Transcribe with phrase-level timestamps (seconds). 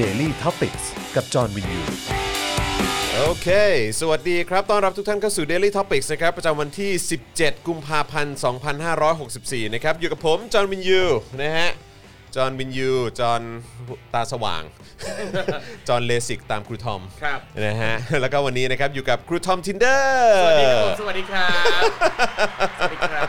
[0.00, 0.76] Daily Topic
[1.14, 1.80] กับจอห์นวินยู
[3.16, 3.48] โอเค
[4.00, 6.90] สวัสดีครับ ต้อนรับทุกท่านเข้าสู่ Daily Topics นะครับ ประจำวันที่
[7.30, 8.36] 17 กุมภาพันธ์
[9.04, 11.02] 2564 นะครับ อยู่กับผม จอห์นวินยู
[11.40, 11.70] นะฮะ
[12.36, 13.42] จอห์นวินยู จอห์น
[14.14, 14.62] ตาสว่าง
[15.88, 21.48] จอห์นเลสิกตามครูทอม ครับ นะฮะ แล้วก็วันนี้นะครับ อยู่กับครูทอม Tinder สวัสดีครับผมสวัสดีครั
[21.82, 21.82] บ
[22.78, 23.28] สวัสดีครับ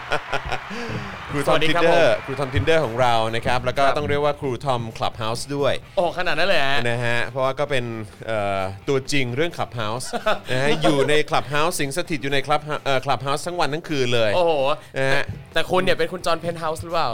[1.32, 7.86] ครูทสอวัมสดีทินครับเดอร์ผมครูทอม Tinder ของเรานะครับแล้วก็ครับต้องเรียกว่าครูทอม Clubhouse ด้วยโอ้ขนาดนั้นเลยฮะนะฮะเพราะว่าก็เป็น
[8.28, 10.06] เอ่อตัวจริงเรื่อง Clubhouse
[10.52, 14.52] นะฮะอยู่ใน Clubhouse สิงสถิตอยู่ใน Club เอ่อ Clubhouse ทั้งวันทั้งคืนเลยโอ้โห
[14.98, 17.10] นะฮะแต่คุณเนี่ยเป็นคุณจอห์นเพนท์เฮาส์หรือเปล่า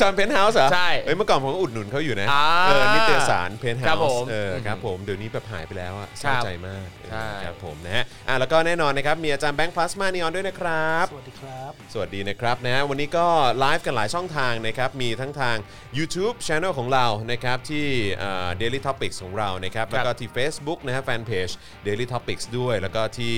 [0.00, 13.17] จอห์นเพนท์เฮาส์เหรอใช่เอ้ยเมื่อก่อนผมก็อุดหนุนเขาอยู่นะอ่าเออนิตยสารเพนท์เฮาครับผมเออครับผมเดี๋ยวนี้แบบหายไปแล้วอะเศครัร้าใจมากครับใช่เออครับผมนะฮะอะแล้วก็แน่นอนนะครับมีอาจารย์แบงค์พลาสมานีออนด้วยนะครับสวัสดีครับ สวัสดีนะครับนะฮะวันนี้ก็
[13.58, 15.56] ไลฟ์กันหลายช่องทางนะครับมีทั้งทาง
[15.98, 17.86] YouTube Channel ของเรานะครับที่
[18.18, 21.48] เอ่อ Daily Topics ของเรานะครับแล้วก็ที่ Facebook นะฮะแฟนเพจ
[21.86, 23.34] Daily Topics ด้วย แล้วก็ที่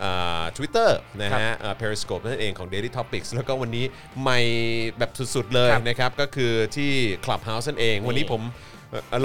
[0.00, 0.10] เอ่
[0.40, 0.90] อ Twitter
[1.22, 3.84] นะฮะเอ่อ Periscope นั่นเองของ Daily Topics แล้วก็วันนี้
[4.20, 4.40] ใหม่
[4.98, 6.92] แบบสุดๆเลยครับนะครับก็คือที่
[7.24, 8.73] Clubhouse นั่นเอง วันนี้ผมเอ่อ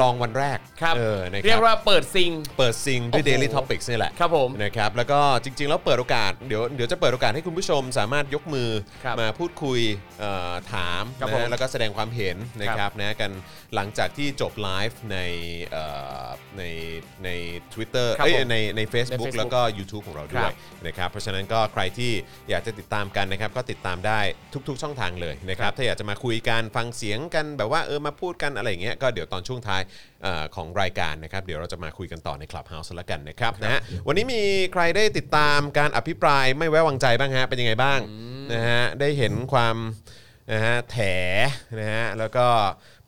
[0.01, 8.69] ลองวันแรกครับเออนะคเรียรักบว่าเปิดซิง เปิดซิงด้วยโอ้โห Daily Topics นี่แหละครับผมนะครับแล้วก็จริง ๆ แล้วเปิดโอกาสเดี๋ยวเดี๋ยวจะเปิดโอกาสให้คุณผู้ชมสามารถยกมือ
[9.05, 9.79] ครับมาพูดคุย
[10.19, 13.31] เอ่อถามครับนะผมฮะแล้วก็แสดงความเห็นนะครับนะกัน
[13.75, 15.17] หลังจากที่จบไลฟ์ใน
[15.71, 15.83] เอ่
[16.23, 16.63] อใน
[17.23, 17.29] ใน
[17.73, 20.55] Twitter ครับเอ้ยผมในใน Facebook ใน Facebook แล้วก็ YouTube ของเราด้วครัยบ
[20.87, 22.11] นะครับเพราะฉะนั้นก็ใครที่
[22.49, 24.19] อยากจะติดตามกันนะครับก็ติดตามได้
[24.67, 29.81] ทุก ๆ ช่องทางเลยนะครับถ้าอยากจะมาคุยกันฟังเสียงกันแบบว่าเออมาพูดกันอะไรอย่างเงี้ยก็เดี๋ยวตอนช่วงท้าย
[30.23, 34.41] เอ่อของรายการนะครับ เดี๋ยวเราจะมาคุยกันต่อใน Clubhouse แล้วกันนะครับนะฮะวันนี้มี
[34.73, 37.99] ใครได้ติดตามการอภิปรายไม่ไว้วางใจบ้างฮะเป็นยังไงบ้าง
[38.53, 39.75] นะฮะได้เห็นความ
[40.53, 40.97] นะฮะแถ
[41.79, 42.45] นะฮะแล้วก็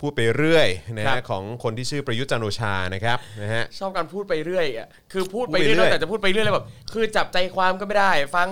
[0.01, 8.47] พูดไปเรื่อยนะครัฮะบ ของคนที่ชื่อประยุทธ์จันทร์โอชานะครับนะฮะ ชอบการพูดไปเรื่อยอะคือพูดไปพูดไปเรื่เรื่ออยยแต่จะพูดไปเรื่อยเลยแบบคือจับใจความก็ไม่ได้ ฟัง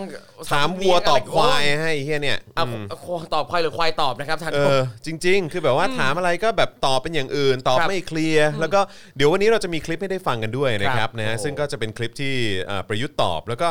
[0.51, 2.83] ถามวัวตอบควายให้ไอ้เฮียเนี่ยอะอืม
[3.33, 8.79] ตอบควายหรือควายตอบนะครับท่าน เออจริง ๆ คือแบบว่าถามอะไรก็แบบตอบเป็นอย่างอื่น ตอบครับไม่เคลียร์แล้วก็
[9.15, 12.33] เดี๋ยววันนี้เราจะมีคลิปให้ได้ฟังกันด้วยนะคครัรับบนะฮะโอ้โหซึ่งก็จะเป็นคลิปที่
[12.65, 13.67] เอ่อประยุทธ์ตอบ แล้วก็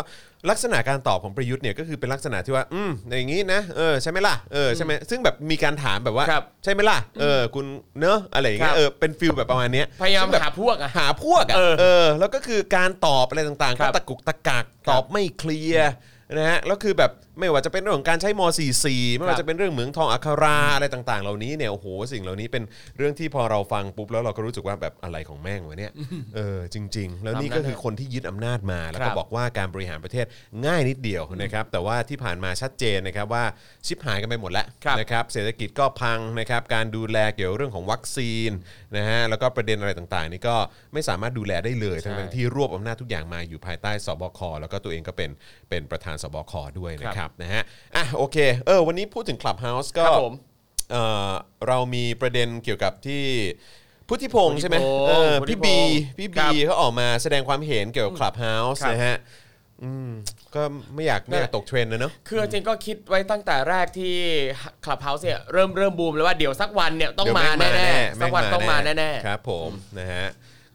[0.51, 7.67] ลักษณะการตอบของประยุทธ์เนี่ยก็คือเป็นลักษณะที่ว่า อืมอย่างนี้นะเออใช่ไหมล่ะเออใช่ไหมซึ่งแบบมีการถามแบบว่า ครับใช่ไหมล่ะเออคุณ
[8.01, 15.91] เนอะอะไรอย่างเงี้ยครับเออเป็นฟิลแบบประมาณเนี้ยพยายามซึ่งแบบ หาพวกอะหาพวกอะเออเออ แล้วก็คือการตอบอะไรต่างๆ ครัก็บตะกุกตะกักตอบไม่เคลียร์
[16.37, 17.11] นะฮะ แล้วคือแบบ
[17.41, 18.43] ไม่ว่าจะเป็นเรื่องของการใช้ม
[18.81, 22.65] .44 ไม่ว่าจะเป็นเรื่องเหมืองทองอัคราอะไรต่าง ๆ เหล่านี้เนี่ยโอ้โหสิ่งเหล่านี้เป็น
[22.97, 25.93] เรื่องที่พอเราฟังปุ๊บแล้วเราก็รู้สึกว่าแบบอะไรของแม่งวะเนี่ย
[26.35, 30.27] เออจริง ๆ แล้วนี่ก็คือคนที่ยึดอำนาจมา แล้วก็ครับบอกว่าการบริหารประเทศ
[30.67, 33.45] ง่ายนิดเดียวนะครับแต่ว่าที่ผ่านมาชัดเจนนะครับว่า
[33.87, 38.51] ชิบหายกันไปหมดแล้วครับนะครับเศรษฐกิจก็พังนะครับการดูแลเกี่ยวเรื่องของวัคซีน
[38.97, 40.57] นะฮะแล้วก็ประเด็นอะไรต่างๆ นี่ก็
[40.93, 45.31] ไม่สามารถดูแลได้เลยทั้งๆที่รวบอำนาจทุกอย่างมาอยู่ภายใต้สบคแล้วก็ตัวเองก็เป็น
[45.71, 47.63] เป็นประธานสบคด้วยนะครับนะฮะ
[47.97, 50.35] อะโอเคเออวันนี้พูดถึง Clubhouse ก็ครับผม
[50.93, 51.31] เอ่อ
[51.69, 53.25] เรามีประเด็นเกี่ยวกับที่
[54.09, 59.17] พุทธิพงศ์ใช่ไหมพุทธิพงศ์เออพุทธิพี่พงศ์บีพี่ครับีบเขาออกมาแสดงความเห็นเกี่ยวกับ Clubhouse ครับ นะฮะ
[59.83, 60.11] อืม
[60.55, 60.63] ก็
[60.95, 64.15] ไม่อยากไม่อยากตกเทรนด์นะเนาะ คือจริงๆก็คิดไว้ตั้งแต่แรกที่
[64.85, 70.27] Clubhouse เนี่ยเริ่มเริ่มบูมแล้วว่าเดี๋ยวสักวันเนี่ยต้องเดี๋ยวมาแม่งแน่แม่ๆสักวันต้องมาแน่ ครับผมนะฮะ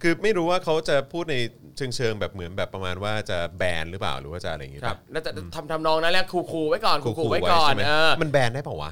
[0.04, 1.36] คือไม่รู้ว่าเขาจะพูดใน
[1.78, 8.92] เชิงเชิงๆแบบเหมือนแบบประมาณว่าจะแบนหรือเปล่าหรือว่าจะอะไรอย่างงี้ๆครับป่ะแล้วจะทำทำนองนั้นแหละคูๆไว้ก่อนขู่คูๆๆไว้ก่อนใช่ไหมเออมันแบนได้เปล่าวะ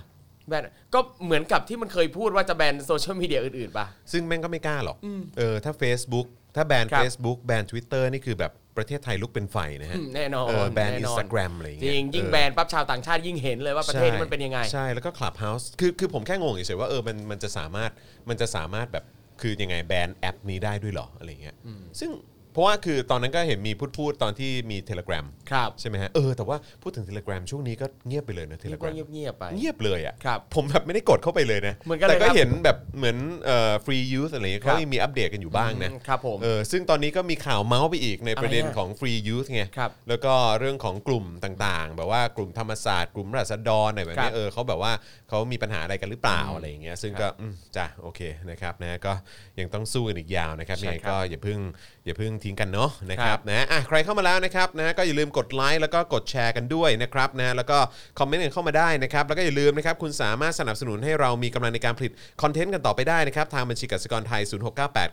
[0.49, 0.63] แบน
[0.93, 4.97] ก็เหมือนกับที่มันเคยพูดว่าจะแบนโซเชียลมีเดียอื่นๆป่ะ ซึ่งแม่งก็ไม่กล้าหรอก
[5.37, 17.91] เออถ้า Facebook ถ้าแบนครับ Facebook แบน Twitter นี่คือแบบประเทศไทยลุกเป็นไฟนะฮะอืมแน่นอนเออแบนแน่อินนสอนตาแกรมอะไรอย่างจเงี้ยริงยิ่งเออแบนปั๊บชาวต่างชาติยิ่งเห็นเลยว่าประเทศนี้มันเป็นยังไง ใช่แล้วก็ Clubhouse คือคือผมแค่งงเฉยๆว่าเออมันมันจะสามารถ
[18.29, 19.05] มันจะสามารถแบบ
[19.41, 21.55] คือยังไงแบนแอปนี้ได้ด้วยเหรออะไรเงี้ย
[21.99, 22.09] ซึ่ง
[22.51, 44.91] เพราะว่าคือตอนนั้นก็เห็นมีพูดพูดตอนที่มี Telegram ครับ ใช่ไหมฮะเออแต่ว่าพูดถึง Telegram ช่วงนี้ก็เงียบไปเลยนะนี่ก็ Telegram เงียบๆไป เงียบเลยอะครับผมแบบไม่ได้กดเข้าไปเลยนะเหมือนกันเลยแต่ก็ครับเห็นแบบเหมือนเอ่อฟรียูสอะไรเงี้ยครัเขาบยังมีอัปเดตกันอยู่บ้างนะอืมครับผม เออซึ่งตอนนี้ก็มีข่าวเมาส์ไปอีกในประเด็นอะไรอะของฟรียูสไงครับแล้วก็เรื่องของกลุ่มต่างๆ แบบว่ากลุ่มธรรมศาสตร์กลุ่มราษฎรอะไรแบบครัเนี้บยเออเขาแบบว่า
[45.29, 49.13] เขามีปัญหาอะไรกันหรือเปล่าอะไรอย่างเงี้ยซึ่งก็อืมจ้ะโอเคนะครับนะก็
[49.59, 51.59] ยังต้องสู้กันอีกยาวนะครับใช่ยังไงครับก็อย่าเพิ่ง
[52.05, 57.77] อย่าเพิ่งทิ้งกันเนาะนะคครัรับบนะอะใครเข้ามาแล้วนะครับนะก็อย่าลืมกดไลค์แล้วก็กดแชร์กันด้วยนะครับนะแล้วก็
[58.19, 64.41] comment กันเข้ามาได้นะครับแล้วก็อย่าลืมนะครับคุณสามารถสนับสนุนให้เรามีกำลังในการผลิต content กันต่อไปได้นะครับทางบัญชีกสิกรไทย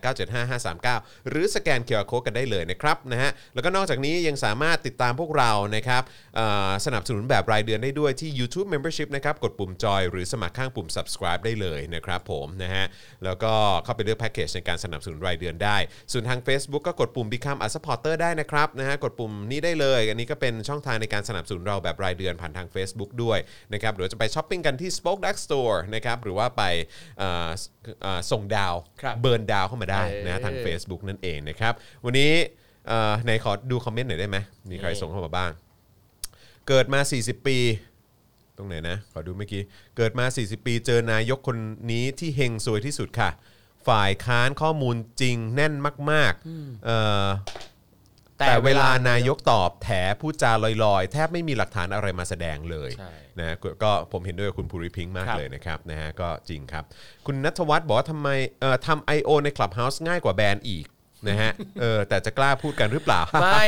[0.08, 6.02] 0698975539 หรือสแกน QR Code กันได้เลยนะครับนะฮะแล้วก็นอกจากนี้ยังสามารถติดตามพวกเรานะครับ
[6.36, 12.84] เอ่อสนับสนุนแบบรายเดือนได้ด้วยที่ YouTube Membership นะครับกดปุ่มจอยหรือสมัครข้างปุ่ม subscribe ได้เลยนะครับผมนะฮะ
[13.24, 13.52] แล้วก็
[13.84, 15.76] เข้าไปเลือกแพ็กเกจในการสนับสนุนรายเดือนได้
[16.12, 23.38] ส่วนทาง Facebook ก็กดปุ่ม Become a supporter ได้นะครับนะฮะกดปุ่มนี้ได้เลย อันนี้ก็เป็นช่องทางในการสนับสนุนเราแบบรายเดือนผ่านทาง Facebook ด้วย
[23.72, 26.62] นะครับหรือจะไปช้อปปิ้งกันที่ Spoke Dark Store นะครับหรือว่าไป
[27.18, 27.48] เอ่อ
[28.02, 31.72] เอ่อส่งดาวครับเบิร์นดาวเข้ามาได้นะเออทาง Facebook นั่นเองนะครับ
[32.04, 32.30] วันนี้
[32.88, 34.36] เอ่อไหนขอดูคอมเมนต์หน่อยได้ไหม
[34.70, 35.50] มีใครส่งเข้ามาบ้าง
[36.68, 37.58] เกิดมา 40 ปี
[38.56, 39.62] ตรงไหนนะ ขอดูเมื่อกี้
[39.96, 41.56] เกิดมา 40 ปี เจอนายกคน
[41.92, 43.30] นี้ที่เฮงซวยที่สุดค่ะ
[43.88, 45.74] ฝ่ายค้านข้อมูลจริงแน่น
[46.10, 47.26] มากๆเอ่อ
[48.38, 49.90] แต่เวลานายกตอบแถ
[50.20, 50.52] พูดจา
[50.84, 56.84] ลอยๆ แทบไม่มีหลักฐานอะไรมาแสดงเลยใช่ นะก็ก็ผมเห็นด้วยกับคุณภูริพิงค์มากครับ เลยนะครับนะฮะก็จริงครับ
[57.26, 58.28] คุณนัทวัฒน์บอกว่าทำไม
[58.60, 59.30] เอ่อทำ I.O.
[59.44, 60.86] ใน Clubhouse ง่ายกว่าแบรนด์อีก
[61.28, 63.66] นะฮะเออแต่จะกล้าพูดกันหรือเปล่า ไม่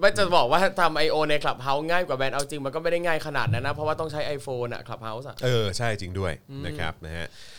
[0.00, 1.16] ไม่จะบอกว่าทำ I.O.
[1.30, 6.32] ใน Clubhouse ง่ายกว่าแบรนด์เอาจริงมันก็ไม่ได้ง่ายขนาดนั้นนะ เพราะว่าต้องใช้ iPhone อะ Clubhouse อะ เออใช่จริงด้วย
[6.66, 7.55] นะครับนะฮะเอ่อ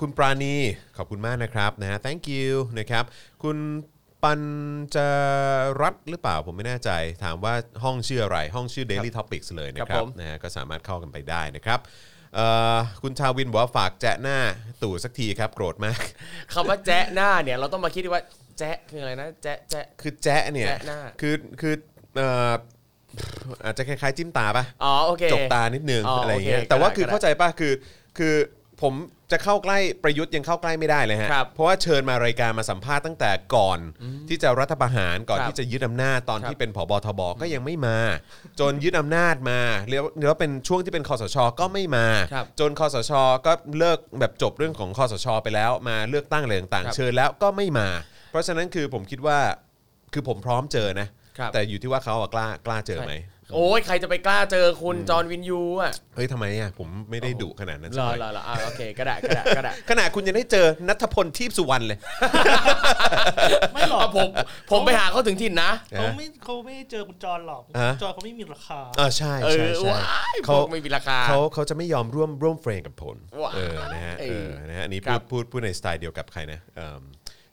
[0.00, 0.54] คุณปราณี
[0.96, 3.04] ขอบคุณมากนะครับนะฮะ thank you นะครับ
[3.42, 3.58] คุณ
[4.22, 4.42] ปัญ
[4.94, 4.96] จ
[5.80, 6.90] รัตน์หรือเปล่าผมไม่แน่ใจ
[7.24, 11.78] ถามว่าห้องชื่ออะไร ห้องชื่อ Daily Topics เลยนะคครัรับบผม นะฮะก็สามารถเข้ากันไปได้นะครับ
[12.34, 14.38] เอ่อคุณชาวินบอกว่าฝากแจะหน้า
[14.82, 16.00] ตู่สักทีครับ โกรธมาก
[16.52, 18.22] คำว่าแจ๊ะหน้าเนี่ยเราต้องมาคิดว่า
[18.58, 21.74] แจ๊ะคืออะไรนะแจ๊ะแจ๊ะ คือแจะเนี่ยแจ๊ะหน้า คือคือ
[22.16, 22.52] เอ่อ
[23.64, 27.72] อาจจะคล้ายๆจิ้มตาปะ อ๋อโอเค จกตานิดนึงอ๋อออะไรอย่างเงี้ยโอเคแต่ว่าก็ได้คือก็ได้เข้าใจป่ะคือ
[28.18, 28.34] คือ
[28.82, 28.94] ผม
[29.32, 33.78] จะเข้าใกล้ประยุทธ์ยังเข้าใกล้ไม่ได้เลยฮะ ครับเพราะว่าเชิญมารายการมาสัมภาษณ์ตั้งแต่ก่อน
[34.28, 37.98] ที่จะรัฐประหารก่อนครับที่จะยึดอำนาจตอนครับที่เป็นผบทบก็ยังไม่มา
[38.60, 39.60] จนยึดอำนาจมา
[39.90, 43.12] เรียกว่าเรียกว่าเป็นช่วงที่เป็นคอสชก็ไม่มา ครับจนคอสช
[43.46, 47.88] ก็เลิกแบบจบเรื่องของคอสชไปแล้วมาเลือกตั้งอะไรต่างครับๆเชิญแล้วก็ไม่มา
[48.30, 49.38] เพราะฉะนั้นคือผมคิดว่า
[50.12, 53.12] คือผมพร้อมเจอนะ ครับแต่อยู่ที่ว่าเขาอะกล้ากล้าเจอไหม
[53.54, 61.98] โอ้ยใครจะไปกล้าเจอคุณจอห์นวินยูอะเฮ้ยทำไมอะผมไม่ได้ดุขนาดนั้นรสักอหน่อยรอรออะโอเคก็ได้ก็ได้ก็ได้ขนาดคุณยังได้เจอนัทพลทีพสุวรรณเลย
[63.74, 64.28] ไม่หรอกเอาผม
[64.70, 77.02] ผมไปหาเขาถึงถิ่นนะ เขาไม่เขาไม่เจอคุณจรหรอกฮะจรเขาไม่มีราคาเออใช่เอใช่อใช่ว้ายพเขาวกไม่มีราคาเขาเขาจะไม่ยอมร่วมร่วมเฟรมกับผลว้ายเออนะฮะเอเอออนะฮะอันนี้คพูรัดบพูดพูดในสไตล์เดียวกับใครนะเอิ่ม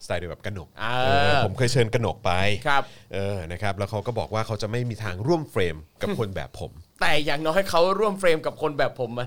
[0.08, 2.32] สไตล์เดียวกับกนกอ่า เออผมเคยเชิญกนกไป
[2.68, 2.84] ครับ
[3.14, 6.72] เออนะครับแล้วเขาก็บอกว่าเขาจะไม่มีทางร่วมเฟรมกับคนแบบผม
[7.02, 9.26] แต่อย่างน้อยเขาร่วมเฟรมกับคนแบบผมมา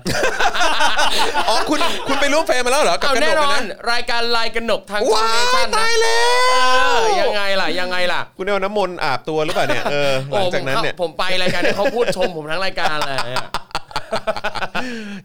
[1.49, 6.57] อ๋อคุณคุณไปร่วมเฟรมมาแล้วเหรอกับเอากนแน่กนออะนนะรายการไลน์กันหนกทางว้าเนยชั่นนะตายแล้เอ
[7.01, 13.47] วอยังไงล่ะยังไงล่ะคุณเอาน้ำมนต์อาบตัวหรือเปล่าเนี่ยเออหลังจากนั้นเนี่ย โอ้ผมเข้าผมไปรายการนี้เขาพูดชมผมทั้งรายการเลยอะ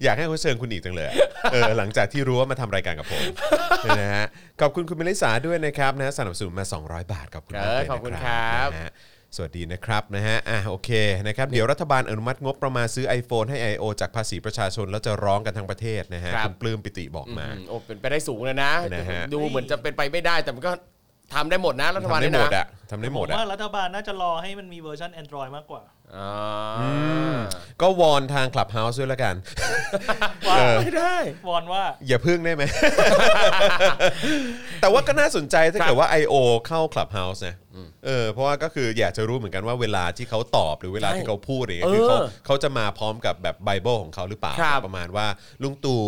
[0.04, 1.08] อยากให้เขาเชิญคุณอีกจังเลย
[1.52, 3.22] เออหลังจากที่รู้ว่ามาทำรายการกับผม
[3.98, 4.26] นะฮะ
[4.60, 8.92] ขอบคุณคุณเมลิสาด้วยนะครับนะสนับสนุนมา 200 บาทขอบคุณมากเลยเออขอบคุณนะครับนะฮะ
[9.36, 10.90] สวัสดีนะครับนะฮะอะโอเค
[11.26, 13.84] นะครับเดี๋ยวรัฐบาลอนุมัติงบประมาณซื้อ iPhone ให้ I.O.
[14.00, 20.72] จากภาษีประชาชน แล้วจะร้องกันทั้งประเทศนะฮะครับ คุณปลื้มปิติบอกมาอืมโอ้เป็นไปได้สูงเลยนะ นะฮะ ดูเหมือนจะเป็นไปไม่ได้แต่มันก็
[21.34, 25.95] ทำได้หมดนะรัฐบาลทำได้เนี่ยหมดนะ อะทำได้หมดผมอะ ว่ารัฐบาลน่าจะรอให้มันมีเวอร์ชัน Android มากกว่าอ่า
[27.82, 29.35] ก็วอนทาง Clubhouse ด้วยละกัน
[30.49, 31.17] ว่าเออไม่ได้
[31.49, 32.62] วอนว่า อย่าพึ่งได้ไหม
[34.81, 36.35] แต่ว่าก็น่าสนใจถ้าครับเกิดว่า I.O.
[36.67, 37.55] เข้า Clubhouse นะ
[38.06, 45.26] เออเพราะว่าก็คืออยากจะรู้เหมือนกันว่าเวลาที่เขาตอบหรือเวลาใช่ที่เขาพูดอย่างเงี้ยคือเขาเออเขาจะมาพร้อมกับแบบไบเบิลของเขาหรือเปล่าครับประมาณว่า
[45.62, 46.03] ลุงตู่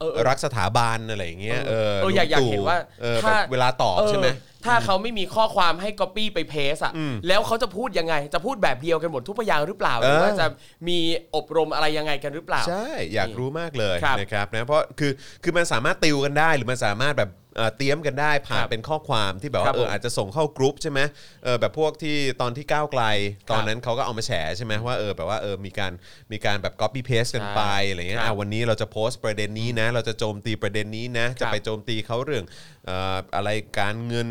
[0.00, 6.92] เออเออรักสถาบันอะไรอย่างเงี้ยเออเอออยากอยากลุงตู่เห็นว่าเออถ้าแบบเวลาตอบใช่ไหมเออถ้าเขาไม่มีข้อความให้ Copy ไปเพสอะ
[7.28, 10.46] แล้วเขาจะพูดยังไง จะพูดแบบเดียวกันหมดทุกพยางค์หรือเปล่าหรือว่าเออจะ
[10.88, 10.98] มี
[11.36, 21.00] อบรมอะไรยังไงกันหรือเปล่า ใช่ อยากรู้มากเลยครับนะครับนะเพราะคือคือมันสามารถติวกันได้หรือมันสามารถแบบ เอ่อเตรียมกันได้ผ่านครับเป็นข้อความที่แบบครัว่าบเออผมอาจจะส่งเข้ากรุ๊ปใช่ไหม
[21.44, 23.02] เออแบบพวกที่ตอนที่ก้าวไกล
[23.50, 25.92] ตอนนั้นเขาก็เอามาแฉใช่ไหมว่าเออแบบว่าเออมีการ
[26.32, 32.44] มีการแบบ copy paste กันไปอะไรเงี้ยครับอะวันนี้เราจะโพสต์ประเด็นนี้นะ เราจะโจมตีประเด็นนี้นะ จะครับไปโจมตีเขาเรื่อง
[32.81, 34.28] เอ่ออะไรการเงิน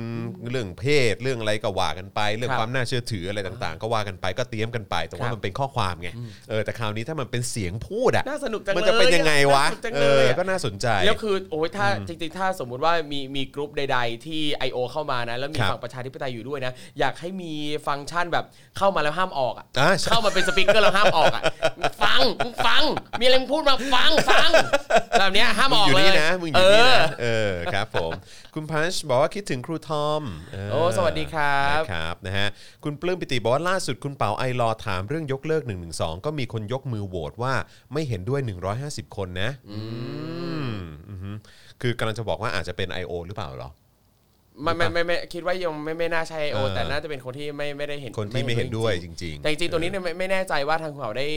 [0.50, 6.10] เรื่องเพศเรื่องอะไรก็ว่ากันไป เรื่องครับความน่าเชื่อถืออะไรต่างๆ ก็ว่ากันไปก็เตรียมกันไป แต่ว่าครับมันเป็นข้อความไง
[6.50, 14.78] เออแต่คราวนี้ถ้ามันเป็นเสียงพูดอะน่าสนุกจังเลยมันจะเป็นยังไงวะน่าสนุกจังเอเลอยอะก็น่าสนใจแล้วคือโอ้ยถ้าจริงๆถ้าสมมุติว่ามีมีกรุ๊ปใด ๆ ที่ I.O.
[14.92, 17.54] เข้ามานะแล้วมีครับฝั่งประชาธิปไตยอยู่ด้วยนะ อยากให้มี
[17.88, 18.46] ฟังก์ชันแบบ
[18.78, 21.44] เข้ามาแล้วห้ามออกอะอ่าใช่เข้ามาเป็นสปีกเกอร์แล้วห้ามออกอะ
[22.04, 22.84] ฟังมึงฟัง
[23.20, 24.50] มีอะไรมึงพูดมาฟังฟัง
[25.20, 28.12] แบบเนี้ยห้ามมึองอกอยู่เลยนี่นะมึงอเอยู่นี่อนะเออครับผม
[28.56, 32.48] คุณพันช์บอกว่าคิดถึงครูทอมเโอ้สวัสดีครับ นะครับนะฮะ
[32.84, 35.76] คุณปลื้มปิติบอกว่าล่าสุดคุณเปาไอรอถามเรื่องยกเลิก1นึ
[36.26, 37.54] ก็มีคนยกมือโหวตว่า
[37.94, 38.40] ไม่เห็นด้วย
[38.78, 39.80] 150 คนนะอื
[40.68, 40.72] ม
[41.10, 41.32] อือฮึ
[41.82, 43.12] คือกำลังจะบอกว่าอาจจะเป็น I.O.
[43.28, 43.72] หรือเปล่าเหรอ
[44.64, 46.54] ไม่ไม่ไม่ไม่คิดว่ายังไม่ไม่น่าใช่ I.O.
[46.54, 51.28] เออ แต่น่าจะเป็นคนที่ไม่ไม่ได้เห็นคนที่ไม่เห็นด้วยจริงแต่จริงๆตัวนี้เนี่ยไม่ไม่แน่ใจว่าทางเขาได้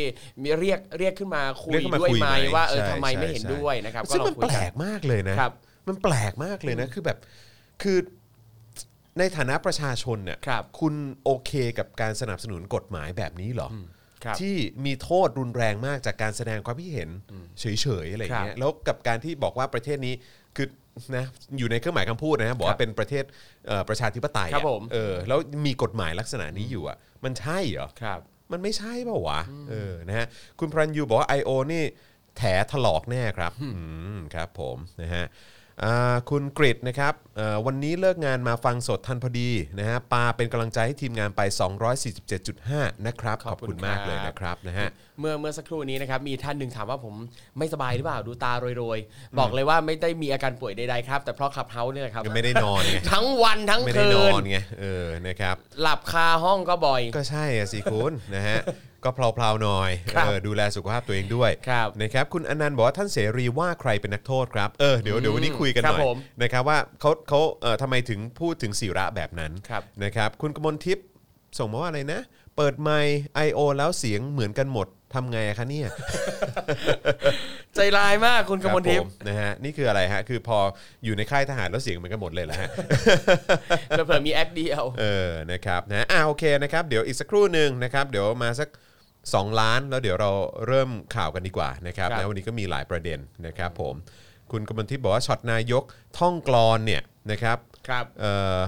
[0.43, 5.53] มีเรียกเรียกขึ้นมาคุเรียยกขึ้นมาด้วยคุยไหมไหมว่าเออใช่ทำไมไม่ใช่เห็นใช่ ด้วยนะครับก็ซึ่งลอมังนคุแปยลกันกมากเลยนะครับ
[5.89, 7.19] มันแปลกมากเลยนะคือแบบ
[7.83, 7.99] คือ
[9.19, 13.69] ในฐานะประชาชนเนี่ยครับ คุณโอเคกับการสนับสนุนกฎหมายแบบนี้เหรอ
[14.25, 17.11] ครับ ที่มีโทษรุนแรงมากจากการแสดงความคิดเห็น
[17.61, 20.15] เฉยๆอะไรอย่างเงี้ยครับแล้วกับการที่บอกว่าประเทศนี้
[20.57, 20.69] คือ
[21.17, 21.25] นะ
[21.59, 23.25] อยู่ในเครื่องหมายคำพูดนะฮะบอกครัว่าบเป็นประเทศ
[23.67, 28.21] เอ่อประชาธิปไตยครับอะผม เออแล้วมีกฎหมายลักษณะนี้อยู่อะมันใช่เหรอ ครับ
[28.53, 30.27] มันไม่ใช่เปล่าวะเออนะฮะ
[30.59, 31.51] คุณพรันยูบอกว่า I.O.
[31.73, 31.85] นี่
[32.39, 33.69] แถถลอกแน่ครับอื
[34.17, 35.31] มครับผมนะฮะอ่า
[36.31, 41.41] คุณกริดนะครับเอ่อวันนี้เลิกงานมาฟังสดทันพอดีนะฮะปาเป็นกำลังใจให้ทีมงานไป
[42.25, 44.89] 247.5 นะครับขขออบบคุคุณณมากครับเลยนะครับนะฮะ
[45.21, 47.15] เมื่อเมื่อสักครู่นี้นะครับมีท่านหนึ่งถามว่าผม
[47.59, 58.59] ไม่สบายหรือเปล่าดูตาโรยๆ บอกเลยว่าไม่ได้มีอาการป่วยใดๆครับ แต่เพราะขับเฮาส์เนี่ยแหละครับก็ไม่ได้นอนไงทั้งวันทั้งไม่ได้คืนนอนไงเออนะครับหลับคาห้องก็บ่อย ก็ใช่อะสิคุณนะฮะ
[59.05, 71.07] ก็เพลาๆหน่อยครับเออดูแลสุขภาพตัวเองด้วยครับนะครับคุณอนันต์บอกว่าท่านเสรีว่าใครเป็นนักโทษครับเออเดี๋ยวเดี๋ยววันนี้คุยกันหน่อยครับผมนะครับว่าเขาเขาเอ่อทำไมถึงพูดถึงศิระแบบนั้นครับ นะครับ คุณกมลทิพย์
[71.59, 72.21] ส่งมาว่าอะไรนะ
[72.57, 73.61] เปิดไมค์ I.O.
[73.77, 75.89] แล้วเสียงเหมือนกันหมดทำไงอะคะเนี่ย
[77.75, 80.59] ใจร้ายมากคุณกมลทิพครับย์ผนะฮะนี่คืออะไรฮะคือพอ
[81.05, 82.69] อยู่ในค่ายทหารแล้วเสียงเหมือนกันหมดเลยแหละฮะ
[83.89, 88.69] เผื่อๆมีแอคเดียว เออนะครับนะอ่าโอเคนะครับเดี๋ยวอีกสักครู่หนึ่งนะครับเดี๋ยวมาสัก
[89.33, 90.31] 2 ล้านแล้วเดี๋ยวเรา
[90.67, 93.95] เริ่มข่าวกันดีกว่านะครับครับ นะวันนี้ก็มีหลายประเด็นนะครับผม
[94.53, 95.83] คุณกมลทิพย์บอกว่าช็อตนายก
[96.19, 98.59] ท่องกลอนเนี่ยนะครับครับ เอ่อ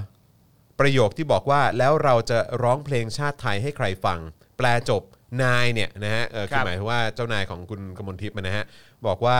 [0.80, 4.20] ประโยคที่บอกว่าแล้วเราจะร้องเพลงชาติไทยให้ใครฟัง
[4.58, 5.02] แปลจบ
[5.42, 8.64] นายเนี่ยนะฮะเออคือหมายถึงว่าเจ้านายของคุณกมลทิพย์นะฮะ
[9.06, 9.38] บอกว่า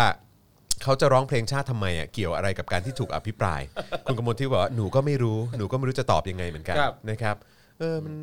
[0.83, 3.61] เขาจะร้องเพลงชาติทำไมอะเกี่ยวอะไรกับการที่ถูกอภิปราย
[4.05, 7.37] คุณกมลทิพย์บอกว่าหนูก็ไม่รู้หนูก็ไม่รู้จะตอบยังไงเหมือนกันครับ นะครับ
[7.79, 8.15] เออมัน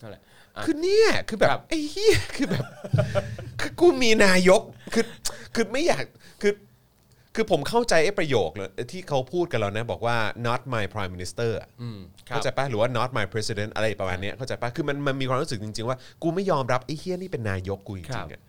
[0.00, 0.25] นั่นแหละอะ
[0.64, 2.64] คือเนี่ยคือแบบครับไอ้เหี้ยคือแบบ
[3.60, 4.62] คือกูมีนายก
[4.94, 5.04] คือ
[5.54, 6.04] คือไม่อยาก
[6.42, 6.52] คือ
[7.34, 11.98] คือผมเข้าใจไอ้ประโยคเลยที่เขาพูดกันแล้วนะ บอกว่า not my prime minister อะอืม
[12.28, 18.42] ครัเข้าบใจปะหรือว่า not my president อะไรประมาณเนี้ยเข้าใจปะคือมันมันมีความรู้สึกจริง ๆ ว่ากูไม่ยอมรับไอ้เฮี้ยนี่เป็นนายกกูจครัริบงๆอะ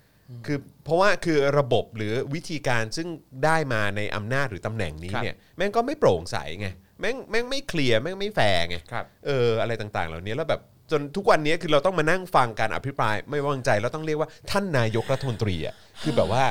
[0.46, 3.08] คือเพราะว่าคือระบบหรือวิธีการซึ่ง
[3.46, 6.68] ได้มาในอำนาจหรือตำแหน่งนี้ครับ เนี่ยแม่งก็ไม่โปร่งใสไง
[7.00, 16.44] แม่งแม่งไม่เคลียร์แม่งไม่แฟร์ไงครับ เอออะไรต่างๆ เหล่านี้แล้วแบบ จนทุกวันนี้คือเราต้องมานั่งฟังการอภิปราย ไม่ไว้วางใจแล้วต้องเรียกว่าท่านนายกรัฐมนตรีอะคือแบบว่า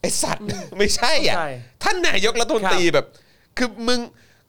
[0.00, 0.44] ไอสัตว์
[0.78, 1.46] ไม่ใช่อะเข้าใจ
[1.84, 3.06] ท่านนายกรัฐมนตรีแบบ
[3.56, 4.00] คือมึง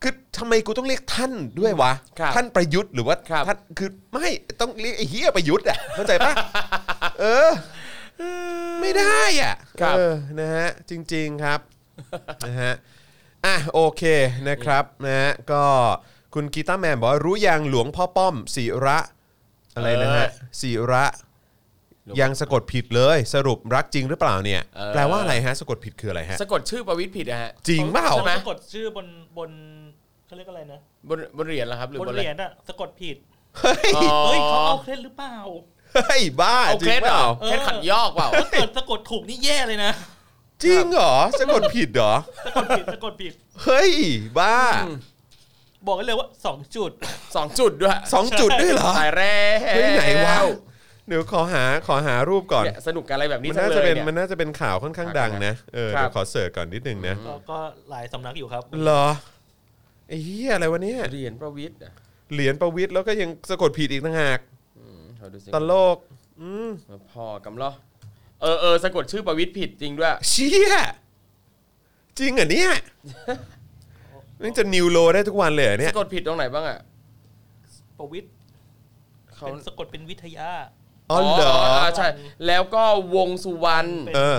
[0.01, 4.29] คือทำไมกูต้องเรียกท่านด้วยวะ ครับท่านประยุทธ์หรือว่าครับ ท่านคือไม่
[4.61, 6.33] ต้องเรียกไอ้เฮียประยุทธ์อะเข้าใจปะ
[7.19, 7.49] เออ
[8.81, 11.59] ไม่ได้อะครับ เออนะฮะจริง ๆครับ
[12.47, 12.73] นะฮะ
[13.45, 14.03] อะโอเค
[14.49, 15.63] นะครับนะฮะก็
[16.33, 18.97] คุณกีตาร์แมนบอกว่ารู้ยังหลวงพ่อป้อมศิระ
[19.75, 20.27] อะไรนะฮะ
[20.61, 21.05] ศิระ
[22.19, 29.07] ยังสะกดผิดเลย สรุปรักจริงหรือเปล่าเนี่ย เออ แปลว่าอะไรฮะ สะกดผิดคืออะไรฮะ สะกดชื่อประวิตรผิดนะฮะ จริงเปล่า ใช่ไหมสะกดชื่อบน
[29.37, 29.51] บน
[30.25, 33.17] เขาเรียกอะไรนะบนบนเหรียญเหรอครับหรือบนบนเหอะไรรียญอะสะกดผิด
[33.59, 35.35] เฮ้ยอ๋อเฮ้ยเขาเอาเคล็ดหรือเปล่า
[35.93, 39.91] เฮ้ย บ้าเอาจเคริล็งดเปเหรล่าอเคล็ดขัดยอกเปล่า ถ้าเกิดสะกดถูกนี่แย่เลยนะ
[40.63, 42.13] จริงเหรอ สะกดผิดเหรอ
[42.45, 43.33] สะกดผิดสะกดผิด
[43.63, 43.91] เฮ้ย
[44.39, 44.57] บ้า
[45.87, 46.91] บอกกันเลยว่าสองจุด
[47.35, 49.35] สองจุดด้วยสองจุดด้วยเหรอตายแร่
[49.75, 50.37] เฮ้ยไหนวะ
[51.07, 57.59] เดี๋ยวขอหาขอหารูปก่อน เนี่ยสนุกกับอะไรแบบนี้มันจังน่าเลจะยเป็นเนี่ย มันน่าจะเป็นข่าวค่อนข้างดังนะเออครับ เดี๋ยวขอเสิร์ชก่อนนิดนึงนะก็ก็
[57.89, 59.05] หลายสำนักอยู่ครับ เหรอ
[60.07, 61.91] ไอ้เหี้ยอะไรวะเนี่ยเหรียญประวิตรอะ
[62.33, 64.39] เหรียญประวิตรแล้วก็ยังสะกดผิดอีกต่างหาก
[65.19, 65.97] ขอดูสิตลก
[66.41, 66.69] อืม
[67.11, 67.71] พอกำล้อ
[68.41, 70.73] เออเออสะกดชื่อประวิตรผิดจริงด้วย เชี่ย
[72.19, 72.71] จริงเหรอเนี่ย
[73.29, 73.33] มั
[74.47, 76.79] นจะ new low ได้ทุกวันเลยเหรอเนี่ย สะกดผิดตรงไหนบ้างอะ
[77.97, 78.31] ประวิทย์
[79.35, 80.51] เขาเป็นสะกดเป็นวิทยา
[81.11, 81.55] อ๋อเหรอ
[81.97, 82.07] ใช่
[82.47, 82.83] แล้วก็
[83.15, 84.37] วงษ์สุวรรณ เป็นเออ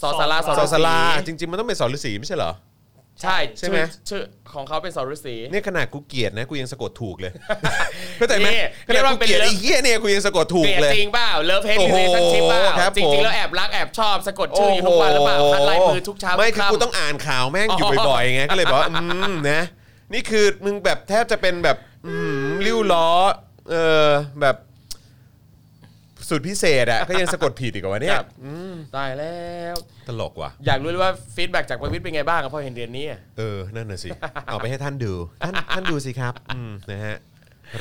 [0.00, 2.52] สอศาลาสอศาลาจริง ๆ มันต้องเป็นสอฤาษีไม่ใช่เหรอ
[3.22, 4.22] ใช่ใช่ไหมชื่อชื่อ
[4.54, 7.32] ของเขาเป็นสอฤาษีเนี่ยขนาดกูเกลียดนะกูยังสะกดถูกเลย
[8.16, 19.62] เข้าใจไหมนี่ขนาดกูเกลียดเรียกว่าเป็น ไอ้เหี้ยเนี่ยกูยังสะกดถูเกกลียดเลย จริงเปล่า love-hate โอ้โห relationship เปล่าครับผมจริงๆ แล้วแอบรักแอบชอบสะกดชื่ออยู่ทุกวันหรือเปล่าคัดลายมือทุกเช้าไม่ทุกคือกูค่ำต้องอ่านข่าวแม่งอยู่บ่อยๆไงก็เลยบอกว่า อืมนะ
[20.12, 22.34] นี่คือมึงแบบแทบจะเป็นแบบอืม
[22.66, 23.08] ลิ่วล้อ
[23.70, 23.74] เอ
[24.06, 24.08] อ
[24.40, 24.56] แบบ
[26.28, 28.26] สุดพิเศษอะก็ยังสะกดผิดอีกว่าเนี่ยครับ
[28.96, 29.38] ตายแล้
[29.74, 29.76] ว
[30.08, 34.08] ตลกว่ะ อยากรู้เลยว่า feedback จากประวิทย์เป็นไงบ้างครับพอเห็นเดือนนี้อะ เออ นั่นน่ะสิ
[34.46, 35.12] เอาไปให้ท่านดู
[35.44, 37.16] ท่านท่านดูสิครับ อืมนะฮะ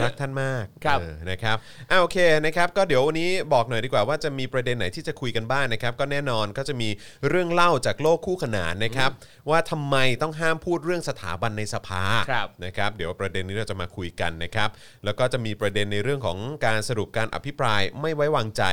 [0.02, 1.58] รักท่านมากครับเออนะครับ
[1.90, 6.90] อ่าโอเคนะครับก็เดี๋ยววันนี้บอกหน่อยดีกว่าว่าจะมีประเด็นไหนที่จะคุยกันบ้างนะครับก็แน่นอนก็จะมี
[7.30, 9.12] เรื่องเล่าจากโลกคู่ขนานนะครับ
[9.50, 14.70] ว่าทำไมต้องห้ามพูดเรื่องสถาบันในสภาครับนะครับเดี๋ยวประเด็นนี้เราจะมาคุยกันนะครับ
[15.06, 18.64] แล้วก็จะมีประเด็นในเรื่องของการสรุปการอภิปรายไม่ไว้วางใจ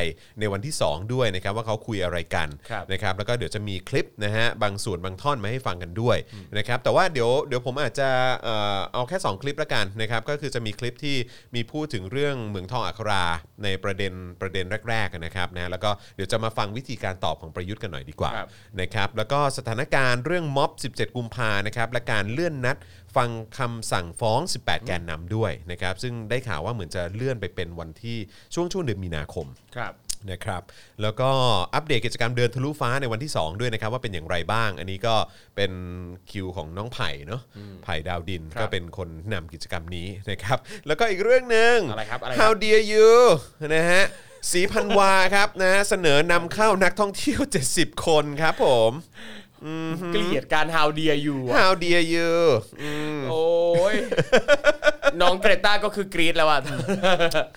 [0.41, 6.17] ในวันที่ 2 ด้วยนะครับว่าเขาคุยอะไรกันครับ นะครับแล้วก็เดี๋ยวจะมีคลิปนะฮะบางส่วนบางท่อนมาให้ฟังกันด้วย
[6.59, 8.09] นะครับแต่ว่าเดี๋ยวเดี๋ยวผมอาจจะ
[8.43, 11.10] เอ่อเอาแค่ 2 คลิปละกันนะครับก็คือจะมีคลิปที่
[11.55, 13.25] มีพูดถึงเรื่องเหมืองทองอัครา
[13.65, 18.49] ในประเด็นประเด็นแรกๆนะครับนะแล้วก็เดี๋ยวจะมาฟังวิธีการตอบของประยุทธ์กันหน่อยดีกว่าครับ
[18.81, 22.77] นะครับแล้วก็สถานการณ์เรื่องม็อบ 17 กุมภานะครับและการเลื่อนนัด
[23.17, 28.19] ฟังคำสั่งฟ้อง 18 แกนนำด้วยนะครับซึ่งได้ข่าวว่าเหมือนจะเลื่อนไปเป็นวันที่
[28.55, 29.93] ช่วงช่วงเดือนมีนาคมครับ
[30.31, 30.63] นะครับ
[31.03, 31.31] แล้วก็
[31.75, 35.15] อัปเดตกิจกรรมเดินทะลุฟ้าในวันที่ 2 ด้วยนะครับว่าเป็นอย่างไรบ้าง อันนี้ก็
[35.57, 35.73] เป็น
[36.31, 37.43] คิวของน้องไผ่เนาะ
[37.85, 43.11] ไผ่ดาวดินครับก็เป็นคนนำกิจกรรมนี้นะครับแล้วก็อีกเรื่องหนึ่ง อะไรครับอะไรครับ How dare you
[43.75, 44.05] นะฮะ
[44.51, 47.41] สีพันวาครับนะเสนอนำเข้านักท่องเที่ยว
[47.75, 48.93] 70 คนครับผม
[50.13, 52.33] เกลียดการ how dare you อะ How dare you
[52.83, 53.45] อืมโอ้
[53.93, 53.95] ย
[55.21, 56.61] น้องเกรตาก็คือกรีดแล้วอะ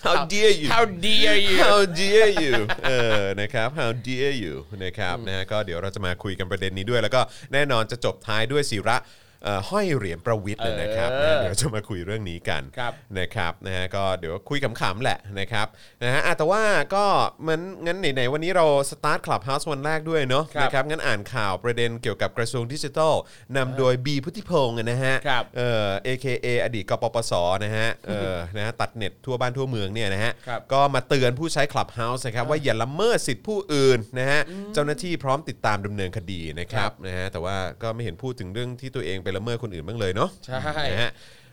[0.05, 2.53] How dare you how dare you How dare you
[2.87, 7.21] เออนะครับ How dare you นะครับนะฮะก็เดี๋ยวเราจะมาคุยกันประเด็นนี้ด้วย แล้วก็
[7.53, 9.22] แน่นอนจะจบท้ายด้วยศิระเอ่อ
[9.69, 15.67] ห้อยเหรียญประวิทย์เลยนะครับเออนะเดี๋ยวจะมาคุยเรื่องนี้กันครับนะครับนะฮะก็เดี๋ยวคุยขำๆแหละนะครับ
[16.03, 16.61] นะฮะอะแต่ว่า
[16.95, 17.05] ก็
[17.47, 23.13] มันงั้นไหนๆวันนี้เราสตาร์ทคลับเฮาส์วันแรกด้วยเนาะครับนะครับงั้นอ่านข่าวประเด็นเกี่ยวกับกระทรวงดิจิทัล
[23.57, 27.33] นำโดยบีพุทธิพงศ์นะฮะครับเอ่อ AKA อดีตกปปส
[27.63, 34.41] นะฮะเออนะฮะตัดเน็ตทั่วบ้านทั่วเมืองเนี่ยนะฮะครับก็มาเตือนผู้ใช้ Clubhouse นะครับว่าอย่าละเมิดสิทธิผู้อื่นนะฮะ
[34.73, 40.57] เจ้าหน้าที่พร้อมติดตามดำเนินคดีนะครับนะฮะแต่ว่าก็ไม่เห็นพูดถึงเรื่องที่ตัวเองไปละเมิดคนอื่นบ้างเลยเนาะใช่
[40.91, 41.11] นะฮะ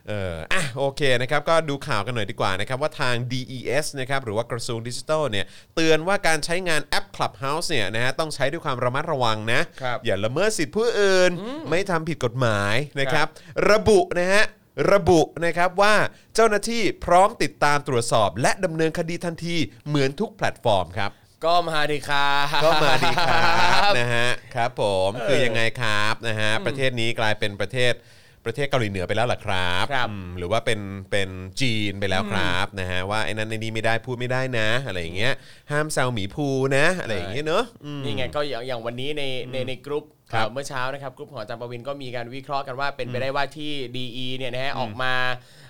[0.09, 11.31] เอออะโอเคนะครับก็ดูข่าวกันหน่อยดีกว่านะครับว่าทาง DES นะครับหรือว่ากระทรวงดิจิทัลเนี่ยเตือนว่าการใช้งานแอป Clubhouse เนี่ยนะฮะต้องใช้ด้วยความระมัดระวังนะครับ อย่าละเมิดสิทธิผู้อื่น
[11.71, 13.27] ไม่ทำผิดกฎหมายนะครับ
[13.71, 14.45] ระบุนะฮะ
[14.93, 15.95] ระบุนะครับว่า
[16.35, 19.57] เจ้าหน้าที่พร้อมติดตามตรวจสอบ และดำเนินคดีทันที
[19.89, 21.11] เหมือนทุกแพลตฟอร์มครับ
[21.45, 23.41] ก็มาดีครับก็มาดีครั
[23.89, 27.95] บนะฮะครับผมคือยังไงครับนะฮะประเทศนี้กลายเป็นประเทศ
[28.45, 31.29] ประเทศเกาหลีเหนือไปแล้วเหรอครับครับอืมหรือว่าเป็นเป็น
[31.61, 35.33] จีนไปแล้วครับนะฮะว่าไอ้นั้นไอ้นี่ไม่ได้พูดไม่ได้นะ อะไรอย่างเงี้ย
[35.71, 45.15] ห้ามแซวหมีพูห์นะอะไรอย่างเงี้ยเนอะอืมนี่ไงก็อย่างอย่างวันนี้ในในในกรุ๊ปครับเอ่อเมื่อเช้านะครับกรุ๊ปของอาจารย์ปวินก็มีการวิเคราะห์กันว่าเป็นไปได้ว่าที่ DE เนี่ยนะฮะออกมา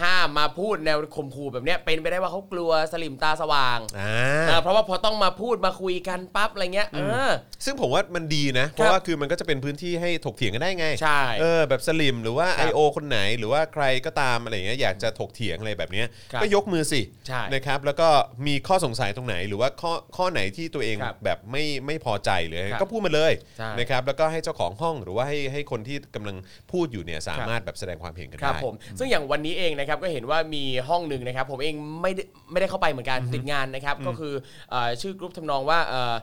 [0.00, 4.14] ห้ามมาพูดแนวข่มขู่แบบเนี้ยเป็นไปได้ว่าเขากลัวสลิมตาสว่างอ่า
[4.48, 7.30] อ่าเพราะว่าพอต้องมาพูดมาคุยกันปั๊บอะไรเงี้ยเออ
[7.64, 12.80] ซึ่งผมว่ามันดีนะ เพราะว่าคือมันก็จะเป็นพื้นที่ให้ถกเถียงกันได้ไงใช่เออแบบสลิมหรือว่าครับ I.O.
[12.96, 18.08] คนไหนหรือว่าใครก็ตามอะไรอย่างเงี้ยอยากจะถกเถียงอะไรแบบเนี้ยครับก็ยกมือสิใช่นะครับแล้วก็
[18.46, 26.36] มีข้อสงสัยตรงไหน หรือว่าข้อข้อไหนที่ตัวเองครับแบบไม่ไม่พอใจหรืออะไรครับก็พูดมาเลยใช่นะครับแล้วก็ให้เจ้าของห้องหรือว่าให้ให้คนที่กำลัง
[26.72, 34.34] พูดอยู่เนี่ยสามารถแบบแสดงความเห็นกันได้ครับผมซึ่งอย่างวันนี้เองนะครับก็เห็นว่ามีห้องหนึ่งนะครับ ผมเองไม่ได้ไม่ได้เข้าไปเหมือนกันติดงานนะครับ ก็คือ
[34.70, 36.16] เอ่อชื่อกรุ๊ปทำนองว่าเอ่อ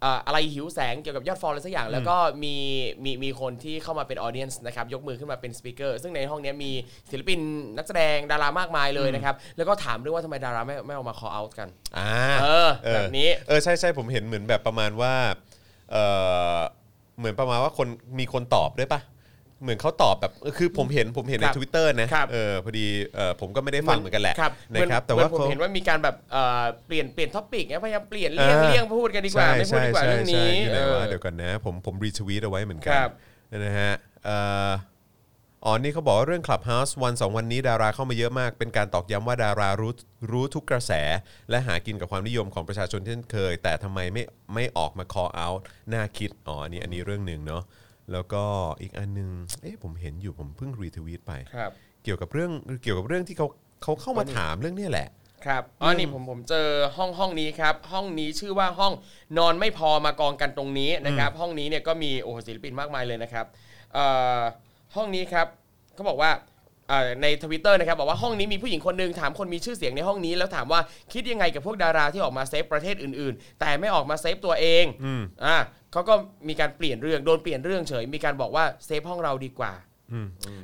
[0.00, 2.56] เอ่ออะไรหิวแสงเกี่ยวกับยอด fol อะไรสักอย่าง แล้วก็มี
[3.04, 6.70] มีมีคนที่เข้ามาเป็น audience นะครับยกมือขึ้นมาเป็น speaker ซึ่งในห้องเนี้ยมี
[7.10, 7.40] ศิลปิน
[7.76, 15.14] นักแสดงดารามากมายเลยนะครับ แล้วก็ถามด้วยว่าทำไมดาราไม่ไม่ออกมา call out กันอ่าเออแบบนี้เออใช่ใช่ผมเห็นเหมือนแบบประมาณว่า
[15.90, 15.96] เอ
[16.56, 16.58] อ
[17.18, 19.00] เหมือนประมาณว่าคนมีคนตอบด้วยปะ
[19.64, 33.10] เหมือนเขาตอบแบบเออคือผมเห็นผมเห็นใน ครับ Twitter นะครับ เออพอดีเออผมก็ไม่ได้ฟังเหมือนกันแหละครับนะครับเหมืแต่อนว่า เหมือนผมเขาผมเห็นว่ามีการแบบเอ่อเปลี่ยนเปลี่ยน topic เนี่ยพยายามเปลี่ยนเลี่ยงอ่า เลี่ยงพูดกันดีกว่า ไม่พูดดีกว่าเรื่องนี้ใช่ใช่ใช่อยู่ไหนวะเออเดี๋ยวกันนะ ผมผม retweet เอาไว้เหมือนกันครับ
[33.64, 33.92] นะฮะ
[34.24, 34.36] เอ่
[34.68, 34.70] อ
[35.66, 39.92] อ๋อนี่เขาบอกว่าเรื่อง Clubhouse วันสองวันนี้ดาราเข้ามาเยอะมาก เป็นการตอกย้ำว่าดารารู้
[40.32, 40.92] รู้ทุกกระแส
[41.50, 44.22] และหากินกับความนิยมของประชาชนเช่นเคย แต่ทำไมไม่
[44.54, 45.60] ไม่ออกมา call out
[45.92, 47.62] น่าคิด อ๋ออันนี้อันนี้เรื่องหนึ่งเนาะ
[48.12, 48.42] แล้วก็
[48.82, 49.30] อีกอันหนึง
[49.62, 51.70] เอ๊ะผมเห็นอยู่ผมเพิ่งรีทวีตไป ครับ
[52.04, 52.50] เกี่ยวกับเรื่อง
[52.82, 53.46] เกี่ยวกับเรื่องที่เขา
[53.82, 55.08] เขาเข้ามาถามเรื่องเนี้แหละ
[55.46, 58.92] ครับอ๋อนี่ผมผมเจอห้องห้องนี้ครับ ห้องนี้ชื่อว่าห้อง
[59.38, 63.46] นอนไม่พอมากองกันตรงนี้นะครับ ห้องนี้เนี่ยก็มีโอ้โหศิลปินมากมายเลยนะครับ
[63.94, 64.06] เอ่
[64.38, 64.40] อ
[64.96, 65.46] ห้องนี้ครับ
[65.94, 66.30] เขาบอกว่า
[66.88, 70.80] เอ่อในทวิตเตอร์นะครับบอกว่าห้องนี้มีผู้หญิงคนหนึ่งถามคนมีชื่อเสียงในห้องนี้แล้วถามว่า
[71.12, 74.84] คิดยังไงกับพวกดาราที่ออกมา save ประเทศอื่นๆ แต่ไม่ออกมา save ตัวเอง
[75.44, 75.56] อ่า
[75.94, 76.14] เขาก็
[76.48, 79.74] มีการเปลี่ยนเรื่องโดนเปลี่ยนเรื่องเฉย มีการบอกว่า save ห้องเราดีกว่า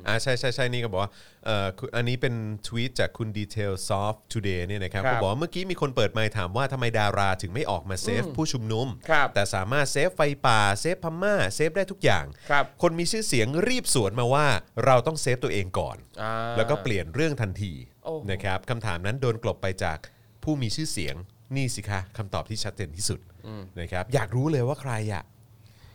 [0.07, 1.11] อ่าใช่ใช่ใช่นี่ก็บอกว่า
[1.45, 2.33] เอ่อคุณอันนี้เป็น
[2.67, 14.47] ทวีตจากคุณ Detail Soft Today เนี่ยนะครับครับก็บอกว่าเมื่อกี้มีคนเปิดไมค์ถามว่าทำไมดาราถึงไม่ออกมา save ผู้ชุมนุม ครับแต่สามารถ save ไฟป่า save พม่า save ได้ทุกอย่างครับคนมีชื่อเสียงรีบสวนมาว่า
[14.85, 17.73] เราต้อง save ตัวเองก่อน อ่า แล้วก็เปลี่ยนเรื่องทันที
[18.05, 19.97] โอ้โหนะครับคำถามนั้นโดนกลบไปจาก
[20.43, 21.15] ผู้มีชื่อเสียง
[21.55, 23.19] นี่สิคะคำตอบที่ชัดเจนที่สุด
[23.79, 25.23] นะครับอยากรู้เลยว่าใครอะ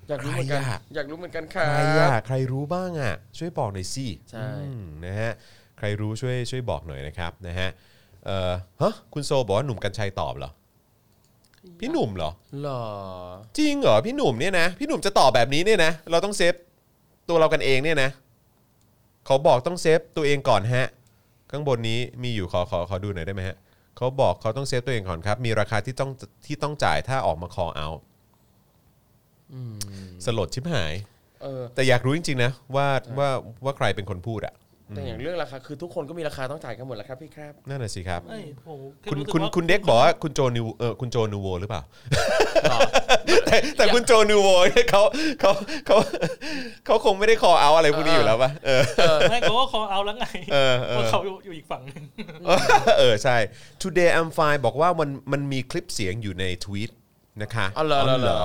[0.08, 5.32] อยากรู้เหมือนกัน ใครอะ อยากรู้เหมือนกันครับใครอะใครรู้บ้างอะช่วยบอกหน่อยสิใช่ อืมนะฮะ
[5.78, 7.68] ใครรู้ช่วยช่วยบอกหน่อยนะครับนะฮะ
[8.24, 10.50] เอ่อฮะคุณโซบอกว่าหนุ่มกัญชัยตอบเหรอ
[11.80, 12.30] พี่หนุ่มเหรอ
[12.62, 12.82] หรอ
[13.58, 16.54] จริงเหรอพี่หนุ่มเนี่ยนะพี่หนุ่มจะตอบแบบนี้เนี่ยนะ เราต้อง save
[17.28, 18.10] ตัวเรากันเองเนี่ยนะ
[19.26, 20.86] เขาบอกต้อง save ตัวเองก่อนฮะ
[21.50, 23.56] ข้างบนนี้มีอยู่ขอขอขอดูหน่อยได้ไหมฮะ
[23.96, 26.10] เขาบอกเขาต้อง save ตัวเองก่อนครับ มีราคาที่ต้อง
[26.46, 27.88] ที่ต้องจ่ายถ้าออกมาคอเอา
[30.24, 30.94] สลดชิบหาย
[31.42, 32.86] เออแต่อยากรู้จริงๆนะว่า
[33.18, 33.28] ว่า
[33.64, 34.54] ว่าใครเป็นคนพูดอะ
[34.94, 41.82] แต่อย่างเรื่องราคาคือทุกคนก็มีราคาต้องจ่ายกันหมดแล้วครับพี่ครับนั่นน่ะสิครับเอ้ยผมแคุณรู้สึคุณว่าคุณเด็กบอกว่าคุณโจนูโวเออคุณโจนูโวหรือเปล่า
[42.70, 42.78] หรอ
[43.46, 45.02] แต่แต่คุณโจนูโวเนี่ยเขา
[45.40, 45.50] เขา
[45.86, 45.96] เขา
[46.86, 48.82] เขาคงไม่ได้คอเอาอะไรพวกนี้อยู่แล้วป่ะเออ
[49.30, 52.02] ไม่เขาก็คอเอาแล้วไงเออเออว่าเขาอยู่อยู่อีกฝั่งหนึ่ง
[52.98, 53.36] เออใช่
[53.82, 56.90] Today I'm fine บอกว่ามันมันมีคลิปเสียงอยู่ในทวีต
[57.42, 58.44] นะคะอ๋อเหรอ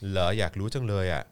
[0.00, 1.22] เหรอเหรอเหรออยากรู้จังเลยอะ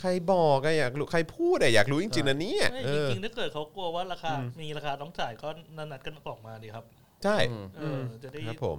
[0.00, 6.84] ใครบอกอะอยากรู้ใครพูดอะอยากรู้จริงๆนะเนี่ยไม่เอจอริงๆถ้าเกิดเขากลัวว่าราคา มีราคาต้องจ่ายก็นัดกันออกมาดีครับ
[7.24, 7.36] ใช่
[7.78, 8.78] เออจะได้ครับผม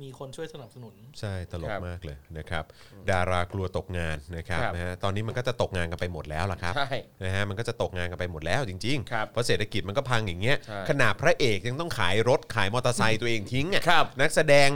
[0.00, 2.64] มีคนช่วยสนับสนุน ใช่ตลคกรับมากเลยนะครับ
[3.10, 6.88] ดารากลัวตกงานนะครับครับนะฮะตอนนี้มันก็จะตกงานกันไปหมดแล้วล่ะครับใช่
[7.24, 14.68] นะฮะมันก็จะตกงานกันไปหมดแล้วจริงครับเพราะเศรษฐกิจมันก็พังอย่างเงี้ยใช่ขนาดพระเอกยังต้องขายรถขายมอเตอร์ไซค์ตัวเองทิ้งอะครับนักแสดง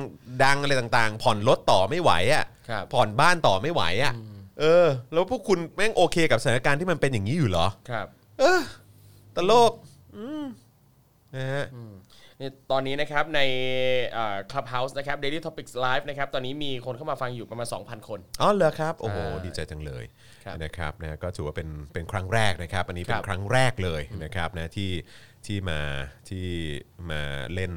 [0.45, 4.13] ดังอะไรต่างๆ ผ่อนรถต่อไม่ไหวอะครับ ผ่อนบ้านต่อไม่ไหวอะ
[4.61, 8.07] เออ แล้วพวกคุณแม่งโอเคกับสถานการณ์ที่มันเป็นอย่างนี้อยู่เหรอ ครับ
[9.37, 9.73] ตลก
[10.17, 10.45] อืม
[11.37, 11.89] นะฮะนี่
[12.73, 13.41] ตอนนี้นะครับใน
[14.13, 20.05] เอ่อ Clubhouse นะครับ Daily Topics Live นะครับตอนนี้มีคนเข้ามาฟังอยู่ประมาณ 2,000 คน อ๋อเหรอครับ โอ้โหใช่ดีใจจังเลย
[20.45, 24.91] ครับนะครับนะก็ถือว่าเป็นเป็นครั้งแรกนะครับ อันนี้เป็คนรับครั้งแรกเลยนะครับนะที่
[25.47, 25.81] ที่มา
[26.29, 26.47] ที่
[27.11, 27.23] มา
[27.55, 27.73] เล่น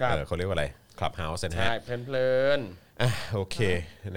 [0.00, 0.66] ครับเอ่อเขาเรียกว่าอะไร
[0.98, 2.60] คลับเฮาส์นะฮะใช่เพลิน
[3.00, 3.56] อะโอเค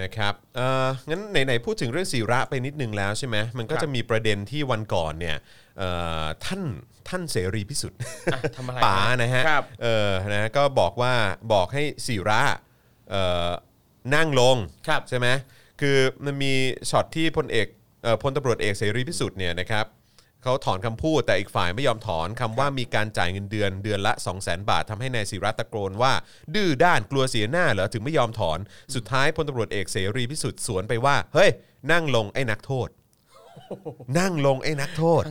[0.02, 5.36] นะครับเอ่องั้นไหนๆพูดถึงเรื่องศิระไปนิดนึงแล้วใช่ไหมมันก็ครับจะมีประเด็นที่วันก่อนเนี่ย
[5.78, 5.90] เอ่
[6.22, 6.62] อท่าน
[7.08, 11.14] ท่านเสรีพิสุทธิ์ๆอะทำอะไรป๋านะฮะครับ เออนะก็บอกว่า
[11.52, 12.42] บอกให้ศิระ
[13.10, 13.50] เอ่อ
[14.14, 14.56] นั่งลง
[14.88, 15.28] ครับ ใช่ไหม
[15.80, 16.52] คือมันมี
[16.90, 17.66] ช็อตที่พลเอก
[18.02, 19.86] เอ่อพลตำรวจเอกเสรีพิสุทธิ์เนี่ยนะครับ
[20.42, 26.12] เขาถอนคำพูดแต่อีกฝ่ายไม่ยอมถอนคำว่ามีการจ่ายเงินเดือนเดือนละ 2 0 0 0 0 0 บาททำให้นายศิระตะโกนว่า
[26.54, 28.58] ดื้อด้านกลัวเสียหน้าเหรอถึงไม่ยอมถอน
[28.94, 31.50] สุดท้ายพลตำรวจเอกเสรีพิสุทธิ์สวนไปว่า เฮ้ย
[31.92, 32.88] นั่งลงไอ้นักโทษ
[34.18, 35.22] นั่งลงไอ้นักโทษ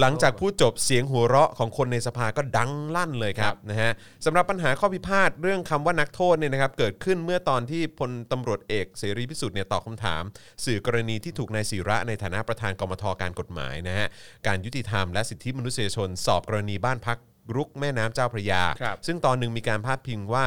[0.00, 3.92] หลังจากพูดจบเสียงหัวเราะของคนในสภาก็ดังลั่นเลยครับนะฮะ
[4.24, 10.22] สำหรับปัญหาข้อพิพาทเรื่องคำว่านักโทษเนี่ยนะครับเกิดขึ้นเมื่อตอนที่พลตำรวจเอกเสรีพิสุทธิ์เนี่ยตอบคำถาม
[10.64, 14.06] สื่อกรณีที่ถูกนายศิระในฐานะประธานกมทการกฎหมายนะฮะ
[14.46, 17.18] การยุติธรรมและสิทธิมนุษยชน สอบกรณีบ้านพัก
[17.56, 20.44] รุกแม่น้ำเจ้าพระยาครับซึ่งตอนหนึ่งมีการพาดพิงว่า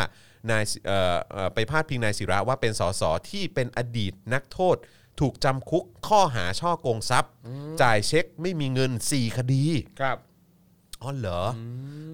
[0.51, 4.77] นายเอ่อเอ่อไปพาดพิงนายศิระว่าเป็นสสที่เป็นอดีตนักโทษ
[5.19, 7.31] ถูกจำคุกข้อหาช่อโกงทรัพย์
[7.81, 9.63] จ่ายเช็คไม่มีเงิน 4 คดี
[10.01, 10.17] ครับ
[11.01, 11.59] อ๋อเหรออ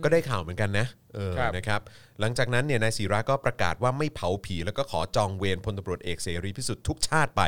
[0.03, 1.81] ก็ได้ข่าวเหมือนกันนะเออครับ นะครับ
[2.19, 7.41] หลังจากนั้นเนี่ยนายศิระก็ประกาศว่าไม่เผาผี แล้วก็ขอจองเวรพลตำรวจเอกเสรีพิสุทธิ์ทุกชาติไป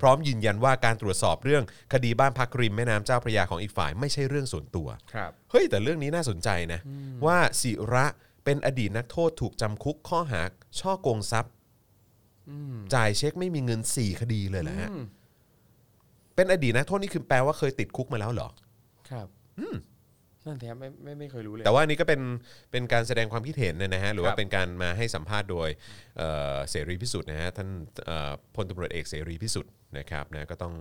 [0.00, 6.80] พร้อมยืนยันว่าการตรวจสอบเรื่องคดีบ้านพักริมแม่น้ำเจ้าพระยาของอีกฝ่ายไม่ใช่เรื่องส่วนตัว ครับ เฮ้ยแต่เรื่องนี้น่าสนใจนะ
[7.26, 8.06] ว่าศิระ
[8.44, 10.42] เป็นอดีตนักโทษถูกจำคุกข้อหา
[10.80, 11.52] ช่อโกงทรัพย์
[12.94, 15.02] จ่ายเช็คไม่มีเงิน4คดีเลยเหรอฮะอืม
[16.34, 18.48] เป็นอดีตนักโทษนี่คือแปลว่าเคยติดคุกมาแล้วเหรอ
[19.10, 19.28] ครับ
[20.46, 22.20] นั่นแท้ไม่ไม่ไม่เคยรู้เลย แต่ว่าอันนี้ก็เป็น
[22.72, 25.68] เป็นการแสดงความคิดเห็นนะฮะหรือว่าครับเป็นการมาให้สัมภาษณ์โดย
[26.18, 27.68] เอ่อเสรีพิสุทธิ์นะฮะท่าน
[28.06, 30.74] เอ่อพลตำรวจเอกเสรีพิสุทธิ์นะครับนะก็ต้อง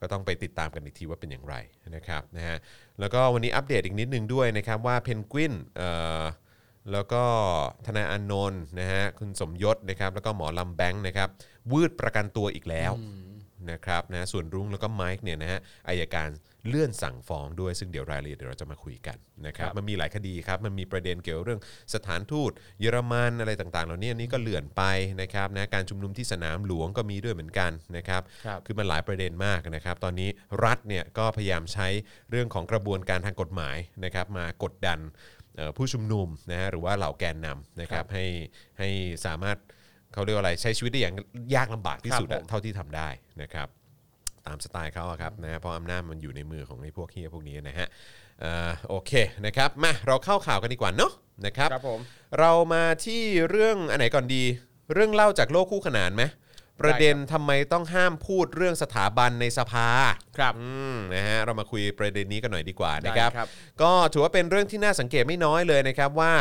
[0.00, 1.54] ก็ต้องไปติดตามกันอีกทีว่าเป็นอย่างไร
[1.96, 2.56] นะครับนะฮะ
[3.00, 6.22] แล้วก็วันนี้อัปเดตอีกนิดนึงด้วยนะครับว่าเพนกวินเอ่อ
[6.92, 7.22] แล้วก็
[7.86, 11.28] ทนายอานนท์นะฮะคุณสมยศนะครับแล้วก็หมอลำแบงค์นะครับ
[11.72, 12.92] วืดประกันตัวอีกแล้ว
[13.70, 16.28] นะครับนะส่วนรุ้งแล้วก็ไมค์เนี่ยนะฮะอายการ
[16.68, 19.16] เลื่อนสั่งฟ้องด้วยซึ่งเดี๋ยวรายละเอียดเดี๋ยวเราจะมาคุยกัน
[19.46, 21.60] นะครับครับมันมีหลายคดีครับมันมีประเด็นเกี่ยวเรื่อง
[21.94, 24.82] สถานทูตเยอรมันอะไรต่างๆ เหล่านี้อันนี้ก็เลื่อนไป
[25.22, 30.28] นะครับนะการชุมนุมที่สนามหลวงก็มีด้วยเหมือนกันนะครับครับคือมันหลายประเด็นมากนะครับ ตอนนี้
[30.64, 31.88] รัฐเนี่ยก็พยายามใช้
[32.30, 35.41] เรื่องของกระบวนการทางกฎหมายนะครับมากดดันเอ่อ
[35.76, 38.24] ผู้ชุมนุมนะฮะหรือว่าเหล่าแกนนำนะครับให้
[38.78, 38.88] ให้
[39.26, 39.56] สามารถ
[40.12, 41.14] เขาเรียกว่าอะไรใช้ชีวิตได้อย่าง
[41.54, 43.08] ยากลำบากที่สุดครัอะบผมเท่าที่ทำได้
[43.42, 43.68] นะครับ
[44.46, 47.86] ตามสไตล์เขาอะครับนะเพราะอำนาจมันอยู่ในมือของไอ้พวกเฮียพวกนี้นะฮะ
[48.40, 49.12] เอ่อโอเค
[49.46, 51.12] นะครับมาเราเข้าข่าวกันดีกว่าเนาะ
[51.46, 52.00] นะครับ ครับผม
[52.40, 54.42] เรามาที่เรื่องอันไหนก่อนดี
[54.94, 56.22] เรื่องเล่าจากโลกคู่ขนานไหม
[56.80, 59.88] ประเด็นทำไมต้องห้ามพูดเรื่องสถาบันในสภา
[60.38, 63.48] ครับอืมนะฮะเรามาคุยประเด็นนี้กันหน่อยดีกว่านะครับ ได้ครับ
[63.82, 66.34] ก็ถือว่าเป็นเรื่องที่น่าสังเกตไม่น้อยเลยนะครับว่า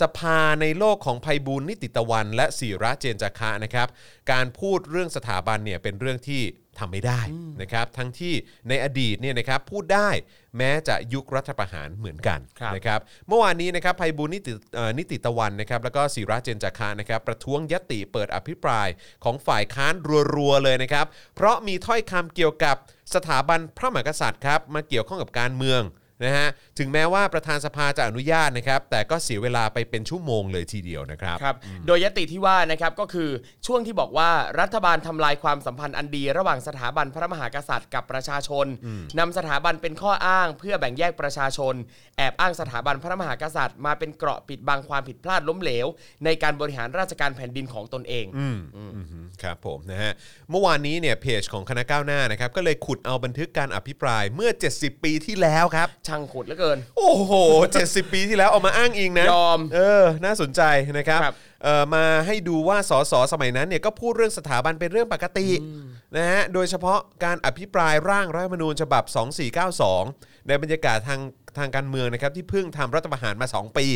[0.00, 3.88] สภาในโลกของภัยบูลย์นิติตะวัน และศิระเจนจาคะนะครับ
[4.32, 6.42] การพูดเรื่องสถาบันเนี่ยเป็นเรื่องที่
[6.80, 7.20] ทำไม่ได้
[7.62, 8.34] นะครับทั้งที่
[8.68, 10.10] ในอดีตเนี่ยนะครับพูดได้
[10.58, 18.88] แม้จะยุครัฐประหารเหมือนกันครับนะครับเมื่อวานนี้นะครับภัยบูลย์นิติเอ่อนิติตะวันนะครับแล้วก็ศิระเจนจาคะนะครับประท้วงยติเปิดอภิปราย
[19.24, 19.94] ของฝ่ายค้าน
[20.34, 22.76] รัวๆเลยนะครับเพราะมีถ้อยคำเกี่ยวกับ
[23.14, 25.82] สถาบันพระมหากษัตริย์ครับมาเกี่ยวข้องกับการเมือง
[26.24, 33.30] นะฮะถึงแม้ว่าประธานสภาจะอนุญาตนะครับ แต่ก็เสียเวลาไปเป็นชั่วโมงเลยทีเดียวนะครับ ครับ โดยยติที่ว่านะครับก็คือ
[33.66, 38.66] ช่วงที่บอกว่ารัฐบาลทำลายความสัมพันธ์อันดี ระหว่างสถาบันพระมหากษัตริย์กับประชาชน
[39.18, 41.74] นำสถาบันเป็นข้ออ้างเพื่อแบ่งแยกประชาชน
[42.18, 45.86] แอบอ้างสถาบันพระมหากษัตริย์ มาเป็นเกราะปิดบังความผิดพลาดล้มเหลว
[46.24, 48.94] ในการบริหารราชการแผ่นดินของตนเอง อืมอืม
[49.42, 50.12] ครับผมนะฮะ
[50.50, 57.32] เมื่อวานนี้เนี่ยเพจของคณะก้าวหน้านะครับก็เลยขุดเอาบันทึกการอภิปรายเมื่อ 70 ปีที่แล้วครับช่างขุดเหลือเกิน โอ้โห
[57.72, 60.62] 70 ปีที่แล้วเอามาอ้างอิงนะยอมเออ น่าสนใจ
[60.98, 65.48] นะครับครับ เอ่อมาให้ดูว่าสสสมัยนั้นเนี่ยก็พูดเรื่องสถาบันเป็นเรื่องปกติ
[66.16, 69.04] นะฮะโดยเฉพาะการอภิปรายร่างรัฐธรรมนูญฉบับ
[69.76, 71.20] 2492 ในบรรยากาศทาง
[71.58, 73.86] ทางการเมืองนะครับที่เพิ่งทำรัฐประหารมา 2 ปี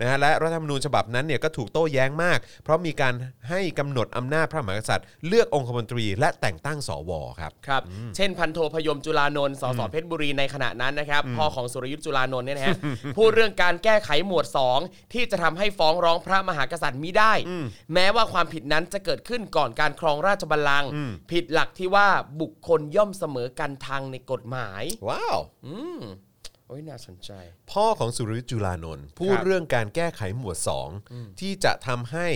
[0.00, 3.14] นะฮะและรัฐธรรมนูญฉบับนั้นเนี่ยก็ถูกโต้แย้งมาก เพราะมีการ
[3.48, 7.82] ให้กำหนดอำนาจพระมหากษัตริย์ เลือกองคมนตรีและแต่งตั้งสวครับครับ
[8.16, 12.76] เช่นพันโทพยมจุลานนท์สสเพชรบุรีในขณะนั้นนะครับพ่อของสุรยุทธ์จุลานนท์เนี่ยนะฮะ
[13.16, 14.46] พูดเรื่องการแก้ไขหมวด
[14.80, 17.32] 2 ที่จะทำให้ฟ้องร้องพระมหากษัตริย์มิได้
[17.94, 20.90] แม้ว่าความผิดนั้นจะเกิดขึ้นก่อนการครองราชบัลลังก์
[21.30, 22.08] ผิดหลักที่ว่า
[22.40, 25.38] บุคคลย่อมเสมอกันทางในกฎหมาย ว้าว
[26.70, 27.32] โอ้ยน่าสนใจ
[27.72, 30.58] พ่อของสุรยุทธ์จุลานนท์พูดครับเรื่องการแก้ไขหมวด
[30.98, 32.28] 2 ที่จะทำให้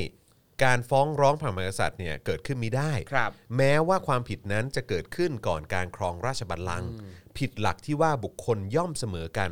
[0.64, 6.90] การฟ้องร้องพระมหากษัตริย์เนี่ยเกิดขึ้นมิได้ ครับแม้ว่าความผิดนั้นจะเกิดขึ้นก่อนการครองราชบัลลังก์
[7.38, 9.50] ผิดหลักที่ว่าบุคคลย่อมเสมอกัน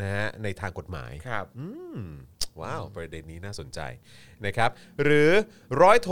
[0.00, 2.00] นะฮะในทางกฎหมาย ครับ อืม
[2.60, 3.80] ว้าว ประเด็นนี้น่าสนใจ
[4.46, 4.70] นะครับ
[5.02, 5.30] หรือ
[5.82, 6.10] ร้อยโท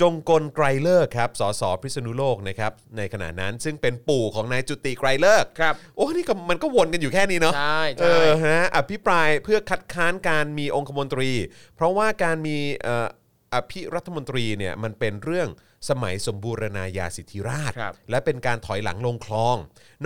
[0.00, 11.30] จงกลไกรเลิกษ์ครับสสพิษณุโลกนะครับในขณะนั้นซึ่งเป็นปู่ของนายจุติไกรเลิกษ์ครับโอ้นี่ก็มันก็วนกันอยู่แค่นี้เนาะใช่ใช่เออฮะอภิปรายเพื่อคัดค้านการมีองคมนตรี
[11.76, 15.48] เพราะว่าการมีเอ่ออภิรัฐมนตรีเนี่ยมันเป็นเรื่อง
[15.90, 19.56] สมัยสมบูรณาญาสิทธิราช ครับและเป็นการถอยหลังลงคลอง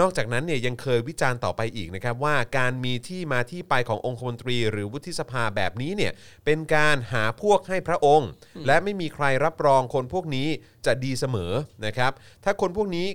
[0.00, 6.12] นอกจากนั้นเนี่ยยังเคยวิจารณ์ต่อไปอีกนะครับว่าการมีที่มาที่ไปขององคมนตรี หรือวุฒิสภาแบบนี้เนี่ย
[6.44, 8.30] เป็นการหาพวกให้พระองค์
[8.66, 10.48] และไม่มีใครรับรองคนพวกนี้
[10.87, 11.52] จะดีเสมอ
[11.87, 12.12] นะครับ
[12.44, 13.09] ถ้าคนพวกนี้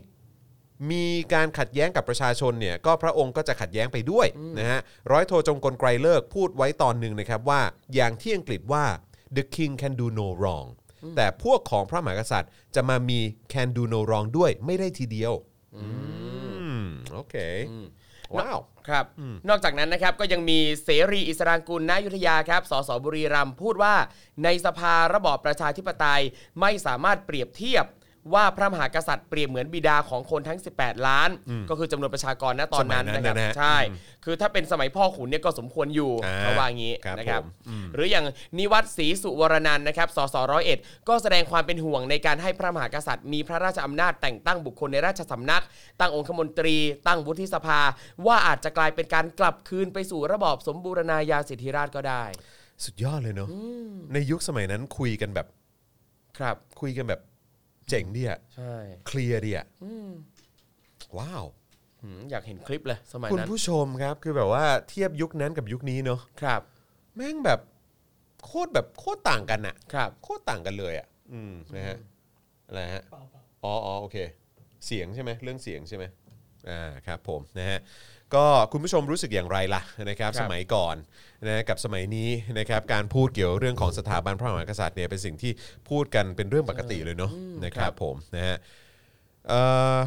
[0.91, 4.27] มีการขัดแย้งกับประชาชนเนี่ยก็พระองค์ก็จะขัดแย้งไปด้วย
[4.59, 4.79] นะฮะ
[5.11, 7.61] ร้อยโทจงกลไกรเลิกษ์พูดไว้ตอนหนึ่งนะครับว่า
[7.95, 8.85] อย่างที่อังกฤษว่า
[9.37, 10.67] the king can do no wrong
[11.15, 13.19] แต่พวกของพระมหากษัตริย์จะมามี
[13.53, 15.33] can do no wrong ด้วยไม่ได้ทีเดียว
[15.75, 15.85] อื
[16.81, 17.35] มโอเค
[18.37, 19.05] ว้าว ครับ
[19.49, 23.95] นอกจากนั้นนะครับก็ยังมีเสรีอิสรางกุลนายุทธยาครับ สสบุรีรัมย์พูดว่า
[24.43, 26.21] ในสภาระบอบประชาธิปไตย
[26.61, 27.85] ไม่สามารถเปรียบเทียบ
[28.33, 31.29] ว่าพระมหากษัตริย์เปรียบเหมือนบิดาของคนทั้ง 18 ล้าน
[31.69, 33.77] ก็คือจำนวนประชากรณตอนนั้นสมัยนั้นนะครับนะฮะใช่
[34.25, 38.25] คือถ้าเป็นสมัยพ่อขุนเนี่ยก็สมควรอยู่อ่าเขาว่างี้ครับนะครับ ผมอืม หรืออย่าง
[38.57, 45.63] นิวัตรศรีสุวรนันท์นะครับ สสร้อยเอ็ดก็แสดงความเป็นห่วงในการให้พระมหากษัตริย์มีพระราชอำนาจแต่งตั้งบุคคลในราชสำนัก
[45.99, 46.75] ตั้งองคมนตรี
[47.07, 47.79] ตั้งวุฒิสภา
[48.27, 52.23] ว่าอาจจะกลายเป็นการกลับคืนไปสู่ระบอบสมบูรณาญาสิทธิราชย์ก็ได้
[52.85, 53.49] สุดยอดเลยเนาะ
[54.13, 55.47] ในยุคสมัยนั้นคุยกันแบบ
[56.39, 57.21] ครับ คุยกันแบบ
[57.89, 58.73] เจ๋งดีอะใช่
[59.07, 59.65] เคลียร์ดีอะ
[61.17, 61.45] ว้าว
[62.01, 66.61] หืมอยากเห็นคลิปเลยสมัยคุณนั้นผู้ชมครับคือแบบว่าเทียบยุคนั้นกับยุคนี้เนาะครับ
[67.15, 67.59] แม่งแบบ
[68.45, 71.97] โคตรแบบโคตรต่างกันอะครับ โคตรต่างกันเลยอะอืมนะฮะ
[72.67, 74.17] อะไรฮะเปล่าเปล่าอ๋ออ๋อโอเค
[74.85, 76.05] เสียงใช่ไหมเรื่องเสียงใช่ไหม
[76.69, 77.79] อ่าครับผมนะฮะ
[78.35, 80.95] ก็คุณผู้ชมรู้สึกอย่างไรล่ะนะครับครับสมัยก่อน
[81.47, 85.51] นะกับสมัยนี้นะครับการพูดเกี่ยวเรื่องของสถาบันพระมหากษัตริย์เนี่ยเป็นสิ่งที่
[85.89, 87.31] พูดกันเป็นเรื่องปกติเลยเนาะ
[87.65, 88.57] นะครับผมนะฮะ
[89.47, 89.59] เอ่
[89.97, 89.99] อ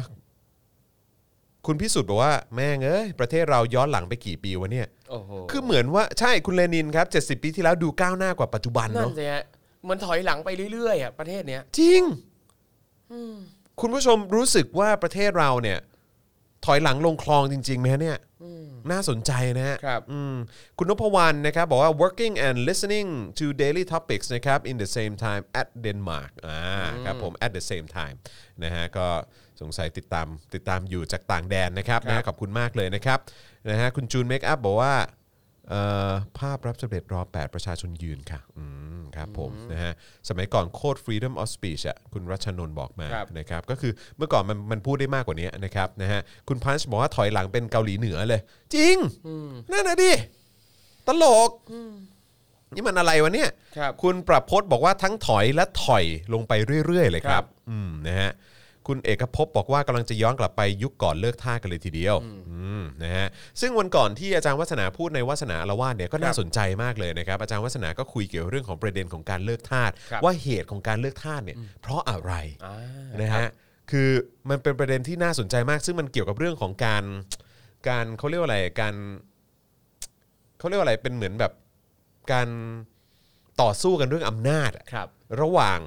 [1.67, 9.43] คุณพิสุทธิ์บอกว่าแม่งเอ้ยประเทศเราย้อนหลังไปกี่ปีวะเนี่ยโอ้โหคือเหมือนว่าใช่คุณเลนินครับ 70 ปีที่แล้วดูก้าวหน้ากว่าปัจจุบันนั่นเนาะสิฮะ
[9.89, 12.01] มันถอยหลังไปเรื่อยๆอะประเทศเนี้ยจริง
[13.81, 15.79] คุณผู้ชมรู้สึกว่าประเทศเราเนี่ย
[16.65, 18.17] ถอยหลังลงคลองจริงๆไหมฮะเนี่ย
[18.91, 20.35] น่าสนใจนะฮะครับอืม
[20.77, 23.07] คุณนพวรรณนะครับบอกว่า working and listening
[23.39, 26.59] to daily topics นะครับ in the same time at Denmark อ่า
[27.05, 28.17] ครับผม at the same time
[28.63, 29.07] นะฮะก็
[29.61, 33.19] สงสัยติดตามติดตามอยู่จากต่างแดนนะครับครับนะฮะขอบคุณมากเลยนะครับ
[33.69, 35.22] นะฮะคุณจูนเมคอัพบอกว่าเอ่อ
[36.39, 38.65] ภาพรับสำเร็จรอ 8 ประชาชนยืนค่ะอื
[38.99, 39.93] มครับผมนะฮะ
[40.29, 48.41] สมัยก่อนโคด freedom of speech อะคุณรัชนนท์บอกมาครับนะครับก็คือเมื่อก่อนมันมันพูดได้มากกว่านี้นะครับนะฮะคุณพันช์บอกว่าถอยหลังเป็นเกาหลีเหนือเลย
[48.75, 48.97] จริง
[49.71, 50.11] นั่นนะดิ
[51.07, 51.49] ตลก
[52.75, 56.53] นี่มันอะไรวะเนี่ยครับคุณประพจน์บอกว่าทั้งถอยและถอยลงไป
[56.85, 58.31] เรื่อย ๆ เลยคครัรับบอืมนะฮะ
[58.87, 62.39] คุณเอกภพบอกว่ากำลังจะย้อนกลับไปยุคก่อนเลิกท่ากันเลยทีเดียวอืม
[63.03, 63.27] นะฮะ
[63.61, 72.33] ซึ่งวันก่อนที่อาจารย์วัฒนาพูดในวัฒนาอารวาสเนี่ยก็น่าสนใจมากเลยนะครับอาจารย์วัฒนาก็คุยเกี่ยวเรื่องของประเด็นของการเลิกทาสครับว่าเหตุของการเลิกทาสเนี่ยเพราะอะไร
[72.65, 72.79] อ่า
[73.21, 73.51] นะครัฮะบ
[73.91, 74.09] คือ
[74.49, 77.03] มันเป็นประเด็นที่น่าสนใจมาก ซึ่งมันเกี่ยวกับเรื่องของการ
[77.89, 78.95] การเขาเรียกว่าอะไรการ
[80.59, 81.53] เขาเรียกว่าอะไรเป็นเหมือนแบบ
[82.31, 82.49] การ
[83.61, 85.07] ต่อสู้กันเรื่องอำนาจอะครับ
[85.41, 85.79] ระหว่าง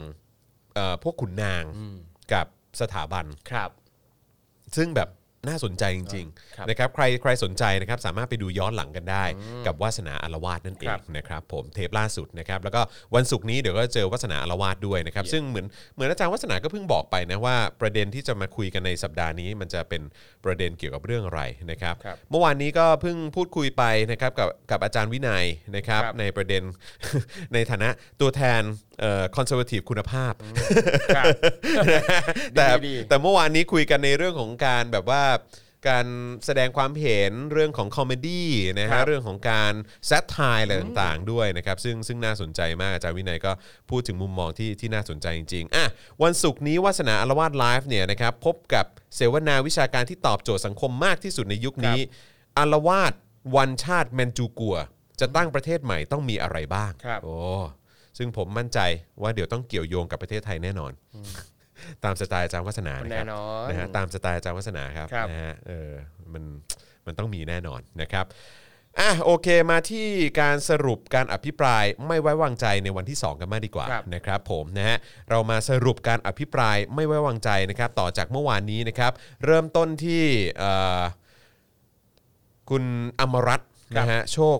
[0.74, 1.96] เอ่อพวกขุนนางอืม
[2.32, 2.46] กับ
[2.80, 3.70] สถาบันครับ
[4.76, 5.08] ซึ่งแบบ
[5.48, 9.24] น่าสนใจจริงครับๆ นะครับใครใครสนใจนะครับสามารถไปดูย้อนหลังกันได้
[9.66, 12.80] กับวาสนาอารวาสนั่นเอครังบนะครับผมเทปล่าสุดนะครับแล้วก็
[13.14, 20.02] วันศุกร์นี้เดี๋ยวก็เจอวาสนาอารวาสด้วยนะครับ ซึ่งเหมือนเหมือนอาจารย์วาสนาก็เพิ่งบอกไปนะว่าประเด็นที่จะมาคุยกันในสัปดาห์นี้ มันจะเป็น
[20.44, 25.44] ประเด็นเกี่ยวกับเรื่องอะไรนะครับ ครับ เมื่อวานนี้ก็เพิ่งพูดคุยไปนะครับกับกับอาจารย์วินัย
[25.76, 26.62] นะครับครับ ในประเด็น
[27.54, 27.88] ในฐานะ
[28.20, 28.62] ตัวแทน
[29.36, 30.32] conservative คุณภาพ
[31.16, 31.26] ครับ
[32.56, 35.22] แต่ดีแต่เมื่อวานนี้คุยกันในเรื่องของการแบบว่า
[35.88, 36.06] การ
[36.46, 39.72] แสดงความเห็นเรื่องของ comedy นะครับ เรื่องของการ
[40.06, 43.52] satire อะไรต่างๆด้วยนะครับซึ่งซึ่งน่าสนใจมากอาจารย์วินัยก็
[43.90, 45.86] พูดถึงมุมมองที่ที่น่าสนใจจริงๆอะ
[46.22, 52.00] วันศุกร์นี้วาสนาอารวาสไลฟ์เนี่ยนะครับพบกับเสวนาวิชาการที่ตอบโจทย์สังคมมากที่สุดในยุคนี้
[52.58, 53.12] อารวาส
[53.56, 54.76] วันชาติแมนจูกัว
[55.20, 57.36] จะตั้งประเทศใหม่ต้องมีอะไรบ้างครับ โอ้
[58.18, 58.78] ซึ่งผมมั่นใจ
[59.22, 60.92] ว่าเดี๋ยวต้องเกี่ยวโยงกับประเทศไทยแน่นอน
[62.04, 65.92] ตามสไตล์อาจารย์วัฒนานะคแน่รับนอนนะฮะตามสไตล์อาจารย์วัฒนาครับครับ นะฮะเออ
[66.32, 66.42] มัน
[67.06, 68.26] มันต้องมีแน่นอนนะครับ
[69.00, 70.06] อะโอเคมาที่
[70.40, 74.96] การสรุปการอภิปรายไม่ไว้วางใจในวันที่ 2 กันมากดีกว่าครับ นะครับผมนะฮะ
[75.30, 79.12] เรามาสรุปการอภิปรายไม่ไว้วางใจนะครับต่อจากเมื่อวานนี้นะครับ
[79.44, 80.24] เริ่มต้นที่
[80.58, 81.02] เอ่อ
[82.70, 82.84] คุณ
[83.20, 84.58] อมรัตน์นะฮะโชค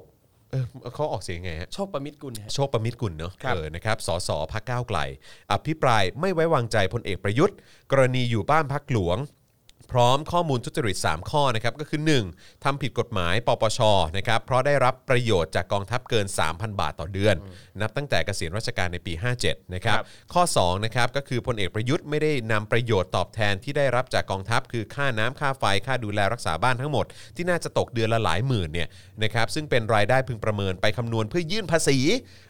[0.83, 4.99] เออเขาออกเสียงไงฮะ โชคประมิตรกุลฮะ โชคประมิตรกุลเนาะครับ เออนะครับสสพักก้าวไกล
[5.53, 7.57] อภิปรายไม่ไว้วางใจพลเอกประยุทธ์
[7.91, 9.19] กรณีอยู่บ้านพักหลวง
[9.93, 12.01] พร้อมข้อมูลทุจริต 3 ข้อนะครับก็คือ
[12.33, 12.65] 1.
[12.65, 13.81] ทำผิดกฎหมายปปช
[14.17, 17.35] นะครับเพราะได้รับประโยชน์จากกองทัพเกิน 3,000 บาทต่อเดือน
[17.81, 19.13] นับตั้งแต่เกษียณราชการในปี
[19.45, 28.89] 57นะครับครับข้อ2นะครับก็คือพลเอกประยุทธ์ไม่ได้นำประโยชน์ตอบแทนที่ได้รับจากกองทัพ คือค่าน้ำค่าไฟค่าดูแลรักษาบ้านทั้งหมด ที่น่าจะตกเดือนละหลายหมื่นเนี่ย
[29.23, 31.99] นะครับซึ่งเป็นรายได้พึงประเมินไปคำนวณเพื่อยื่นภาษี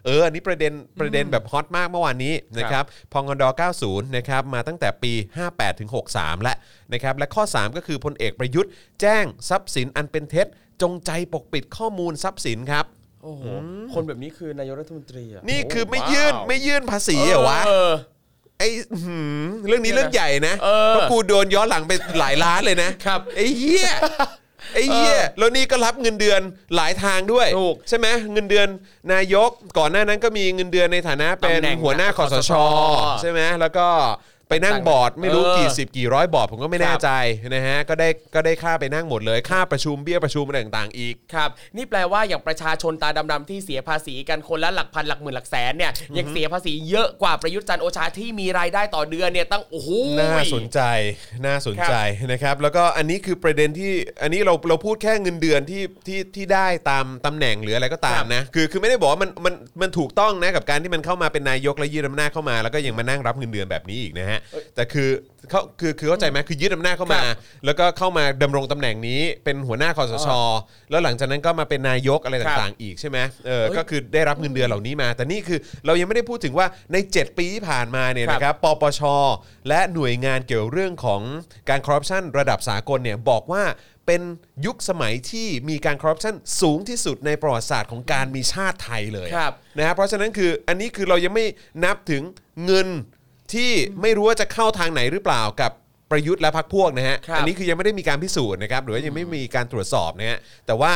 [0.07, 3.45] เอออันนี้ประเด็นประเด็นแบบฮอตมากเมื่อวานนี้นะครับพงด
[3.81, 5.13] 90นะครับมาตั้งแต่ปี
[5.47, 6.55] 58ถึง63 และ
[6.93, 10.47] นะครับและข้อ 3 ก็คือพลเอกประยุทธ์ แจ้งทรัพย์สินอันเป็นเท็จ
[10.83, 12.87] จงใจปกปิดข้อมูลทรัพย์สินครับ
[13.23, 13.43] โอ้โห
[13.95, 17.93] คนแบบนี้คือนายกรัฐมนตรีอะนี่คือไม่โว้าวยื่นไม่ยื่นภาษีเหรอวะ เออ
[18.59, 23.91] ไอ้อื้อหือเรื่องนี้เรื่องใหญ่นะเออเพราะกูโดนย้อนหลังไปหลายล้านเลยนะครับ ไอ้เหี้ย
[24.75, 26.41] ไอ้เหี้ยแล้วนี่ก็รับเงินเดือน
[26.77, 28.69] หลายทางด้วย ถูกใช่ไหมเงินเดือน
[29.13, 32.53] นายกก่อนหน้านั้นก็มีเงินเดือนในฐานะเป็นตำแหน่งหัวหน้าคอสชคสช
[33.21, 33.87] ใช่ไหมแล้วก็
[34.49, 37.13] ไปนั่งบอร์ดไม่รู้เออกี่สิบกี่ร้อยบอร์ดผมก็ไม่แน่ครับใจ
[37.55, 49.89] นะฮะก็ได้ก็ได้ค่าไปนั่งหมดเลย ค่าประชุมเบี้ยประชุมอะไรต่างๆอีกครับ นี่แปลว่าอย่างประชาชนตาดำๆที่เสียภาษีกันคนละหลักพันหลักหมื่นหลักแสนเนี่ยยังเสียภาษีเยอะกว่าประยุทธ์จันทร์โอชาที่มีรายได้ต่อเดือนเนี่ยตั้งโอ้โห
[50.21, 50.81] น่าสนใจ
[51.47, 51.95] น่าสนใจ
[52.33, 64.36] นะครับ แล้วก็อันนี้คือประเด็นที่อันนี้เราเราพูดแค่เงินเดือนที่ที่ที่ได้ตามตำแหน่งหรืออะไรก็ตามนะคือคือไม่ได้บอกว่ามันมันมันถูกต้องนะกับการที่มันเข้ามาเป็นนายกและยืดอำนาจเข้ามา แล้วก็ยังมานั่งรับเงินเดือนแบบนี้อีกนะฮะ
[64.75, 65.09] แต่คือ
[65.51, 67.23] เขาคือคือเข้าใจไหมคือยึดอำนาจเข้ามา
[67.65, 70.29] แล้วก็เข้ามาดำรงตำแหน่งนี้เป็นหัวหน้าคอสช
[70.91, 79.01] แล้วหลังจากนั้นก็มาเป็นนายกอะไรต่างๆ อีกใช่ไหมเออก็คือได้รับเงินเดือนเหล่านี้มา แต่นี่คือเรายังไม่ได้พูดถึงว่าใน 7 ปีที่ผ่านมาเนี่ยนะครับปปช
[79.69, 81.21] และหน่วยงานเกี่ยวเรื่องของ
[81.69, 83.65] การคอร์รัปชันระดับสากลเนี่ยบอกว่า
[84.07, 84.23] เป็น
[84.67, 91.47] ยุคสมัยที่มีการคอร์รัปชันสูงที่สุดในประวัติศาสตร์ของการมีชาติไทยเลยครับนะครับเพราะฉะนั้นคืออันนี้คือเรายังไม่
[91.85, 92.23] นับถึง
[92.67, 92.89] เงิน
[93.53, 93.71] ที่
[94.03, 95.73] ไม่รู้ว่าจะเข้าทางไหนหรือเปล่ากับ
[96.11, 100.93] ประยุทธ์และพรรคพวกนะฮะ ครับ อันนี้คือยังไม่ได้มีการพิสูจน์นะครับ หรือว่ายังไม่มีการตรวจสอบนะฮะ แต่ว่า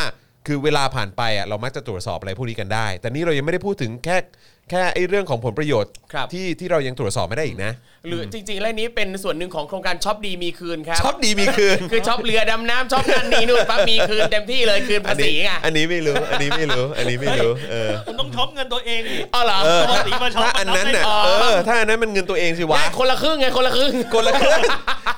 [0.47, 4.17] คือเวลาผ่านไปอะเรามักจะตรวจสอบอะไรพวกนี้กันได้ แต่นี่เรายังไม่ได้พูดถึงแค่
[4.71, 7.73] แค่ไอ้เรื่องของผลประโยชน์ครับ ที่ที่เรายังตรวจสอบไม่ได้อีกนะ
[8.09, 24.61] หรือจริงๆแล้วนี้เป็นส่วนหนึ่งของโครงการช็อปดีมีคืนครับช็อปดีมีคืนคือช็อปเรือดำน้ำช็อปนั่นนี่นู่นปั๊บมีคืนเต็มที่เลยคืนภาษีไงออันนี้ไม่รู้ อันนี้ไม่รู้ อันนี้ไม่รู้เออคุณต้องช็อปเงินตัวเองดิอ๋อเหรอเออปกติมาช็อปถ้าอันนั้นน่ะอ๋อเออถ้าอันนั้นมันเงินตัวเองสิวะได้คนละครึ่งไงคนละครึ่งคนละครึ่ง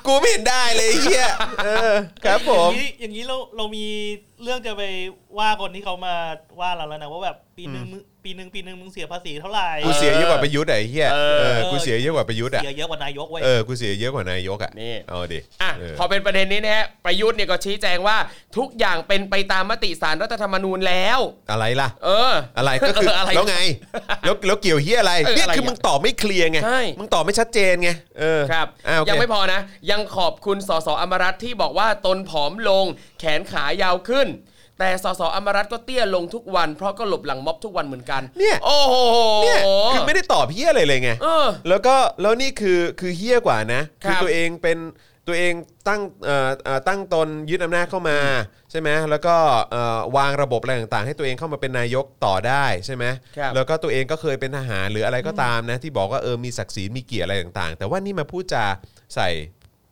[0.07, 1.27] กูไม่เห็นได้เลยไอ้เฮีย
[1.65, 1.95] เออ
[2.25, 3.87] ครับผม อย่างนี้อย่างนี้เราเรามี
[4.43, 4.83] เรื่องจะไป
[5.39, 6.15] ว่าคนที่เขามา
[6.61, 18.17] ว่าเราแล้วนะว่าแบบปีหนึ่งมึงปีหนึ่งปีหนึ่งมึงเสียภาษีเท่าไหร่กูเสียเยอะกว่าประยุทธ์อะไอ้เฮียเออ เออกูเสียเยอะกว่าประยุทธ์อะเสียเยอะกว่านายกเว้ย เออกูเสียเยอะกว่านายกอะนี่ เอาดิอะเออ พอเป็นประเด็นนี้นะฮะประยุทธ์เนี่ยก็ชี้แจงว่า
[18.57, 21.19] ทุกอย่างเป็นไปตามมติสารรัฐธรรมนูญแล้ว
[21.51, 23.59] อะไรล่ะ เออ อะไรก็คือเอะไรแล้วไง
[24.25, 29.61] แล้วแล้วเกี่ยวเฮียอะไรเออเนี่ยอะไรคือมึงตอบไม่เคลียร์ไงใช่ มึงตอบไม่ชัดเจนไงเออครับ อ่าโอเคยังไม่พอนะ
[29.91, 32.85] ยังขอบคุณสสอมรัตน์ที่บอกว่าตนผอมลง
[33.21, 34.29] แขนขายาวขึ้น
[34.83, 38.95] แต่สสอมรัตน์ก็เตี้ยลงทุกวัน เพราะก็หลบหลังม็อบทุกวันเหมือนกันเนี่ยโอ้โห
[39.45, 39.61] เนี่ย
[39.95, 44.79] คือไม่ได้ตอบเฮียอะไรเลยไงเออ แล้วก็แล้วนี่คือคือเฮี้ยกว่านะครับตัวเองเป็น
[45.29, 45.55] ตัวเอง
[45.89, 48.19] ตั้งเอ่อเอ่อตั้งตนยึดอำนาจเข้ามา
[48.71, 49.35] ใช่ไหมแล้วก็
[49.71, 53.05] เอ่อวางระบบอะไรต่างๆ ให้ตัวเองเข้ามาเป็นนายกต่อได้ใช่ไหม
[53.37, 58.65] ครับ แล้วก็ตัวเองก็เคยเป็นทหารหรืออะไรก็ตามนะ ที่บอกว่าเออมีศักดิ์ศรีมีเกียรติอะไรต่างๆ แต่ว่านี่มาพูดจา
[59.17, 59.29] ใส่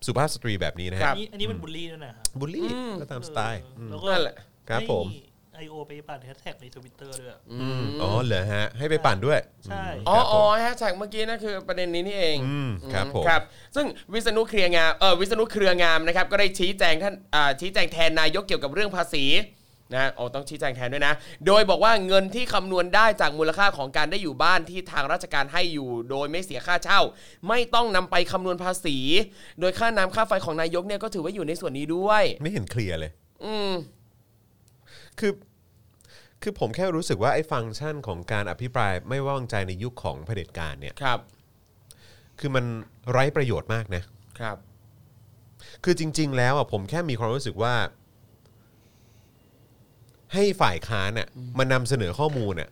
[0.07, 2.69] สุภาพสตรีแบบนี้นะครัฮะบอันนี้อันนี้มันบูลลี่ด้วยนะครับบูลลี่
[3.01, 4.37] ก็ตามสไตล์เออแล้วก็นั่นแหละ
[4.69, 5.07] ครับผม
[5.55, 7.33] IO ไปปั่นแฮชแท็กในทวิตเตอร์ด้วย
[8.03, 13.43] อ๋อเหรอฮะ ให้ไปปั่นด้วยใช่ อ๋อครับผมอ๋อแฮชแท็กเมื่อกี้นั่นคือประเด็นนี้นี่เองอืมครับผม ครับ
[13.77, 19.27] ซึ่งวิษณุเครืองามเออวิษณุเครืองามนะครับ ก็ได้ชี้แจงท่านอ่าชี้แจงแทนนายกเกี่ยวกับเรื่องภาษี
[19.95, 21.15] นะโอ้ต้องชี้แจงแทนด้วยนะ
[21.47, 27.01] โดยบอกว่าเงินที่คำนวณได้จากมูลค่าของการได้อยู่บ้านที่ทางราชการให้อยู่ โดยไม่เสียค่าเช่า
[27.49, 28.97] ไม่ต้องนำไปคำนวณภาษี
[29.61, 33.11] โดยค่าน้ำค่าไฟของนายกเนี่ยก็ถือว่าอยู่ในส่วนนี้ด้วย ไม่เห็นเคลียร์เลย
[33.45, 33.71] อืม
[35.19, 35.33] คือ
[36.43, 41.21] คือผมแค่รู้สึกว่าไอ้ฟังก์ชันของการอภิปรายไม่ไว้วางใจในยุคของเผด็จการเนี่ย ครับ
[42.39, 42.65] คือมัน
[43.11, 44.03] ไร้ประโยชน์มากนะ
[44.41, 44.57] ครับ
[45.85, 47.75] คือจริง ๆ แล้วอะผมแค่มีความรู้สึกว่า
[50.33, 52.69] ให้ฝ่ายค้านอะมานำเสนอข้อมูลอะ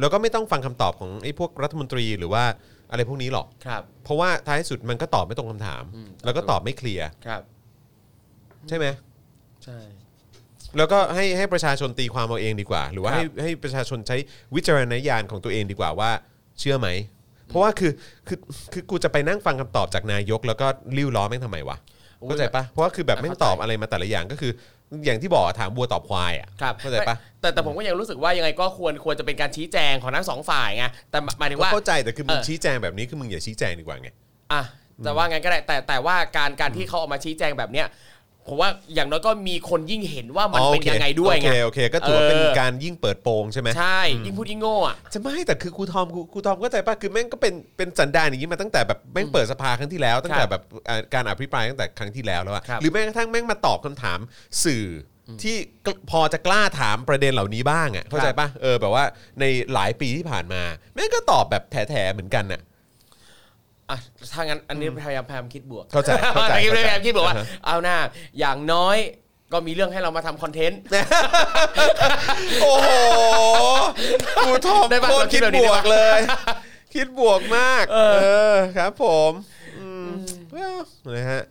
[0.00, 2.44] แล้วก็ไม่ต้องฟังคำตอบของไอ้พวกรัฐมนตรีหรือว่า
[2.90, 7.42] อะไรพวกนี้หรอก ครับ เพราะว่าท้ายสุดมันก็ตอบไม่ตรงคำถาม อืม แล้วก็ตอบไม่เคลียร์ครับ
[8.68, 8.86] ใช่ไหม
[9.64, 9.78] ใช่
[10.78, 14.16] แล้วก็ให้ให้ประชาชนตีความเอาเองดีกว่า หรือว่าครับให้ให้ประชาชนใช้
[14.54, 16.10] วิจารณญาณของตัวเองดีกว่าว่า
[16.60, 16.88] เชื่อไหม
[17.48, 17.92] เพราะว่าคือ
[18.28, 18.38] คือ
[18.72, 21.76] คือกูจะไปนั่งฟังคำตอบจากนายก แล้วก็ริ้วล้อแม่งทำไมวะ
[22.26, 24.52] เข้าใจปะเพราะว่าคือแบบแม่งตอบอะไรมาแต่ละอย่างก็คือ
[25.04, 34.08] อย่างที่บอกอะถามบัวตอบควายอะครับเข้าใจปะแต่แต่ผมก็ยังรู้สึกว่ายังไงก็ควรควรจะเป็นการชี้แจงของทั้งสองฝ่ายไงแต่หมายถึงก็ว่า เข้าใจแต่คือมึงเออ ชี้แจงแบบนี้คือมึงอย่าชี้แจงดีกว่าไง
[34.52, 34.62] อะ
[35.04, 37.86] จะว่าไงก็ได้แต่แต่ว่าการการที่เขาออกมาชี้แจงแบบเนี้ย
[38.48, 54.18] ผมว่าอย่างน้อยก็มีคนยิ่งเห็นว่ามันอ๋อเป็นโอเคยังไงด้วยโอไงเคโอเค ก็ถือว่าเป็นเออการยิ่งเปิดโปงใช่ไหมใช่ยิ่งพูดยิ่งโง่อะจะไม่แต่คือครูทอมครูครูทอมเข้าใจป่ะคือแม่งก็เป็นเป็นสันดานอย่างนี้มาตั้งแต่แบบแม่งเปิดสภาครั้งที่แล้วตั้งแต่แบบอ่าการอภิปรายตั้งแต่ครั้งที่แล้วแล้วอะครับหรือแม้กระทั่งแม่งมาตอบคำถาม
[54.64, 54.84] สื่อ
[55.28, 59.04] อที่กพอจะกล้าถามประเด็นเหล่านี้บ้างอะเข้าใจป่ะเออแบบว่า
[59.40, 59.44] ใน
[59.74, 60.62] หลายปีที่ผ่านมา
[60.94, 62.60] แม่งก็ตอบแบบแถๆเหมือนกันน่ะ
[63.90, 63.98] อะ
[64.32, 67.96] ถ้างั้นอันนี้พยายามพยายามคิดบวกเข้าใจเข้าใจพยเข้าใจายามคิดบวกว่าอ่าฮะเอาหน้า
[68.38, 68.96] อย่างน้อย
[69.52, 70.80] ก็มีเรื่องให้เรามาทำคอนเทนต์
[72.62, 72.90] โอ้โห
[74.46, 76.20] ครูทอมได้ปะโคตรเราคิคิดดแบบนี้บได้วปะกเลย
[76.94, 77.98] คิดบวกมาก เอ
[78.52, 79.32] อครับผม
[79.78, 80.12] อืม
[81.14, 81.42] นะฮะ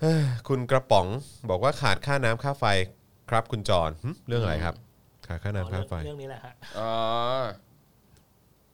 [0.00, 1.06] เอ้อคุณกระป๋อง
[1.50, 2.64] บอกว่าขาดค่าน้ำค่าไฟ
[3.30, 4.74] ครับคุณจรหึเรื่องอะไรครับ
[5.26, 6.92] ขาดค่าน้ำค่าไฟ เรื่องนี้แหละฮะอ๋อ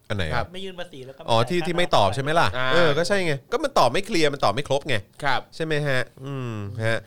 [0.08, 6.54] อันไหนครับไม่ยื่นภาษีแล้วก็อ๋อที่ที่ไม่ตอบใช่ไหมล่ะอ่า เออก็ใช่ไงก็มันตอบไม่เคลียร์มันตอบไม่ครบไง ครับ ใช่ไหมฮะ อืม
[6.86, 6.98] ฮะ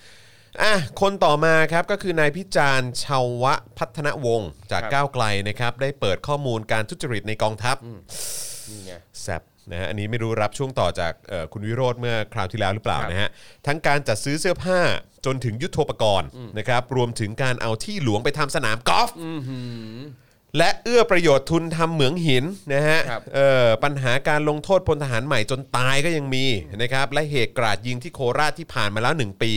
[0.62, 3.46] อะ คนต่อมาครับก็คือนายพิจารณ์ชาว
[3.78, 7.76] พัฒนวงศ์จากครับ ก้าวไกลนะครับ ได้เปิดข้อมูลการทุจริตในกองทัพ
[8.70, 8.94] นี่ไง
[9.24, 9.42] แซบ
[9.72, 13.30] นะฮะ อันนี้ไม่รู้รับช่วงต่อจากเอ่อคุณวิโรธเมื่อคราวที่แล้วหรือเปล่าครับนะฮะ
[13.68, 14.80] ทั้งการจัดซื้อเสื้อผ้า
[15.26, 16.28] จนถึงยุทโธปกรณ์
[16.58, 19.60] นะครับ รวมถึงการเอาที่หลวงไปทำสนามกอล์ฟอื้อหื
[19.94, 19.98] อ
[20.58, 26.46] และเอื้อประโยชน์ทุนทำเหมืองหินนะฮะครับ เอ่อปัญหาการลงโทษพลทหารใหม่จนตายก็ยังมี
[26.82, 29.52] นะครับและเหตุกราดยิงที่โคราชที่ผ่านมาแล้ว 1 ปี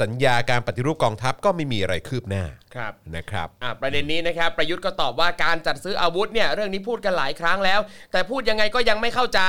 [0.00, 2.44] สัญญาการปฏิรูปกองทัพก็ไม่มีอะไรคืบหน้า
[2.74, 7.80] ครับ นะครับ อะประเด็นนี้นะครับประยุทธ์ก็ตอบว่าการจัดซื้ออาวุธเนี่ยเรื่องนี้พูดกันหลายครั้งแล้ว
[8.12, 9.40] แต่พูดยังไงก็ยังไม่เข้าใจ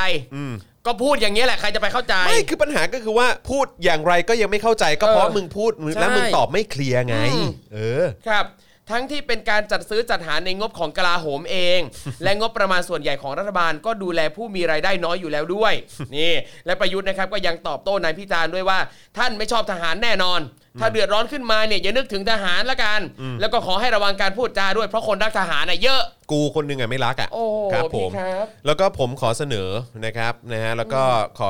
[0.87, 8.45] ก็พูดอย่างนี้ยแหละใครจะไปเข้าใจ ไม่คือปัญหาก็คือว่าพูดอย่างไรก็ยังไม่เข้าใจก็เพราะเออมึงพูดใช่แล้วมึงตอบไม่เคลียร์ไงอืมเออ ครับ
[8.91, 11.79] ทั้งที่เป็นการจัดซื้อจัดหาในงบของกลาโหมเอง
[12.23, 15.73] และงบประมาณส่วนใหญ่ของรัฐบาลก็ดูแลผู้มีรายได้น้อยอยู่แล้วด้วย
[16.17, 16.33] นี่
[16.65, 18.79] และประยุทธ์นะครับก็ยังตอบโต้นายพิจารณ์ด้วยว่า
[19.17, 20.41] ท่านไม่ชอบทหารแน่นอน
[20.80, 22.99] ถ้าเดือดร้อนขึ้นมาเนี่ยอย่านึกถึงทหารละกัน
[23.39, 26.01] แล้วก็ขอให้ระวังการพูดจาด้วยเพราะคนรักทหารน่ะเยอะ
[26.32, 29.69] กูคนหนึงอะไม่รักอะโอ้โหครับผพี่ม ครับ แล้วก็ผมขอเสนอ
[30.05, 31.01] นะครับนะฮะแล้วก็
[31.39, 31.49] ขอ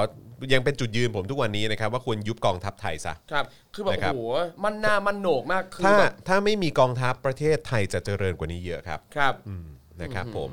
[0.54, 9.68] ยังเป็นจุดยืนผมทุกวันนี้นะครับว่าควรยุบกองทัพไทยซะ ครับ คือแบบนะครับโอ้โหมันหน้ามันโหนกมากคือถ้าแบบถ้าไม่มีกองทัพประเทศไทยจะเจริญกว่านี้เยอะครับครับ อืม
[10.02, 10.50] นะครับผม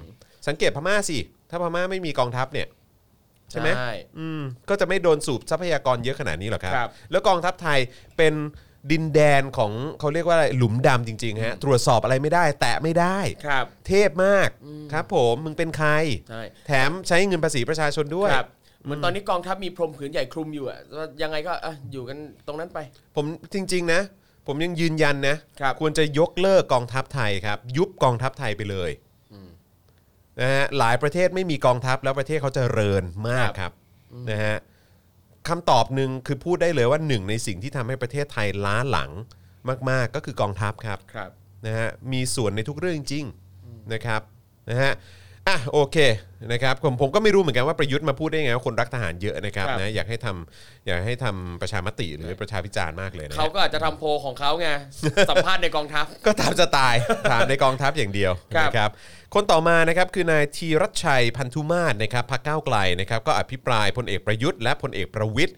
[0.46, 1.18] สังเกตพม่าสิ
[1.50, 2.68] ถ้าพม่าไม่มีกองทัพเนี่ย
[3.50, 3.68] ใช่ไหม
[4.18, 7.78] อืมก็จะไม่โดนสูบทรัพยากรเยอะขนาดนี้หรอกครับ ครับ แล้วกองทัพไทย
[8.16, 8.34] เป็น
[8.90, 14.48] ดินแดนของเขาเรียกว่าอะไรหลุมดำจริงๆฮะตรวจสอบอะไรไม่ได้ แตะไม่ได้ ครับ เทพมาก
[14.92, 15.90] ครับ ผมมึงเป็นใคร
[16.28, 18.48] ใช่ แถมใช้เงินภาษีประชาชนด้วย ครับ
[18.84, 20.80] เหมือนตอนนี้กองทัพมีพรมผืนใหญ่คลุมอยู่อะ
[21.22, 22.78] ยังไงก็อะอยู่กันตรงนั้นไป
[23.16, 23.24] ผม
[23.54, 24.00] จริง ๆ นะ
[24.46, 28.90] ผมยังยืนยันนะครับ ควรจะยกเลิกกองทัพไทยครับ ยุบกองทัพไทยไปเลย
[30.40, 33.72] นะฮะหลายประเทศไม่มีกองทัพแล้วประเทศเขาเจริญมากครับ
[34.30, 34.56] นะฮะ
[35.48, 39.10] คำตอบหนึ่งคือพูดได้เลยว่าหนึ่งในสิ่งที่ทำให้ประเทศไทยล้าหลัง
[39.90, 41.30] มาก ๆ ก็คือกองทัพครับครับ
[41.66, 44.20] นะฮะมีส่วนในทุกเรื่องจริงๆนะครับ
[44.70, 44.92] นะฮะ
[45.48, 45.96] อะโอเค
[46.52, 54.68] นะครับผมผมก็ไม่รู้เหมือนกันว่าประยุทธ์มาพูดได้ไงว่าคนรักทหารเยอะนะครับครับ นะอยากให้ทำอยากให้ทำประชามติหรือประชาพิจารณ์มากเลยนะฮะเขาก็อาจจะทำโพลของเขาไง
[55.30, 58.90] สัมภาษณ์ในกองทัพ ก็ตามสไตล์ถามในกองทัพอย่างเดียวครับ นะครับ
[59.34, 65.56] คนต่อมานะครับคือนายธีรัชชัยพันธุมาศนะครับพรรคก้าวไกลนะครับก็อภิปรายพลเอกประยุทธ์และพลเอกประวิทย์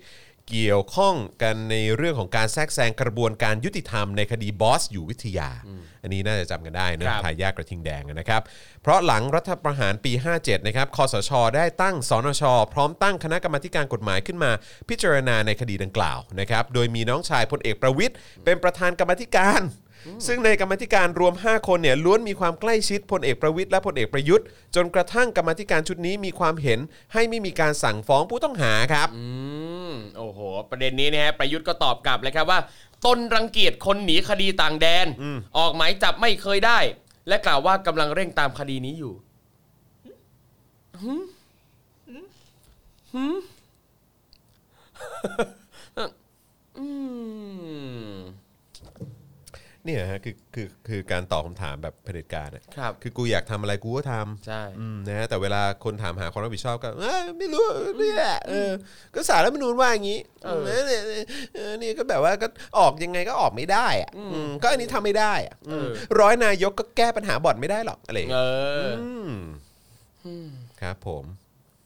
[0.48, 5.50] เกี่ยวข้องกันในเรื่องของการแทรกแซงกระบวนการยุติธรรมในคดีบอสอยู่วิทยา
[6.02, 8.42] อันนี้น่าจะจำกันได้เนคอะรับ ทายาทกระทิงแดงนะครับ
[8.82, 12.42] เพราะหลังรัฐประหารปี 57 นะครับคอสช ได้ตั้งสนช
[12.72, 14.50] พร้อมตั้งคณะกรรมาธิการกฎหมายขึ้นมา
[14.88, 19.60] พิจารณาในคดีดังกล่าวนะครับ โดยมีน้องชายพลเอกประวิทย์เป็นประธานกรรมาธิการ
[20.26, 26.78] ซึ่งในกรรมาธิการรวม 5 คนเนี่ยล้วนมีความใกล้ชิดพลเอกประวิทย์และพลเอกประยุทธ์ จนกระทั่งกรรมาธิการชุดนี้มีความเห็น
[27.12, 29.24] ให้ไม่มีการสั่งฟ้องผู้ต้องหาครับ อื
[29.90, 30.38] มโอ้โห
[30.70, 32.60] ประเด็นนี้นะฮะประยุทธ์ก็ตอบกลับเลยครับว่า
[33.06, 35.06] ตนรังเกียจคนหนีคดีต่างแดน
[35.58, 36.78] ออกหมายจับไม่เคยได้
[37.28, 39.14] และกล่าวว่ากำลังเร่งตามคดีนี้อยู่
[41.02, 41.22] หืม
[43.12, 43.36] หืม
[46.78, 46.86] อื
[47.37, 47.37] ม
[49.88, 57.64] เนี่ยฮะคือคือคือการตอบคำถามแบบเผด็จการอะครับ คือกูอยากทำอะไรกูก็ทำใช่ อืมนะฮะแต่เวลาคนถามหาความรับผิดชอบก็เอ้ยไม่รู้
[58.00, 58.70] นี่แหละเออ
[59.14, 61.02] ก็สารรัฐธรรมนูญว่าอย่างนี้เออ เออเนี่ย
[61.54, 62.46] เออนี่ก็แบบว่าก็
[62.78, 65.88] ออกยังไงก็ออกไม่ได้อะอืมก็อันนี้ทำไม่ได้อะอืมเออ
[66.20, 68.96] ร้อยนายกก็แก้ปัญหาบ่อนไม่ได้หรอกอะไรอย่างเอเงี้ย
[70.26, 70.48] อม
[70.80, 71.24] ครับผม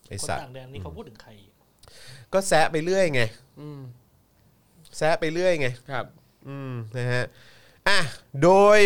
[0.09, 1.31] ไอคนสัตว์ ต่างแดนนี่เขาพูดถึงใคร
[2.33, 3.23] ก็แซะไปเรื่อยไง
[3.61, 3.81] อืม
[4.97, 6.07] แซะไปเรื่อยไง ครับ
[6.49, 7.25] อืมนะฮะ
[7.89, 8.01] อะ
[8.43, 8.79] โดย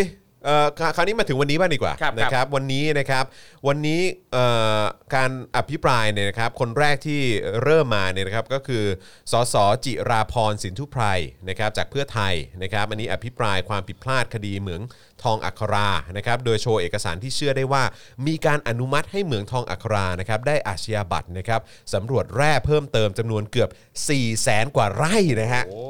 [0.44, 3.24] เอ่อครคราวนี้มาถึงวันนี้บ้างดีกว่าครับนะครับ วันนี้นะครับ
[3.66, 4.02] วันนี้
[4.32, 4.46] เอ่
[4.80, 4.82] อ
[5.14, 7.22] การอภิปรายเนี่ยนะครับคนแรกที่
[7.62, 8.84] เริ่มมาเนี่ยนะครับก็คือ
[9.32, 9.54] สส
[9.84, 11.04] จิราพรสินทุไพร
[11.48, 14.82] นะครับจากเพื่อไทยนะครับอันนี้อภิปรายความผิดพลาดคดีเหมือง
[15.22, 17.82] ทองอัครานะครับโดยโชว์เอกสารที่เชื่อได้ว่า
[18.26, 21.60] มีการอนุมัติให้เหมืองทองอัครานะครับได้อาชญาบัตรนะครับ
[21.94, 25.84] สำรวจแร่เพิ่มเติมจำนวนเกือบ 4 0 0แสนกว่าไร่นะฮะโอ้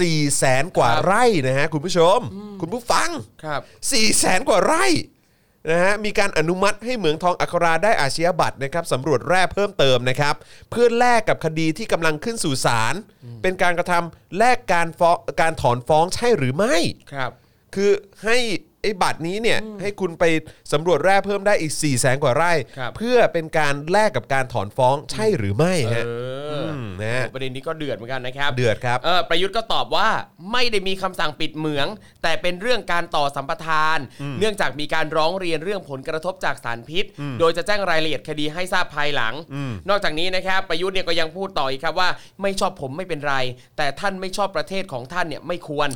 [0.00, 2.18] สี่แสนกว่าครับไร่นะฮะคุณผู้ชม
[2.60, 3.08] คุณผู้ฟัง
[3.44, 4.86] ครับ4ี่แสนกว่าไร่
[5.70, 10.34] นะฮะมีการอนุมัติให้เหมืองทองอัคราได้อาชญาบัตรนะครับสำรวจแร่เพิ่มเติมนะครับ
[10.70, 12.94] เพื่อแลกกับคดีที่กำลังขึ้นสู่ศาล
[13.42, 16.76] เป็นการกระทำแลกการฟ้องการถอนฟ้องใช่หรือไม่
[17.12, 17.30] ครับ
[17.74, 17.90] คือ
[18.24, 18.38] ให้
[18.82, 20.24] ไอ้บัตรนี้เนี่ยให้คุณไป
[20.72, 26.08] สำรวจแร่เพิ่มได้อีก4ี่แสนกว่าไร่ ครับ เพื่อเป็นการแลกกับการถอนฟ้องใช่หรือไม่เอฮะอ
[26.43, 30.08] อ มนะฮะ ประเด็นนี้ก็เดือดเหมือนกันนะครับเดือดครับ เออประยุทธ์ก็ตอบว่า
[30.52, 31.86] ไม่ได้มีคำสั่งปิดเหมือง
[32.22, 33.98] แต่เป็นเรื่องการต่อสัมปทาน
[34.38, 37.04] เนื่องจากมีการร้องเรียนเรื่องผลกระทบจากสารพิษ
[37.40, 39.34] โดยจะแจ้งรายละเอียดคดีให้ทราบภายหลัง
[39.88, 42.08] นอกจากนี้นะครับประยุทธ์เนี่ยก็ยังพูดต่ออีกครับว่า
[42.42, 43.34] ไม่ชอบผมไม่เป็นไร
[43.76, 45.88] แต่ท่านไม่ชอบประเทศของท่านเนี่ยไม่ควร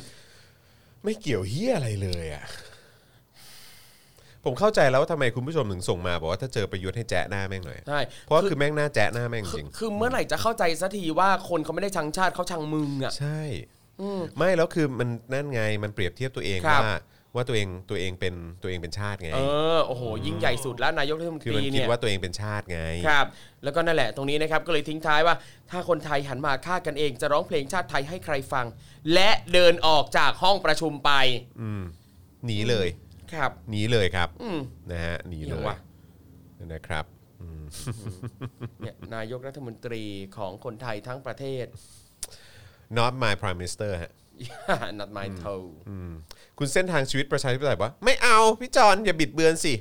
[1.04, 2.44] ไม่เกี่ยวเฮียอะไรเลยอะ
[4.44, 13.40] ผมเข้าใจแล้วว่าทำไมคุณผู้ชมถึงส่งมาบอกว่าถ้าเจอประยุทธ์ให้แจ๊ะหน้าแม่งหน่อยใช่เพราะว่าคือแม่งหน้าแจ๊ะหน้าแม่งจคือริงคือเมื่อไหร่จะเข้าใจสักทีว่าคนเขาไม่ได้ชังชาติเขาชังมึงอะใช่
[14.38, 16.96] ไม่แล้วคือมันนั่นไงมันเปรียบเทียบตัวเองครับว่า
[17.34, 19.40] ว่าตัวเองตัวเองเป็นตัวเองเป็นชาติไง เอ
[19.76, 23.26] อโอ้โหยิ่งใหญ่สุดแล้วนายกรัฐมนตคือรีมันคิดเนี่ยว่าตัวเองเป็นชาติไงครับ
[23.64, 25.34] แล้วก็นั่นแหละตรงนี้นะครับก็เลยทิ้งท้ายว่า
[25.70, 28.66] ถ้าคนไทยหันมาฆ่ากันเอง จะร้องเพลงชาติไทยให้ใครฟัง
[29.14, 31.10] และเดินออกจากห้องประชุมไป
[31.60, 31.82] อืม
[32.46, 32.88] หนีเลย
[33.34, 34.60] ครับหนีเลยครับอืม
[34.92, 35.76] นะฮะหนีเลเหี้ยยว่ะ
[36.72, 37.04] นะครับ
[38.80, 40.02] เนี่ยนายกรัฐมนตรี
[40.36, 41.66] ของคนไทยทั้งประเทศ
[42.98, 44.12] not my prime minister ฮะ
[44.98, 45.68] not my toe
[46.58, 49.74] คุณเส้นทางชีวิตประชาธิปไตยว่าไม่เอาพี่จอนอย่าบิดเบือนสิ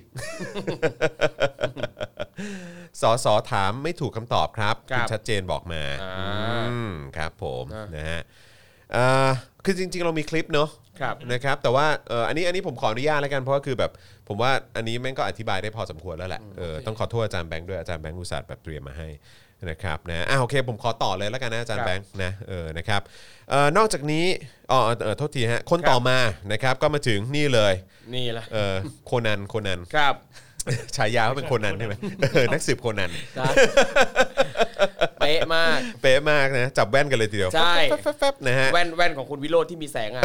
[3.01, 6.15] สอสอถามไม่ถูกคำตอบครับ ครับณชัดเจนบอกมาอ่า
[6.69, 9.29] อืมครับผมอ่านนะฮะเอ่อ
[9.65, 10.69] คือจริง ๆ เรามีคลิปเนาะ
[11.01, 13.91] ครับนะครับแต่ว่าเอ่ออันนี้อันนี้ผมขออนุญาตแล้วกันเพราะว่าคือแบบ
[14.27, 19.09] ผมว่าอันนี้แม่งก็อธิบายได้พอสมควรแล้วแหละเออต้องขอโทษอาจารย์แบงค์ด้วยอาจารย์แบงค์อุตส่าห์แบบเตรียมมาให้
[19.69, 23.01] นะครับนะอะโอเคผมขอต่อเลยแล้วกันนะอาจารย์ครับแบงค์นะเออนะครับ
[23.49, 24.25] เอ่อนอกจากนี้
[24.71, 26.17] อ๋อเออโทษทีฮะคนต่อมา
[26.51, 27.73] นะครับก็มาถึงนี่เลย
[28.15, 28.75] นี่แหละเออ
[29.05, 30.15] โคนันโคนันครับ
[30.95, 31.93] ฉายาเขาเป็นโคนันใช่ไหม
[32.33, 37.73] เออนักสืบโคนันครับเป๊ะมาก เป๊ะมากนะ จับแว่นกันเลยทีเดียวใช่
[38.17, 40.23] แฟบๆๆนะฮะแว่นแว่นของคุณวิโรจน์ที่มีแสงอะ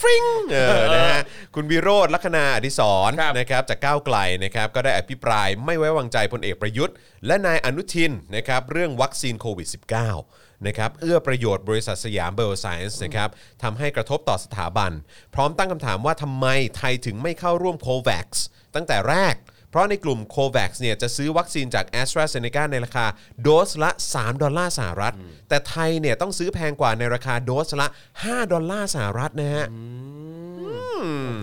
[0.00, 0.22] ฟริ้ง
[0.52, 1.20] เออนะฮะ
[1.54, 6.94] คุณวิโรจน์ ลักขณาอดิศรครับ นะครับจากก้าวไกลนะครับก็ได้อภิปรายไม่ไว้วางใจพลเอกประยุทธ์
[7.26, 13.28] และนายอนุทินนะครับเรื่องวัคซีนโควิด -19 นะครับเอื้อประโยชน์บริษัทสยามไบโอไซเอนซ์นะครับ
[13.62, 14.92] ทำให้กระทบต่อสถาบัน
[15.34, 18.28] พร้อมตั้งคำถามว่าทำไมไทยถึงไม่เข้าร่วม COVAX
[18.74, 19.34] ตั้งแต่แรก
[19.70, 23.06] เพราะในกลุ่ม COVAX เนี่ยจะซื้อวัคซีนจาก AstraZeneca ในราคา
[23.42, 25.14] โดสละ 3 ดอลลาร์สหรัฐ
[25.48, 27.88] แต่ไทยเนี่ยต้องซื้อแพงกว่าในราคาโดสละ
[28.20, 30.82] 5 ดอลลาร์สหรัฐนะฮะโอ้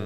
[0.00, 0.05] โ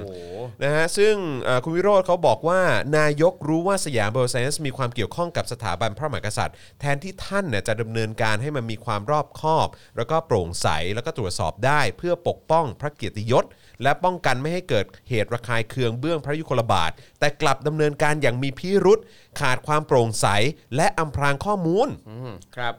[0.63, 1.15] นะฮะซึ่ง
[1.63, 2.61] คุณวิโรจน์เขาบอกว่า
[2.97, 13.45] นายกรู้ว่าสยามไบโอไซเอนซ์มีความเกี่ยวข้องกับสถาบันพระมหากษัตริย์ แทนที่ท่านเนี่ยจะดำเนินการให้มันมีความรอบคอบ แล้วก็โปร่งใสแล้วก็ตรวจสอบได้ เพื่อปกป้องพระเกียรติยศ
[13.83, 18.99] และป้องกันไม่ให้เกิดเหตุระคายเคืองเบื้องพระยุคลบาท แต่กลับดำเนินการอย่างมีพิรุษ
[19.39, 20.27] ขาดความโปร่งใส
[20.75, 21.87] และอำพรางข้อมูล
[22.55, 22.75] ครับ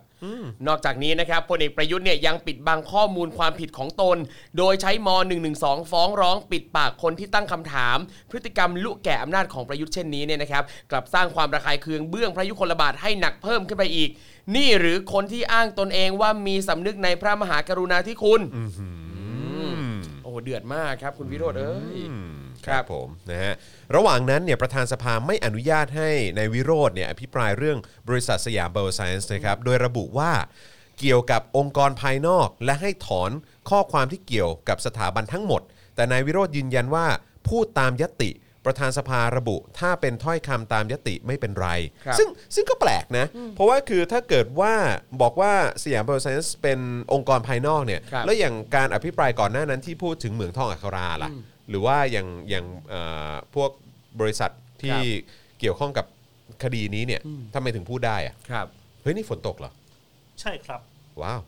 [0.66, 4.16] นอกจากนี้นะครับพลเอกประยุทธ์เนี่ยยังปิดบังข้อมูลความผิดของตน
[4.58, 5.08] โดยใช้ม
[5.50, 7.96] .112 ฟ้องร้องปิดปากคนที่ตั้งคำถาม
[8.30, 14.10] พฤติกรรมลุแก่อำนาจของประยุทธ์เช่นนี้เนี่ยนะครับกลับสร้างความระคายเคืองเบื้องพระยุคลบาทให้หนักเพิ่มขึ้นไปอีก
[14.56, 18.40] นี่หรือคนที่อ้างตนเองว่ามีสำนึกในพระมหากรุณาธิคุณ
[19.80, 19.84] ม
[20.22, 21.98] โอ้โหเดือดมากครับ คุณวิโรธเอ้ย
[22.66, 23.54] คครัรับบผมนะฮะ
[23.94, 30.32] ระหว่างนั้นเนี่ยประธานสภาไม่อนุญาตให้ในายวิโรธเนี่ยอภิปรายเรื่องบริษัทสยามเบลไซน์นะครับโดยระบุว่า
[31.00, 33.30] เกี่ยวกับองค์กรภายนอก และให้ถอน
[33.70, 35.62] ข้อความที่เกี่ยวกับสถาบันทั้งหมด
[35.94, 37.06] แต่นายวิโรธยืนยันว่า
[37.48, 38.30] พูดตามยติ
[38.66, 41.68] ประธานสภาระบุ ถ้าเป็นถ้อยคำตามยติไม่เป็นไร
[42.06, 44.74] ครับซึ่งซึ่งก็แปลกนะ เพราะว่าคือถ้าเกิดว่า
[45.22, 45.52] บอกว่า
[45.82, 46.78] สยามเบลไซน์เป็น
[47.12, 51.30] องค์กรภายนอกเนี่ย ครับ แล้วอย่างการอภิปรายก่อนหน้านั้นที่พูดถึงเหมืองทองอัคราล่ะ
[51.68, 53.00] หรือว่าอย่างอย่างเอ่
[53.30, 53.70] อพวก
[54.20, 54.50] บริษัท
[54.82, 54.98] ที่
[55.60, 56.06] เกี่ยวข้องกับ
[56.62, 57.20] คดีนี้เนี่ย
[57.54, 58.66] ทำไมถึงพูดได้อะครับ
[59.02, 59.72] เฮ้ยนี่ฝนตกเหรอ
[60.40, 60.80] ใช่ครับ
[61.22, 61.40] ว้าว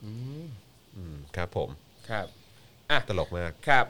[0.96, 1.68] อืมครับผม
[2.08, 2.26] ครับ
[3.08, 3.86] ตลกมาก ครับ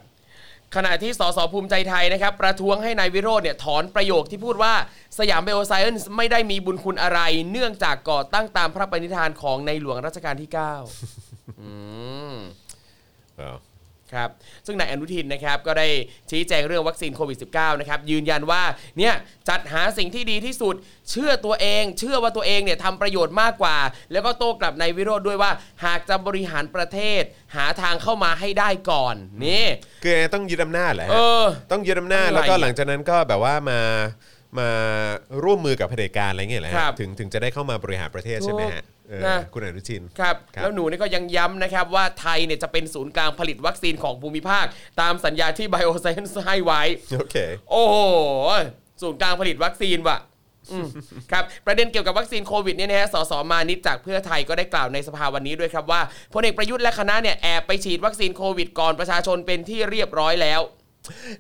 [0.78, 4.74] ขณะที่สสภูมิใจไทยนะครับ ประท้วงให้นายวิโรจน์เนี่ยถอนประโยคที่พูดว่า
[5.18, 7.20] สยามเบลไซเอนส์ไม่ได้มีบุญคุณอะไร
[7.50, 10.50] เนื่องจากก่อตั้งตามพระปณิธานของในหลวงรัชกาลที่
[11.04, 11.70] 9 อื
[12.32, 12.34] ม
[13.40, 13.56] ว้าว
[14.14, 14.28] ครับ
[14.66, 15.88] ซึ่งนายอนุทินนะครับก็ได้
[16.30, 18.62] ชี้แจงเรื่องวัคซีนโควิด -19 นะครับยืนยันว่า
[18.98, 19.14] เนี่ย
[19.48, 20.74] จัดหาสิ่งที่ดีที่สุด
[21.10, 23.78] เชื่อตัวเอง เชื่อว่าตัวเองเนี่ยทำประโยชน์มากกว่า
[24.12, 25.50] แล้วก็โต้กลับนายวิโรธด้วยว่า
[25.84, 27.22] หากจะบริหารประเทศ
[27.56, 29.66] หาทางเข้ามาให้ได้ก่อนนี่
[30.02, 33.80] คือไงต้องยึดอำนาจแหละเอฮะอต้องยึดอำนาจอะไรแล้วก็หลังจากนั้นก็แบบว่ามา
[34.58, 34.70] มา
[35.44, 38.93] ร่วมมือกับเผด็จการอะไรเงี้ยแหละฮะครับถึงถึงจะได้เข้ามาบริหารประเทศใช่ไหมฮะเออ
[39.26, 44.64] นะคุณอนุทินครับครับแล้วหนูนี่ก็ยังย้ำนะครับว่าไทยเนี่ยจะเป็นศูนย์กลางผลิตวัคซีนของภูมิภาค
[45.00, 46.82] ตามสัญญาที่ Bioscience ให้ไว้
[47.16, 47.36] โอเค
[47.70, 47.96] โอ้โห
[49.02, 50.18] ศูนย์กลางผลิตวัคซีนว่ะ
[50.72, 50.88] อืม
[51.32, 56.00] ครับประเด็นเกี่ยวกับวัคซีนโควิดเนี่ยนะฮะสสมานิดจากเพื่อไทยก็ได้กล่าวในสภาวันนี้ด้วยครับว่า
[56.34, 60.60] พลเอกประยุทธ์และคณะเนี่ยแอบไปฉีดวัคซีนโควิดก่อนประชาชนเป็นที่เรียบร้อยแล้ว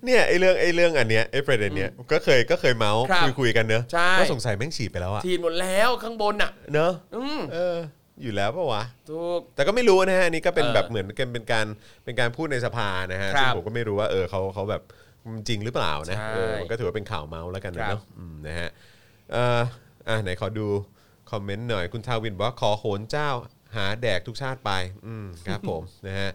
[0.04, 7.76] เนี่ยไอ้เรื่องไอ้เรื่องอันเนี้ยไอ้ประเด็นเนี้ยก็เคยก็เคยเมาส์ครับคุยคุยกันเนอะใช่ว่าสงสัยแม่งฉีดไปแล้วอะฉีดหมดแล้วข้างบนอะ เนอะอืมเออ
[8.22, 11.66] อยู่แล้วปะวะ ถูก แต่ก็ไม่รู้นะฮะอันนี้ก็เป็นเออแบบเหมือนกันเป็นการ
[12.04, 14.82] เป็นการพูดในสภานะฮะครับซึ่งผมก็ไม่รู้ว่าเออเขาเขาแบบ
[15.48, 18.68] จริงหรือเปล่านะใช่เออมันก็ถือว่าเป็นข่าวเมาส์แล้วกันนะครับ เนาะอืมนะฮะ
[19.32, 19.60] เอ่อ
[20.08, 20.66] อะไหนขอดู
[21.30, 23.30] คอมเมนต์หน่อยคุณทาวินบอกว่าขอโหนเจ้า
[23.76, 24.70] หาแดกทุกชาติไป
[25.06, 26.30] อืมครับผม นะฮะ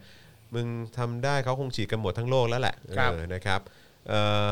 [0.55, 3.61] มึงทำได้เขาคงฉีดกันหมดทั้งโลกแล้วแหละครับ เออนะครับ
[4.07, 4.45] เอ่อ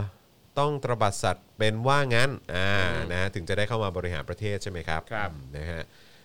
[0.60, 2.70] ต้องตระบัดสัตว์เป็นว่างั้นอ่า
[3.12, 5.82] นะฮะถึงจะได้เข้ามาบริหารประเทศใช่ไหมครับ ครับอืมนะฮะ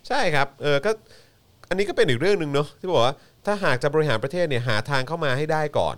[0.09, 0.91] ใช่ครับเออก็
[1.69, 3.17] อันนี้ก็เป็นอีกเรื่องหนึ่งเนาะที่บอกว่า
[3.47, 5.97] ถ้าหากจะบริหารประเทศเนี่ยหาทางเข้ามาให้ได้ก่อน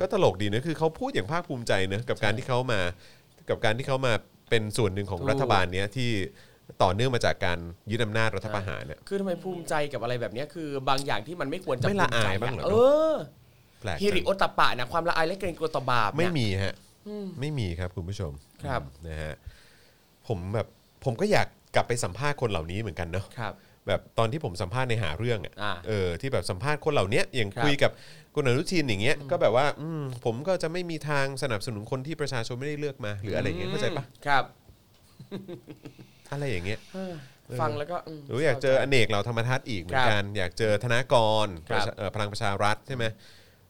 [0.00, 2.80] ก็ตลกดีนะคือเขาพูดอย่างภาคภูมิใจเนะกับการที่เขามา
[3.48, 4.12] กับการที่เขามา
[4.50, 6.10] เป็นส่วนหนึ่งของถูกรัฐบาลเนี้ยที่
[6.82, 7.58] ต่อเนื่องมาจากการ
[7.90, 12.70] ยึดอำนาจรัฐประหารเนี่ยคือทำไมภูมิใจกับอะไรแบบเนี้ยคือบางอย่างที่มันไม่ควรจะไม่ละอายภูมิใจบ้างเหรอเอ
[13.12, 13.14] อ
[13.80, 16.74] แปลกฮิริโอจังตปปะนะความละอายและเกรงกลัวต่อบาปเนี่ยไม่มีฮะ
[17.40, 18.32] ไม่มีครับคุณผู้ชม
[18.64, 19.34] ครับนะฮะ
[20.28, 20.66] ผมแบบ
[21.04, 23.52] ผมก็อยากกลับไปสัมภาษณ์คนเหล่านี้เหมือนกันเนาะครับ
[23.86, 27.90] แบบตอนที่ผมสัมภาษณ์ในหาเรื่องอะอ่าเออที่แบบสัมภาษณ์คนเหล่านี้อย่างครับคุยกับ
[28.34, 34.44] คุณอนุทินอย่างเงี้ยก็แบบว่าอืมผมก็จะไม่มีทางสนับสนุนคนที่ประชาชนไม่ได้เลือกมา หรืออะไรอย่างเงี้ยเข้าใจปะครับ
[36.34, 36.80] อะไรอย่างเงี้ย
[37.60, 41.14] ฟังแล้วก็มหรืออยากเจอเอนกเหล่าธรรมทัศน์อีกเหมือนกัน อยากเจอธนก
[41.44, 43.04] รครับประชาเอ่อพลังประชารัฐใช่ไหม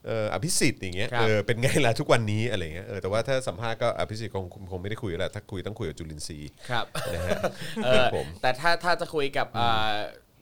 [0.07, 6.85] เอออภิสิทธิ์อย่างเงี้ยครับเออเป็นไงล่ะทุกวันนี้อะไรเงี้ยเออแต่ว่าถ้าสัมภาษณ์ก็อภิสิทธิ์คงคงไม่ได้คุยแล้วถ้าคุยต้องคุยกับจุลินทรีย์ครับ
[7.15, 7.39] นะฮะ
[7.85, 9.93] เออครับผมแต่ถ้าถ้าจะคุยกับเอ่อ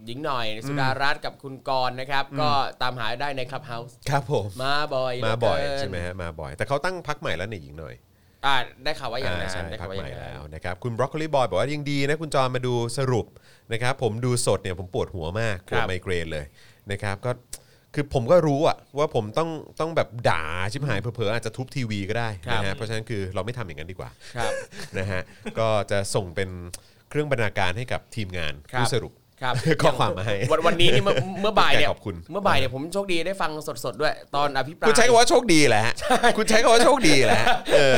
[0.06, 2.48] หญิงหน่อยสุดารัตน์กับคุณกรณ์นะครับ ก็
[2.82, 7.94] ตามหาได้ใน Clubhouse ครับผมมาบ่อยมาบ่อยเหลือเกินใช่ไหมฮะมาบ่อย แต่เขาตั้งพรรคใหม่แล้วในยหญิงหน่อย
[8.46, 13.26] อ่าได้ข่าวว่าอย่างนั้อ่านใช่ได้พัข่ากวว่าใหอม่ย่างนั้แล้วนนะครับคุณบรอกโคลีบอยบอกว่ายังดีนะคุณจอนมาดูสรุป
[13.72, 16.44] นะครับผมดูสดเนี่ยผมปวดหัวมากปวดไมเกรนเลย
[16.92, 17.30] นะครับก็
[17.94, 24.52] คือผมก็รู้อะว่าผมต้องต้องแบบด่าชิบหายเผลอๆอาจจะทุบทีวีก็ได้นะฮะเพราะฉะนั้นคือเราไม่ทำอย่างนั้นดีกว่าครับ
[24.98, 25.20] นะฮะ
[25.58, 26.50] ก็จะส่งเป็น
[27.08, 29.12] เครื่องบรรณาการให้กับทีมงานครับผู้สรุป
[29.42, 33.50] ครับข้อความมาให้วันวันนี้นี่เมื่อเมื่อบ่ายเนี่ยขอบคุณเมื่อบ่ายเนี่ยผมโชคดีได้ฟัง
[33.84, 35.94] สดๆด้วย ตอนอภิปรายคุณใช้คำว่าโชคดีแหละฮะ
[36.36, 37.96] คุณใช้คำว่าโชคดีแหละฮะเออ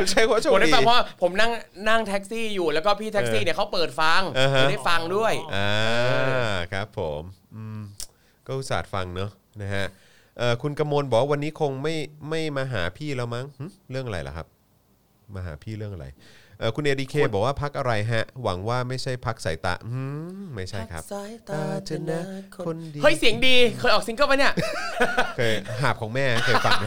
[0.00, 1.50] คุณใช้คำว่าโชคผมได้ดีฟังเพราะว่าผมนั่ง
[1.88, 5.70] นั่งแท็กซี่อยู่แล้วก็พี่แท็กซี่เนี่ยเขาเปิดฟังอ่าฮะผมได้ฟังด้วยอ่า
[6.72, 7.22] ครับผม
[7.54, 7.80] อืม
[8.46, 9.30] ก็อุตส่าห์ฟังเนอะ
[9.62, 9.86] นะฮะ
[10.38, 11.94] เอ่อคุณกมลบอกว่าวันนี้คงไม่
[12.28, 14.46] ไม่มาหาพี่แล้วมั้งหึเรื่องอะไรล่ะครับ
[15.34, 16.41] มาหาพี่เรื่องอะไรเอ่อ
[16.74, 19.90] คุณเอดีเคบอกว่าพักอะไรฮะ หวังว่าไม่ใช่พักสายตาอื
[20.38, 22.20] มไม่ใช่ครับ สายตาเธอนะ
[22.66, 24.52] คนดีเฮ้ยเสียงดีเคยออกซิงเกิลปะเนี่ย
[25.36, 26.86] เคยหาบของแม่เคยฟังไหม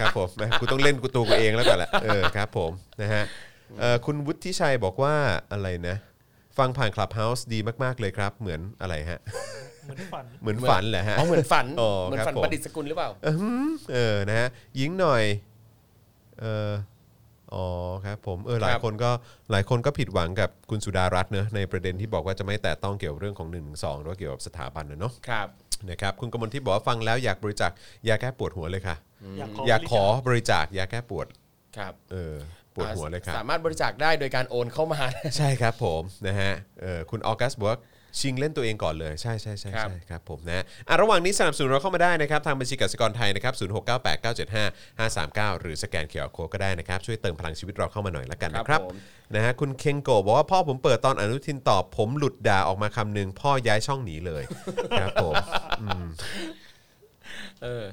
[0.00, 2.70] ครับผมนะกูต้องเล่นกูตัวกูเองแล้วกันแหละเออครับผม
[3.02, 3.24] นะฮะ
[3.80, 5.14] เอ่อคุณวุฒิชัยบอกว่า
[5.52, 5.96] อะไรนะ
[6.58, 9.20] ฟังผ่านคลับเฮาส์ดีมาก ๆ เลยครับ เหมือนอะไรฮะ
[9.84, 14.48] เหมือนฝันเหมือนฝันแหละฮะอ๋อเหมือนฝันอ๋อเหมือนครับฝันผมประดิษฐ์สกุลหรือเปล่าเออหืมเออนะฮะ
[14.78, 15.22] ยิงหน่อย
[16.40, 16.70] เออ
[17.54, 17.66] อ๋อ
[18.04, 19.10] ครับผมเออหลายครับคนก็
[19.50, 23.60] หลายคนก็ผิดหวังกับคุณสุดารัตน์เนอะในประเด็นที่บอกว่าจะไม่แตะต้องเกี่ยวกับเรื่องของ1นึ
[23.98, 25.48] หรือว่าเกี่ยวกับสถาบันนะเนาะครับ
[25.90, 27.70] นะครับคุณกมลที่บอกว่าฟังแล้วอยากบริจาค
[28.08, 28.96] ยาแก้ปวดหัวเลยค่ะ
[29.38, 31.26] อยากขออยากขอบริจาคยาแก้ปวด
[31.76, 32.34] ครับเออ
[32.74, 35.00] ปวดหัวเลยครับสามารถบริจาคได้โดยการโอนเข้ามา
[35.36, 37.78] ใช่ครับผมนะฮะเออคุณออกัสบอกว่า
[38.20, 43.54] ชิงเล่นตัวเองก่อนเลยใช่ใช่ใช่ครับ ใช่ครับผมนะอะระหว่างนี้สนับสนุนเราเข้ามาได้นะครับ ทางบัญชีกสิกรไทยนะครับ
[45.52, 48.96] 0698975539หรือสแกน QR code ก็ได้นะครับ ช่วยเติมพลังชีวิตเราเข้ามาหน่อยละกันนะครับผม
[49.34, 54.42] นะฮะคุณเคงโกะบอกว่าพ่อผมเปิดตอนอนุทินตอบ ผมหลุดด่าออกมาคำหนึ่งพ่อย้ายช่องหนีเลย
[55.00, 55.34] ครับผม
[57.62, 57.84] เออ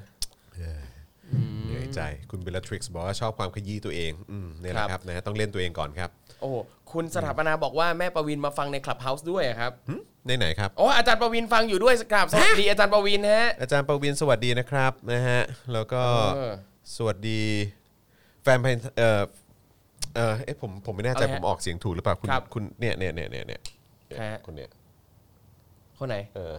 [1.64, 2.00] เหนื่อยใจ
[2.30, 6.10] คุณเบลทริกซ์บอกว่าชอบความขยี้ตัวเองอืมนี่แหละครับครับนะฮะต้องเล่นตัวเองก่อนครับ
[6.40, 6.54] โอ้โห
[6.92, 9.72] คุณสถาปนาบอกว่าแม่ประวินมาฟังใน Clubhouse ด้วยอะครับ
[10.26, 15.40] ในไหนครับ โอ้อาจารย์ประวินฟังอยู่ด้วยกราบสวัสดีอาจารย์ประวินฮะ อาจารย์ประวินสวัสดีนะครับนะฮะ
[15.72, 16.02] แล้วก็
[16.34, 16.52] เออ
[16.96, 17.40] สวัสดี
[18.42, 19.20] แฟนเพลงเออ
[20.16, 23.60] เออเอ๊ะผมผมไม่แน่ใจอะไรผฮะมออกเสียงถูกหรือเปล่าคุณครับคุณเนี่ยเนี่ยเนี่ยเนี่ยเนี่ย
[24.16, 24.70] ใครฮะ คนเนี่ย
[25.98, 26.54] คนไหน เออ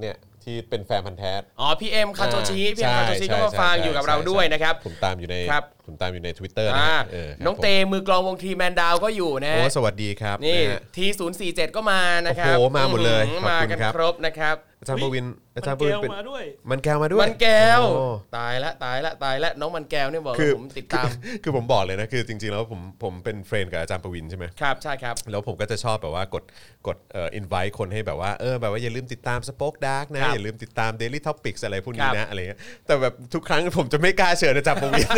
[0.00, 0.14] เนี่ย
[0.44, 15.24] ที่เป็นแฟนพันธ์แท้ อ๋อพี่เอ็มคาโตชิพี่เอ็มใช่คาโตชิใช่ก็มาฟังใช่อยู่กับเราใช่ด้วยใช่นะครับ ผมตามอยู่ในครับผมตามอยู่ใน Twitter นะอ่าฮะเออครับน้องเตผมมือกลองวงทีแมนดาวก็อยู่นะโอ้สวัสดีครับนี่ะฮะทีศูนย์สี่เจ็ดก็มานะครับโอ้โหมาหมดเลยอื้อขอบมาคุณกันครับครบนะครับอาจารย์ประวิน
[15.58, 18.06] อาจารย์ปมันระวินแก้วเป็นมาด้วย มันแก้วมาด้วยมันแก้ว โอ้
[18.36, 26.44] ตายละตายละตายละน้องมันแก้วเนี่ยบอกคืว่าอ ผมติดตามคือคือผมบอกเลยนะคือจริงๆแล้วผมผมเป็นเฟรนด์กับอาจารย์ประวินใช่ไหม ครับใช่ครับ แล้วผมก็จะชอบแบบว่ากด
[26.86, 35.08] กดเอ่อ invite คนให้แบบว่าเออแบบว่าอย่าลืมติดตาม Spoke Dark นะ ครับอย่าลืมติดตาม Daily Topics อะไรพวกคนี้รับนะอะไรเงี้ยแต่แบบทุกครั้งผมจะไม่กล้าเชิญอาจารย์ประวิน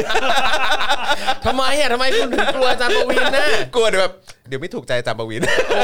[1.46, 3.42] ทำไมอะทำไมคุณถึงกลัวอาจารย์ประวินนะ
[3.74, 4.14] กลัวเดี๋ยวแบบ
[4.48, 5.80] เดี๋ยวไม่ถูกใจอาจารย์ประวินโอ้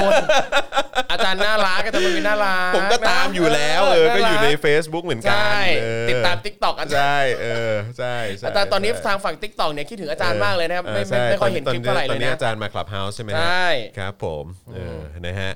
[1.12, 13.68] อาจารย์น่ารักอาจารย์ประวินน่ารักผมก็ตามอยู่แล้วเออก็อยู่ใน Facebook เหมือนกัใช่เออติดตาม TikTok อาจารย์ใช่เออใช่ใช่อาจารย์ตอนนี้ใช่ทางฝั่ง TikTok เนี่ยคิดถึงอาจารย์มากเลยนะครับไม่เออไม่ใช่ไม่ค่อยเห็นคลิปเท่าไหร่เลยตอนนี้นะ อาจารย์มา Clubhouse ใช่ไหมฮะใช่
[13.98, 14.44] ครับผม
[14.74, 15.52] เออนะฮะ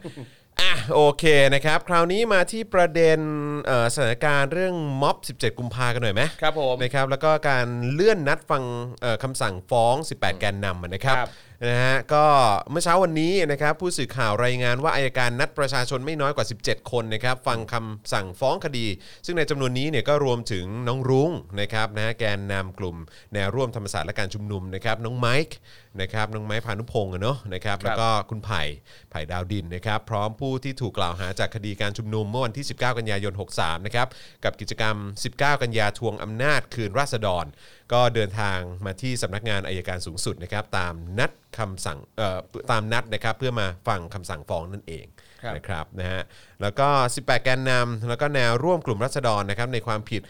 [0.61, 1.25] อะโอเค
[1.55, 3.19] นะครับ คราวนี้มาที่ประเด็น
[3.67, 8.63] เอ่อสถานการณ์เรื่องม็อบ 17 กุมภากันหน่อยไหม ครับผม นะครับแล้วก็การเลื่อนนัดฟัง
[9.03, 11.31] เอ่อคำสั่งฟ้อง 18 แกนนำนะครับ ครับ
[11.67, 12.25] นะฮะก็
[12.71, 18.87] เมื่อเช้าวันนี้นะครับผู้สื่อข่าวรายงานว่าอายการนัดประชาชนไม่น้อยกว่า 17 คนนะครับฟังคำสั่งฟ้องคดี
[19.27, 21.31] ซึ่งในจำนวนนี้เนี่ยก็รวมถึงน้องรุ้ง
[21.61, 22.97] นะครับนะฮะแกนนำกลุ่ม
[23.35, 25.57] แนวร่วมธรรมศาสตร์และการชุมนุมนะครับน้องไมค์
[26.01, 28.63] นะครับน้องไมค์พานุพงศ์อะเนาะนะครับแล้วก็คุณไผ่
[29.11, 34.09] ไผ่ดาวดินนะครับพร้อมผู้ที่ถูกกล่าวหาจากคดีการชุมนุมเมื่อวันที่ 19 กันยายน 63 นะครับ
[34.45, 34.97] กับกิจกรรม
[35.31, 37.45] 19 กันยาทวงอำนาจคืนราษฎร
[37.93, 42.39] ก็เดินทางมาที่สำนักงานอายการสูงสุดนะครับตามนัดคำสั่งเอ่อ
[42.73, 45.07] ตามนัดนะครับเพื่อมาฟังคำสั่งฟ้องนั่นเอง
[45.43, 46.23] ครับ นะครับนะฮะ
[46.63, 50.23] แล้วก็ 18 แกนนำแล้วก็แนวร่วมกลุ่มรัษฎรนะครับในความผิด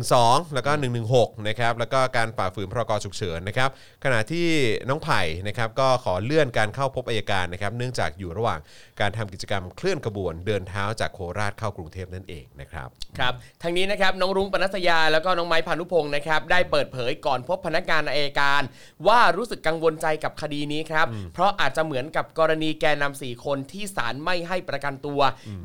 [0.00, 0.72] 112 แล้วก็
[1.08, 3.70] 116 นะครับแล้วก็การฝ่าฝืนพรกฉุกเฉินนะครับ
[4.04, 4.46] ขณะที่
[4.88, 8.60] น้องไผ่นะครับก็ขอเลื่อนการเข้าพบอัยการนะครับเนื่องจากอยู่ระหว่าง
[9.00, 13.32] การทำกิจกรรมเคลื่อนขบวนเดินเท้าจากโคราชเข้ากรุงเทพนั่นเองนะครับครับ
[13.62, 18.62] ทางนี้นะครับน้องรุ้งปนัสยาแล้วก็น้องไม้พานุพงศ์นะครับได้เปิดเผยก่อนพบพนักงานอัยการ
[19.06, 25.20] ว่ารู้สึกกังวลใจกับคดีนี้ครับเพราะอาจจะเหมือนกับกรณีแกนนำสี่คนที่ศาลไม่ให้ประกันตัว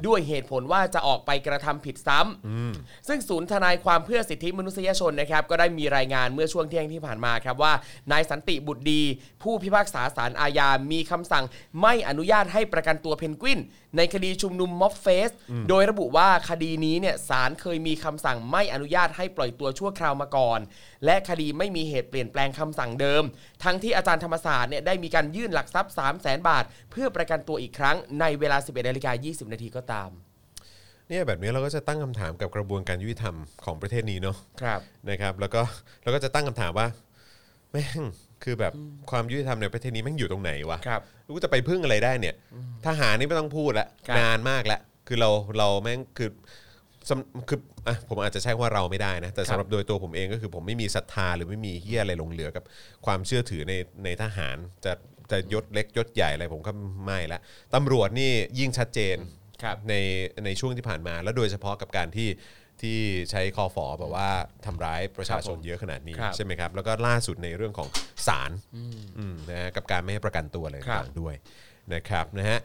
[0.05, 7.74] ด้วยเหตุผลว่าจะออกไปกระทำผิดซ้ำซึ่งศูนย์ทนายความเพื่อสิทธิมนุษยชนนะครับก็ได้มีรายงานเมื่อช่วงเที่ยงที่ผ่านมาครับว่า
[8.12, 9.01] นายสันติบุตรดี
[9.43, 11.45] ผู้พิพากษาศาลอาญา มีคำสั่ง
[11.82, 13.60] ไม่อนุญาตให้ประกันตัวเพนกวิน
[13.97, 15.30] ในคดีชุมนุมม็อบเฟส
[15.70, 20.60] โดยระบุว่าคดีนี้เนี่ยศาลเคยมีคำสั่งไม่อนุญาตให้ปล่อยตัวชั่วคราวมาก่อน
[21.05, 23.23] และคดีไม่มีเหตุเปลี่ยนแปลงคำสั่งเดิม
[23.63, 30.09] ทั้งที่อาจารย์ธรรมศาสตร์เนี่ยได้มีการยื่นหลักทรัพย์ 3 0 0แสนบาท เพื่อประกันตัวอีกครั้งในเวลา 11นาฬิกา20 นาทีก็ตาม
[31.09, 33.35] เนี่ยแบบนี้เราก็จะตั้งคำถามกับกระบวนการยุติธรรม
[33.65, 34.79] ของประเทศนี้เนาะครับ
[35.09, 35.61] นะครับ แล้วก็
[36.03, 36.87] เราก็จะตั้งคำถามว่า
[37.71, 38.01] แม่ง
[38.43, 38.73] คือแบบ
[39.11, 41.01] ความยุติธรรมในประเทศนี้แม่งอยู่ตรงไหนวะครับ
[41.33, 42.35] กูจะไปพึ่งอะไรได้เนี่ย
[42.85, 46.29] ทหารนี่ไม่ต้องพูดละครับนานมากแล้วคือเราเราแม่งคือ
[47.10, 52.64] สำคืออะผมอาจจะใช้ว่าเราไม่ได้นะ แต่ครับสำหรับโดยตัวผมเองก็คือผมไม่มีศรัทธาหรือไม่มีเฮียอะไรหลงเหลือกับ
[53.05, 54.93] ความเชื่อถือในในทหารจะ
[55.32, 56.72] จะยศเล็กยศใหญ่อะไรผมก็
[57.05, 57.39] ไม่ละ
[57.76, 59.18] ตำรวจนี่ยิ่งชัดเจน
[59.64, 59.95] ครับใน
[60.45, 62.30] ในช่วงที่ผ่านมา แล้วโดยเฉพาะกับการที่
[62.82, 62.99] ที่
[63.32, 64.30] ใช้คอฟอแบบว่า
[64.66, 67.89] ทำร้ายประชาชนครับผมเยอะขนาดนี้ครับใช่ไหมครับแล้วก็ล่าสุดในเรื่องของ
[68.28, 68.51] ศาล
[69.18, 71.36] อืมนะฮะกับการไม่ให้ประกันตัวอะไรครับต่างๆด้วย
[71.93, 72.60] นะครับนะฮะ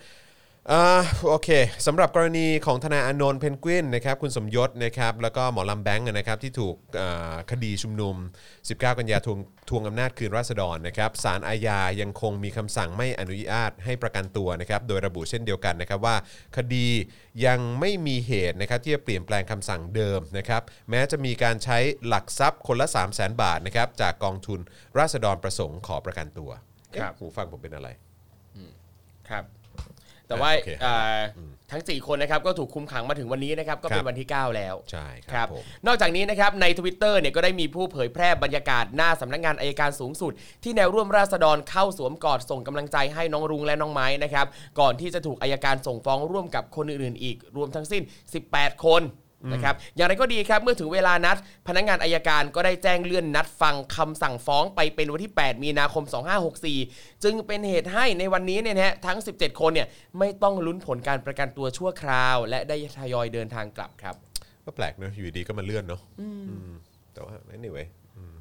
[0.73, 1.49] อ่าโอเค
[1.87, 8.17] สำหรับกรณีของทนายอานนท์เพนกวินนะครับคุณสมยศนะครับแล้วก็หมอลำแบงค์นะครับที่ถูกอ่าคดีชุมนุม
[8.57, 9.39] 19 กันยาทวง
[9.71, 16.17] ทวงอำนาจคืนราษฎรนะครับศาลอาญายังคงมีคำสั่งไม่อนุญาตให้ประกันตัวนะครับโดยระบุเช่นเดียวกันนะครับว่า
[16.57, 16.87] คดี
[17.47, 24.61] ยังไม่มีเหตุนะครับที่จะเปลี่ยนแปลงคำสั่งเดิมนะครับแม้จะมีการใช้หลักทรัพย์คนละ 3 0 0 0 0 0 บาทนะครับจากกองทุน
[24.99, 26.51] ราษฎรประสงค์ขอประกันตัว
[26.91, 27.89] เอ๊ะครับหูฟังผมเป็นอะไร
[29.31, 29.45] ครับ
[30.29, 31.18] แต่ว่าโอเคเอ่อ
[31.72, 44.47] ทั้ง 4 คนนะครับก็ถูกคุมขังมาถึงวันนี้นะครับก็เป็ครันบวันที่ 9 แล้วใช่คครัรับบผมนอกจากนี้นะครับใน Twitter เนี่ยก็ได้มีผู้เผยแพร่บรรยากาศหน้าสำนักงานอายการสูงสุด ที่แนวร่วมราษฎรเข้าสวมกอดส่งกำลังใจให้น้องรุ้งและน้องไม้นะครับ
[44.81, 48.03] ก่อนที่จะถูกอายการส่งฟ้องร่วมกับคนอื่นๆ อีกรวมทั้งสิ้น
[48.43, 49.03] 18 คน
[49.53, 51.37] นะครับอย่างไรก็ดีครับเมื่อถึงเวลานัด
[51.69, 56.05] พนักงานอายการก็ได้แจ้งเลื่อนนัดฟังคำสั่งฟ้องไปเป็นวันที่ 8 มีนาคม
[56.65, 59.89] 2564 จึงเป็นเหตุให้ในวันนี้เนี่ยนะฮะทั้ง 17 คนเนี่ย
[60.19, 64.15] ไม่ต้องลุ้นผลการประกันตัวชั่วคราว และได้ทยอยเดินทางกลับครับ
[64.65, 66.29] ก็แปลกเนอะอยู่ดีก็มาเลื่อนเนาะอื
[66.71, 66.73] ม
[67.13, 67.87] แต่ว่า anyway
[68.17, 68.35] อืม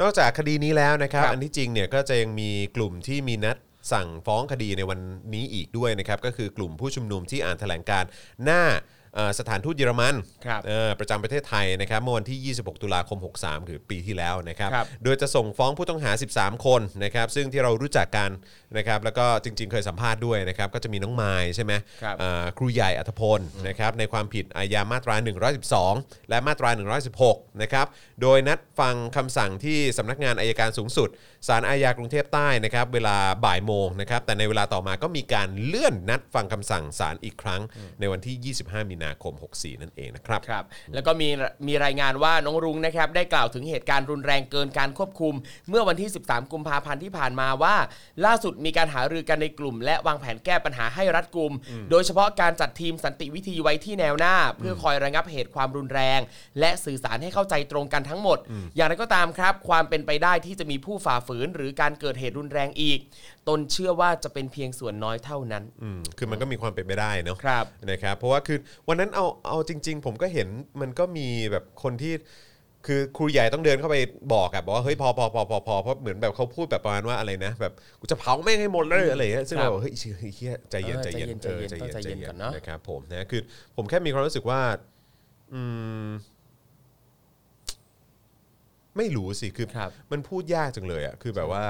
[0.00, 3.56] นอกจากคดีนี้แล้วนะครับครับ อันที่จริงเนี่ยก็จะยังมีกลุ่มที่มีนัด
[3.92, 5.00] สั่งฟ้องคดีในวัน
[5.34, 8.08] นี้อีกด้วยนะครับ ก็คือกลุ่มผู้ชุมนุมที่อ่านแถลงการณ์
[8.44, 8.97] หน้าเอ่อ
[9.38, 10.14] สถานทูตเยอรมัน
[10.46, 18.30] ครับเอ่อประจำประเทศไทยนะครับเมื่อวันที่ 26 ตุลาคม 63 คือปีที่แล้วนะครับครับโดยจะส่งฟ้องผู้ต้องหา 13 คนนะครับซึ่งที่เรารู้จักกัน
[18.76, 25.14] นะครับแล้วก็จริง ๆ เคยสัมภาษณ์ด้วยนะครับก็จะมีน้องไมายใช่ไหมครับเอ่อครูใหญ่อัธพลนะครับในความผิดอาญามาตรา
[25.72, 26.70] 112 และมาตรา
[27.16, 27.86] 116 นะครับ
[28.22, 31.08] โดยนัดฟังคำสั่งที่สำนักงานอายการสูงสุด
[31.48, 37.62] ศาลอาญากรุงเทพใต้นะครับเวลาบ่ายโมงนะครับแต่ในเวลาต่อมาก็มีการเลื่อนนัดฟังคำสั่งศาลอีกครั้ง
[38.00, 41.28] ในวันที่ 25 มีนาคม 64 นั่นเองนะครับครับ แล้วก็มี
[41.68, 45.34] มีรายงานว่าน้องรุ้งนะครับได้กล่าวถึงเหตุการณ์รุนแรงเกินการควบคุม
[45.68, 47.76] เมื่อวันที่ 13 กุมภาพันธ์ที่ผ่านมาว่า
[48.24, 51.52] ล่าสุดมีการหารือกันในกลุ่ม และวางแผนแก้ปัญหาให้รัดกุม
[51.90, 56.20] โดยเฉพาะการจัดทีมสันติวิธีไว้ที่แนวหน้า เพื่อคอยระงับเหตุความรุนแรง
[56.60, 58.38] และสื่อสารให้เข้าใจตรงกันทั้งหมด
[58.76, 62.98] อย่างไรก็ตามครับ ความเป็นไปได้ที่จะมีผู้ฝ่าฝืน หรือการเกิดเหตุรุนแรงอีก
[63.48, 70.48] ตนเชื่อว่าจะเป็นเพียงส่วนน้อยเท่านั้น อืมคือมันก็มีความเป็นไปได้เนาะครับ นะครับ เพราะว่าคือวันนั้นเอาเอาจริง ๆ ผมก็เห็น
[70.80, 72.14] มันก็มีแบบคนที่
[72.86, 73.96] คือครูใหญ่ต้องเดินเข้าไป
[74.34, 83.40] บอกอะบอกว่าเฮ้ยพอพอพอพอพอเพราะเหมือนแบบเขาพูดแบบประมาณว่าอะไรนะ แบบกูจะเผาแม่งให้หมดเลยอะไรอย่างเงี้ยซึ่งครับเราบอกเฮ้ยเชี่ยเฮียใจเย็นเออใจเย็นใจเย็นใจเย็นต้องใจเย็นก่อนเนอะ นะครับผมนะคือ
[83.76, 84.60] ผมแค่มีความรู้สึกว่า
[85.54, 85.62] อื
[86.06, 86.08] ม
[88.96, 91.64] ไม่รู้สิคือครับ มันพูดยากจังเลยอะคือแบบว่า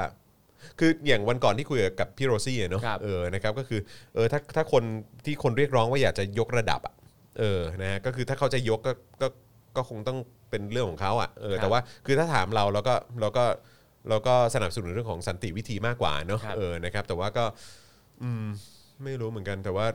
[0.78, 3.80] คืออย่างวันก่อนที่คุยกับพี่โรซี่อะเนาะครับ เออนะครับก็คือ
[4.14, 4.82] เออถ้าถ้าคน
[5.24, 6.94] ที่คนเรียกร้องว่าอยากจะยกระดับอะ
[7.38, 8.92] เออนะฮะก็คือถ้าเขาจะยกก็
[9.22, 9.28] ก็
[9.76, 10.18] ก็คงต้อง
[10.50, 13.44] เป็นเรื่องของเขาอะเออครับแต่ว่าคือถ้าถามเราเราก็เราก็
[14.08, 17.44] เราก็สนับสนุนเรื่องของสันติวิธีมากกว่าเนาะครับ เออนะครับ แต่ว่าก็
[18.22, 18.44] อืม
[19.04, 19.86] ไม่รู้เหมือนกันแต่ว่า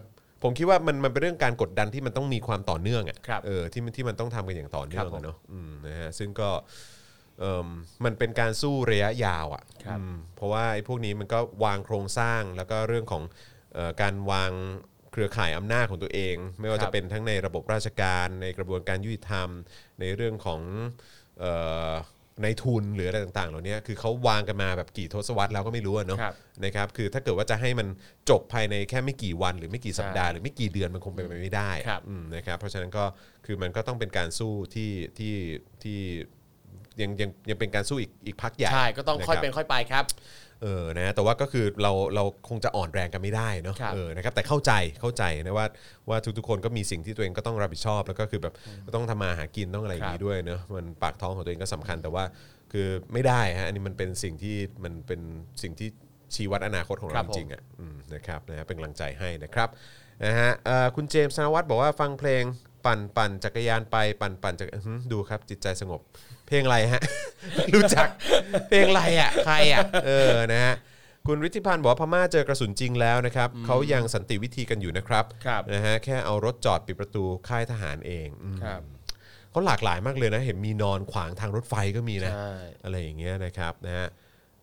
[0.44, 6.50] ผมคิดว่ามันมันเป็นเรื่องการกดดันที่มันต้องมีความต่อเนื่องอะครับ เออที่มันที่มันต้องทำกันอย่างต่อเนื่องครับผม อะเนาะอืมนะฮะซึ่งก็
[7.44, 7.70] เออ
[8.06, 13.24] มันเป็นการสู้ระยะยาวอะครับอืมเพราะว่าไอ้พวกนี้มันก็วางโครงสร้างแล้วก็เรื่องของ
[13.74, 14.52] เออการวาง
[15.12, 19.50] เครือข่ายอำนาจของตัวเอง ไม่ว่าครัจะบ เป็นทั้งในระบบราชการในกระบวนการยุติธรรม
[20.00, 20.62] ในเรื่องของ
[21.40, 21.52] เอ่
[21.90, 21.92] อ
[22.44, 26.34] ในทุนหรืออะไรต่างๆ เหล่านี้คือเขาวางกันมาแบบกี่ทศวรรษแล้วก็ไม่รู้อะเนาะครับ
[26.66, 27.88] นะครับคือถ้าเกิดว่าจะให้มัน
[28.30, 33.06] จบภายในแค่ไม่กี่วัน หรือไม่กี่สัปดาห์ใช่หรือไม่กี่เดือนมันคงเป็นไปไม่ได้ครับ อืมนะครับเพราะฉะนั้นก็
[33.46, 35.36] คือมันก็ต้องเป็นการสู้ที่ที่
[35.84, 36.00] ที่
[37.02, 40.06] ยังยังยังเป็นการสู้อีกอีกพักใหญ่ใช่ก็ต้องค่อยะรับเป็นค่อยไปครับ
[40.62, 44.72] เออนะแต่ว่าก็คือเราเราคงจะอ่อนแรงกันไม่ได้เนาะครับเออนะครับแต่เข้าใจ
[45.02, 45.68] เข้าใจนะว่า
[46.10, 48.54] ว่าทุกๆคนก็มีสิ่งที่ตัวเองก็ต้องรับผิดชอบ แล้วก็คือแบบ
[48.86, 52.24] ก็ต้องทำมาหากินต้องอะไรอย่างนี้ด้วยเนาะมันปากท้องของตัวเองก็สำคัญแต่ว่า
[52.72, 55.22] คือไม่ได้ฮะอันนี้มันเป็นสิ่งที่มันเป็น
[55.64, 55.90] สิ่งที่
[56.36, 59.70] ชี้วัดอนาคตของคเรารับจริงๆอะอืมนะครับนะฮะเป็นกำลังใจให้นะครับ
[60.26, 62.44] นะฮะเอ่อคุณเจมส์ธนวัฒน์บอกว่าฟังเพลง
[62.86, 66.02] ปั่นปั่นจักรยานไปปั่นปั่นจักรอื้อหือดูครับจิตใจสงบ
[66.43, 67.02] เพ ลงอะไรฮะ
[67.74, 68.08] รู้จัก
[68.70, 70.76] เพลงอะไรอะ ใครอะ เออ นะฮะ
[71.28, 78.82] คุณฤทธิพันธ์บอกว่าพม่าเจอกระสุนจริงแล้วนะครับ เขายังสันติวิธีกันอยู่นะครับครับ นะฮะ แค่เอารถจอดปิดประตูค่ายทหารเองอืมครับ
[79.50, 82.52] เขาหลากหลายมากเลยนะ เห็นมีนอนขวางทางรถไฟก็มีนะ ใช่
[82.84, 84.08] อะไรอย่างเงี้ยนะครับนะฮะ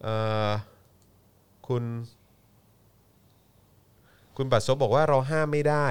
[0.03, 0.14] เอ่
[0.47, 0.49] อ
[1.68, 1.84] คุณ
[4.36, 5.86] คุณบัตรซบบอกว่าเราห้ามไม่ได้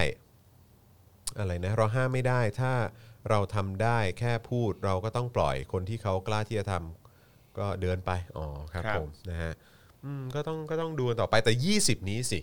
[1.39, 2.71] อะไรนะ เราห้ามไม่ได้ ถ้า
[3.29, 9.53] เราทำได้แค่พูดเราก็ต้องปล่อยคนที่เขากล้าที่จะทำก็เดินไปอ๋อครับครับ ผมนะฮะ
[10.05, 12.39] อืมก็ต้องก็ต้องดูกันต่อไปแต่ 20 นี้สิ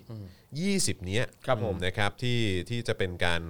[0.51, 3.43] 20 เนี้ยครับผม อืนะครับที่ที่จะเป็นการ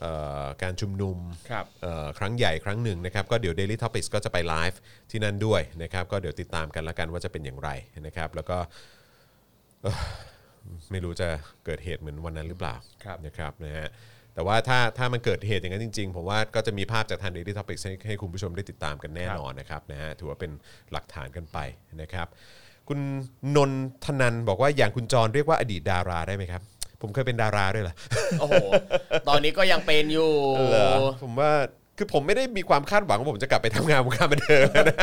[0.00, 0.12] เอ่
[0.44, 1.18] อการชุมนุม
[1.50, 4.78] ครับ เอ่อครั้งใหญ่ครั้งหนึ่งนะครับก็เดี๋ยว Daily Topics ก็จะไปไลฟ์
[5.10, 7.70] ที่นั่นด้วยนะครับก็เดี๋ยวติดตามกันละกันว่าจะเป็นอย่างไร
[8.06, 8.58] นะครับแล้วก็
[9.82, 10.04] เอ่อ
[10.90, 11.28] ไม่รู้จะ
[11.64, 13.88] เกิดเหตุเหมือนวันนั้นหรือเปล่าครับ นะครับนะฮะ
[14.36, 20.50] แต่ว่าถ้าถ้ามันเกิดเหตุอย่างนั้นจริงๆ ผมว่าก็จะมีภาพจากทาง Daily Topics ให้ให้คุณผู้ชมได้ติดตามกันแน่นอนนะครับนะฮะถือว่าเป็น
[20.92, 21.58] หลักฐานกันไป
[22.00, 22.26] นะครับ
[22.88, 22.98] คุณ
[23.56, 23.70] นน
[24.04, 26.62] ทนันบอกว่าอย่างคุณจรเรียกว่าอดีตดาราได้ไหมครับ
[27.02, 27.94] ผมเคยเป็นดาราด้วยเหรอ
[28.40, 28.54] โอ้โห
[29.28, 30.32] ตอนนี้ก็ยังเป็นอยู่
[30.70, 30.90] เหรอ
[31.22, 31.50] ผมว่า
[31.98, 34.96] คือผมไม่ได้มีความคาดหวังว่าผมจะกลับไปทำงานวงการบันเทิงนะ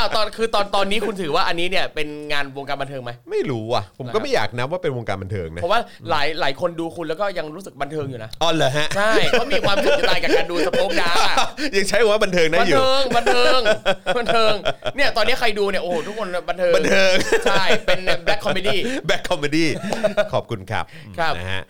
[0.00, 5.80] อ้าวตอนคือตอนตอนนี้คุณถือว่าอันนี้เนี่ยเป็นงานวงการบันเทิงไหม ไม่รู้อะ ผมก็ไม่อยากนับว่าเป็นวงการบันเทิงนะ เพราะว่า
[6.10, 11.36] หลายหลายคนดูคุณแล้วก็ยังรู้สึกบันเทิงอยู่นะ อ๋อเหรอฮะ ใช่เขามีความสุขจะตายกับการดูสปงดาร์กอะ
[11.76, 13.60] ยังใช้คำว่าบันเทิงได้บันอยู่ เทิงบันเทิง
[14.18, 14.54] บันเทิง
[14.96, 17.12] เนี่ยตอนนี้ใครดูเนี่ยโอ้โหทุกคนบันเทิงบันเทิง
[17.44, 19.68] ใช่เป็น black comedy black comedy
[20.32, 20.84] ขอบคุณครับ
[21.18, 21.62] ครับ นะฮะ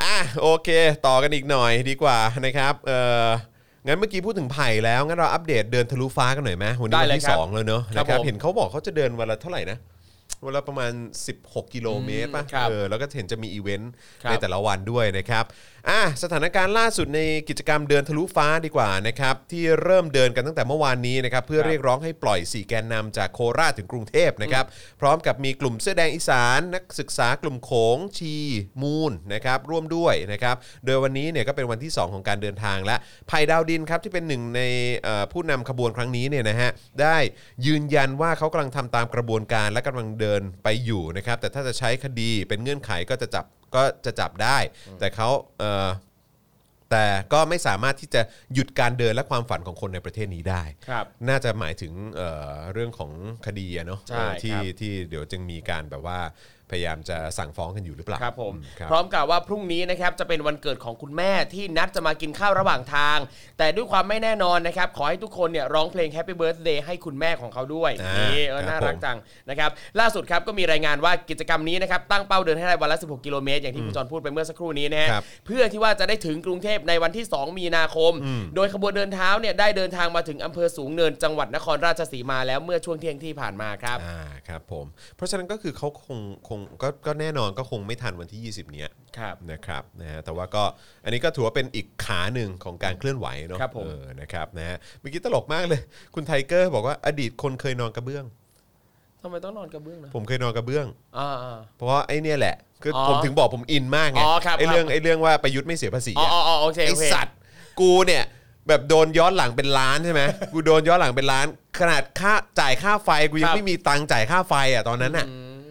[0.00, 0.68] อะโอเค
[1.06, 2.92] ต่อกันอีกหน่อยดีกว่านะครับเอ
[3.24, 3.26] อ
[3.86, 9.78] งั้นเมื่อกี้พูดถึงไผ่แล้วงั้นเราอัปเดตเดินทะลุฟ้ากันหน่อยไหมวันนี้ได้วันเลยที่ครับสองแล้วเนอะครับนะครับผม เห็นเขาบอกเขาจะเดินวันละเท่าไหร่นะ
[10.44, 10.92] วันละประมาณ
[11.32, 13.92] 16 กิโลเมตรป่ะครับเออแล้วก็เห็นจะมีอีเวนต์
[14.22, 15.44] ครับในแต่ละวันด้วยนะครับ
[15.88, 24.64] อะสถานการณ์ล่าสุดในกิจกรรมเดินทะลุฟ้าดีกว่านะครับที่เริ่มเดินกันตั้งแต่เมื่อวานนี้นะครับเพื่อครับเรียกร้องให้ปล่อย 4 แกนนำจากโคราชถึงกรุงเทพนะครับ
[25.00, 28.34] พร้อมกับมีกลุ่มเสื้อแดงอีสาน นักศึกษากลุ่มโขงชี
[28.82, 32.96] มูลนะครับร่วมด้วยนะครับโดยวันนี้เนี่ยก็เป็นวันที่ 2 ของการเดินทางและ
[33.30, 34.62] ภัยดาวดินครับที่เป็นหนึ่งใน
[35.04, 36.70] เอ่อผู้นำขบวนครั้งนี้เนี่ยนะฮะ
[37.02, 37.16] ได้
[37.66, 40.33] ยืนยันว่าเขากำลังทำตามกระบวนการและกำลังเดิน
[40.64, 44.58] ไปอยู่นะครับ แต่ถ้าจะใช้คดีเป็นเงื่อนไขก็จะจับก็จะจับได้
[44.98, 45.28] แต่เขา
[45.58, 45.88] เอ่อ
[46.90, 48.22] แต่ก็ไม่สามารถที่จะ
[48.54, 53.10] หยุดการเดินและความฝันของคนในประเทศนี้ได้ ครับน่าจะหมายถึงเอ่อเรื่องของ
[53.46, 56.18] คดีอะเนาะใช่เออที่ครับที่เดี๋ยวจึงมีการแบบว่า
[56.70, 63.18] พยายามจะสั่งฟ้องกันอยู่หรือเปล่าครับผมอืครับพร้อมกับว่าพรุ่งนี้นะครับจะเป็นวันเกิดของคุณแม่ที่นัดจะมากินข้าวระหว่างทาง
[63.58, 69.16] แต่ด้วยความไม่แน่นอนนะครับ ขอให้ทุกคนเนี่ยร้องเพลง Happy Birthday ให้คุณแม่ของเขาด้วยอ่านี่เออครับน่ารักผมจัง
[69.50, 78.12] นะครับ ล่าสุดครับก็มีรายงานว่ากิจกรรมนี้นะครับตั้งเป้าเดินให้ได้วันละ 16 กิโลเมตร อย่างที่คุณจรพูดไปเมื่อสักครู่นี้นะฮะครับเพื่อที่ว่าจะได้ถึงกรุงเทพในวันที่ 2 มีนาคม
[78.56, 84.86] โดยขบวนเดินเท้าเนี่ยได้เดินทางมาถึงอำเภอสูงเนินจังหวัดนครราชสีมาแล้วเมื่อช่วงเที่ยงที่ผ่านมาครับอ่าครับผม
[85.16, 90.64] เพราะฉะนั้นก็คือเขาคงคงก็ก็แน่นอนก็คงไม่ทันวันที่ 20 เนี้ยครับนะครับนะฮะแต่ว่าก็
[91.04, 95.80] อันนี้ก็ถือว่าเป็นอีกขาหนึ่งของการเคลื่อนไหวเนาะครับผม เออนะครับนะฮะเมื่อกี้ตลกมากเลย
[96.14, 98.24] คุณไทเกอร์บอกว่าอดีตคนเคยนอนกระเบื้อง
[99.22, 100.86] ทำไมต้องนอนกระเบื้องนะผมเคยนอนกระเบื้อง
[101.18, 107.34] อ่าเพราะว่าไอ้เนี่ยแหละคือเออผมถึงบอกผมอินมากไงอ๋อครับไอ้เรื่องครับ ไอ้เรื่องว่าประยุทธ์ไม่เสียภาษีๆอ๋ออะ อ๋ออ๋อโอเคไอโอเค สัตว์
[107.80, 108.24] กูเนี่ย
[108.68, 111.46] แบบโดนย้อนหลังเป็นล้านใช่ไหม กูโดนย้อนหลังเป็นล้าน
[111.78, 115.26] ขนาดค่าจ่ายค่าไฟกูยั ครับ ไม่มีตังค์จ่ายค่าไฟอะตอนนั้นอะ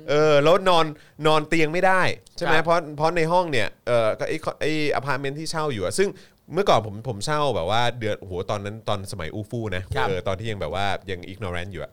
[0.09, 0.85] เออแล้วนอน
[1.27, 2.01] นอนเตียงไม่ได้
[2.37, 6.09] ใช่ไหมครับเพราะเพราะในห้องเนี่ยเออก็ไอไออพาร์ตเมนต์ที่เช่าอยู่อะซึ่ง
[6.53, 11.91] เมื่อก่อนผมผมเช่าแบบว่าเดือนโอ้โหตอนนั้นตอนสมัยอูฟูนะครับเออตอนที่ยังแบบว่ายัง ignorant อยู่อะ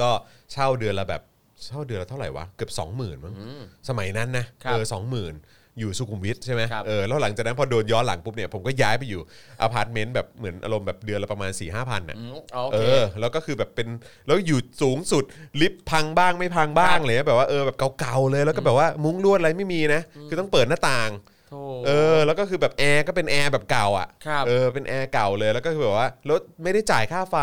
[0.00, 0.10] ก็
[0.52, 1.22] เช่าเดือนละแบบ
[1.66, 3.34] เช่าเดือนละเท่าไหร่วะเกือบ 20,000มั้ง
[3.88, 5.34] สมัยนั้นนะครับเออสองหมื่น
[5.78, 9.20] อยู่สุขุมวิทใช่ไหมครับเออแล้วหลังจากนั้นพอโดนย้อนหลังปุ๊บเนี่ยผมก็ย้ายไปอยู่
[9.60, 13.88] อพาร์ตเมนต์แบบเหมือนอารมณ์แบบเดือนละประมาณสี่ห้าพันอะอืมโอเอเค อแล้วก็คือแบบเป็น
[14.26, 15.24] แล้วอยู่สูงสุด
[15.60, 21.12] ลิฟต์พังบ้างไม่พังบ้างครับ เลยแบบว่าเออแบบเก่าๆเลยแล้วก็แบบว่ามุ้งลวดอะไรไม่มีนะ คือต้องเปิดหน้าต่าง
[21.50, 27.36] โธ่ เออแล้วก็คือแบบแอร์ก็เป็นแอร์แบบเก่าอะครับเออเป็นแอร์เก่าเลยแล้วก็คือแบบว่าแล้วไม่ได้จ่ายค่าไฟ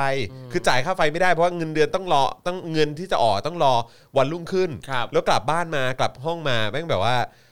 [0.51, 3.73] คือจ่ายค่าไฟไม่ได้เพราะว่าเงินเดือนต้องรอต้องเงินที่จะออกต้องรอ
[4.17, 7.45] วันรุ่งขึ้น ครับแล้วกลับบ้านมากลับห้องมาแม่งแบบว่าเออ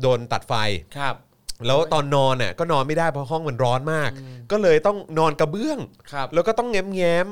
[0.00, 0.54] โดนตัดไฟ
[0.98, 1.14] ครับ
[1.66, 4.10] แล้วตอนนอนน่ะก็นอนไม่ได้เพราะห้องมันร้อนมาก
[4.50, 5.78] ก็เลยต้องนอนกระเบื้อง
[6.12, 7.26] ครับแล้วก็ต้องแง้มแง้ม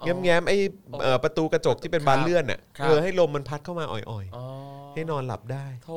[0.00, 0.56] อ๋อแง้มแง้มไอ้
[1.02, 4.02] เอ่อประตูกระจกที่เป็นบานเลื่อนน่ะครับ เออให้ลมมันพัดเข้ามาอ่อย
[4.36, 5.90] อ๋อๆ ให้นอนหลับได้ โถ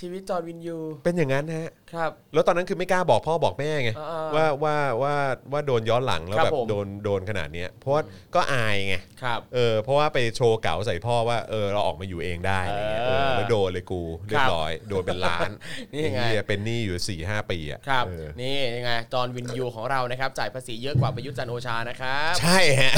[0.00, 5.14] ชีวิตจอร์นวินยูเป็นอย่างนั้นฮะครับ แล้วตอนนั้นคือไม่กล้าบอกพ่อบอกแม่ไงอ่าๆว่าว่าว่า
[5.52, 8.02] ว่าโดนย้อนหลังแล้วครับแบบผม โดนโดนขนาดเนี้ยเพราะว่า
[8.34, 15.50] ก็อายไงครับ เออเพราะว่าไปโชว์เก๋าใส่พ่อว่าเออเราออกมาอยู่เองได้อะไรเงี้ยเออเออแล้วโดนเลยกูเรียบร้อยโดนเป็นล้าน
[15.92, 22.92] นี่ไง อ้เหี้ยเป็นหนี้อยู่4ี่ห้าปีอะครับ เออ นี่ยังไงจอร์นวินยูของเรานะครับ จ่ายภาษีเยอะกว่าประยุทธ์จันทร์โอชานะครับ ใช่ฮะ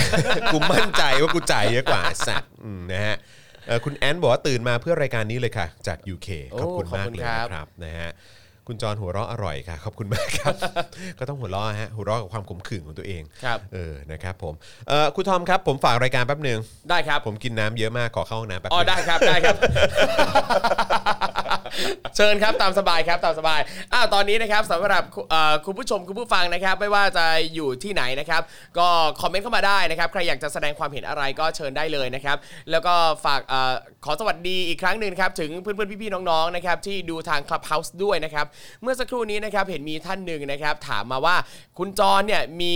[0.53, 3.17] กูมั่นใจว่ากูจ่ายเยอะกว่าไอ้สัตว์อืมนะฮะ
[3.67, 8.11] เอ่อคุณแอนบอกว่าตื่นมาเพื่อรายการนี้เลยค่ะ จาก UK โอ้ขอบคุณขอบมากคุณเลยครับนะครับนะฮะ
[8.69, 10.55] คุณจรหัวเราะอร่อยค่ะ ขอบคุณมากครับ
[11.19, 14.55] ก็ต้องหัวเราะฮะหัวเราะกับความขมขื่นของตัวเองครับเออนะครับผม
[14.89, 16.59] เอ่อคุณทอมครับ ผมฝากรายการแป๊บหนึ่ง
[16.91, 19.57] ได้ครับผมกินน้ำเยอะมากขอเข้าห้องน้ำแป๊บหอ๋อนึงได้ครับได้ครับ
[22.17, 23.61] เชิญครับตามสบายครับตามสบาย
[23.93, 25.03] อ้าวตอนนี้นะครับสำหรับ
[25.67, 28.43] คุณผู้ชมคุณผู้ฟังนะครับ ไม่ว่าจะอยู่ที่ไหนนะครับ
[28.79, 28.89] ก็
[29.21, 32.37] คอมเมนต์เข้ามาได้นะครับ ใครอยากจะแสดงความเห็นอะไรก็เชิญได้เลยนะครับ
[32.71, 32.95] แล้วก็
[33.25, 33.41] ฝาก
[34.05, 38.47] ขอสวัสดีอีกครั้งหนึ่งครับถึงเพื่อนๆพี่ๆน้องๆนะครับที่ดูทาง Clubhouse ด้วยนะครับ
[38.83, 41.37] เมื่อสักครู่นี้นะครับเห็นมีท่านหนึ่งนะครับถามมาว่า
[41.79, 42.75] คุณจรเนี่ยมี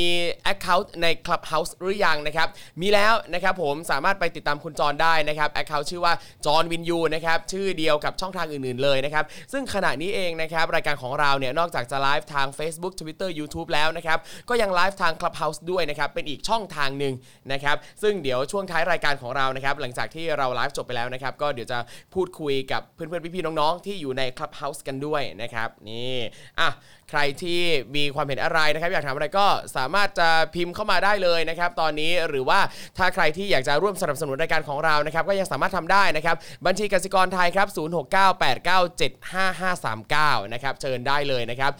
[0.53, 2.49] Account ใน Clubhouse หรือยังนะครับ
[2.81, 6.13] มีแล้วนะครับผมสามารถไปติดตามคุณจรได้นะครับ Account ชื่อว่า
[6.47, 14.19] จรวินยูนะครับชื่อเดียวกับช่องทางอื่นๆเลยนะครับ ซึ่งขณะนี้เองนะครับรายการของเราเนี่ยนอกจากจะไลฟ์ทาง Facebook Twitter YouTube แล้วนะครับ
[14.49, 17.15] ก็ยังไลฟ์ทาง Clubhouse ด้วยนะครับเป็นอีกช่องทางหนึ่ง
[17.53, 21.79] นะครับซึ่งเดี๋ยวช่วงท้ายรายการของเรานะครับหลังจากที่เราไลฟ์จบไปแล้วนะครับก็เดี๋ยวจะ
[22.15, 26.19] พูดคุยกับเพื่อนๆพี่ๆน้องๆ ที่อยู่ใน Clubhouse กันด้วยนะครับนี่
[26.61, 26.69] อะ
[27.11, 27.61] ใครที่
[27.97, 29.47] มีความเห็นอะไรนะครับ อยากถามอะไรก็
[29.77, 32.59] สามารถจะพิมพ์เข้ามาได้เลยนะครับ ตอนนี้หรือว่า
[32.99, 36.37] ถ้าใครที่อยากจะร่วมสนับสนุนรายการของเรานะครับ ก็ยังสามารถทำได้นะครับ
[36.67, 41.73] บัญชีกสิกรไทยครับ 0698975539 นะครับ เชิญได้เลยนะครับ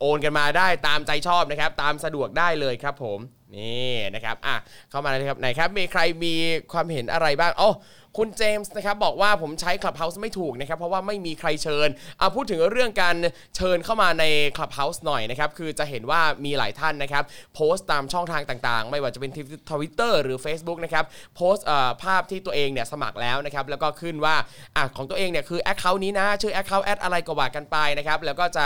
[0.00, 3.18] โอนกันมาได้ตามใจชอบนะครับ ตามสะดวกได้เลยครับผม
[3.56, 4.56] นี่นะครับ อะ
[4.90, 6.34] เข้ามาเลยครับ ไหนครับ มีใครมี
[6.72, 7.70] ความเห็นอะไรบ้าง โอ๋อ
[8.18, 11.88] คุณเจมส์นะครับบอกว่าผมใช้ Clubhouse ไม่ถูกนะครับ เพราะว่าไม่มีใครเชิญ
[12.18, 13.16] เอาพูดถึงเรื่องการ
[13.56, 14.24] เชิญเข้ามาใน
[14.56, 19.32] Clubhouse หน่อยนะครับ คือจะเห็นว่ามีหลายท่านนะครับ โพสต์ตามช่องทางต่างๆ ไม่ว่าจะเป็น
[19.70, 21.04] ทวิตเตอร์หรือ Facebook นะครับ
[21.36, 21.66] โพสต์
[22.02, 24.34] ภาพที่ตัวเองเนี่ยสมัครแล้วนะครับ แล้วก็ขึ้นว่า
[24.76, 28.64] อะของตัวเองเนี่ยคือ Account นี้นะ ชื่อ Account at อะไรก็ว่ากันไปนะครับ แล้วก็จะ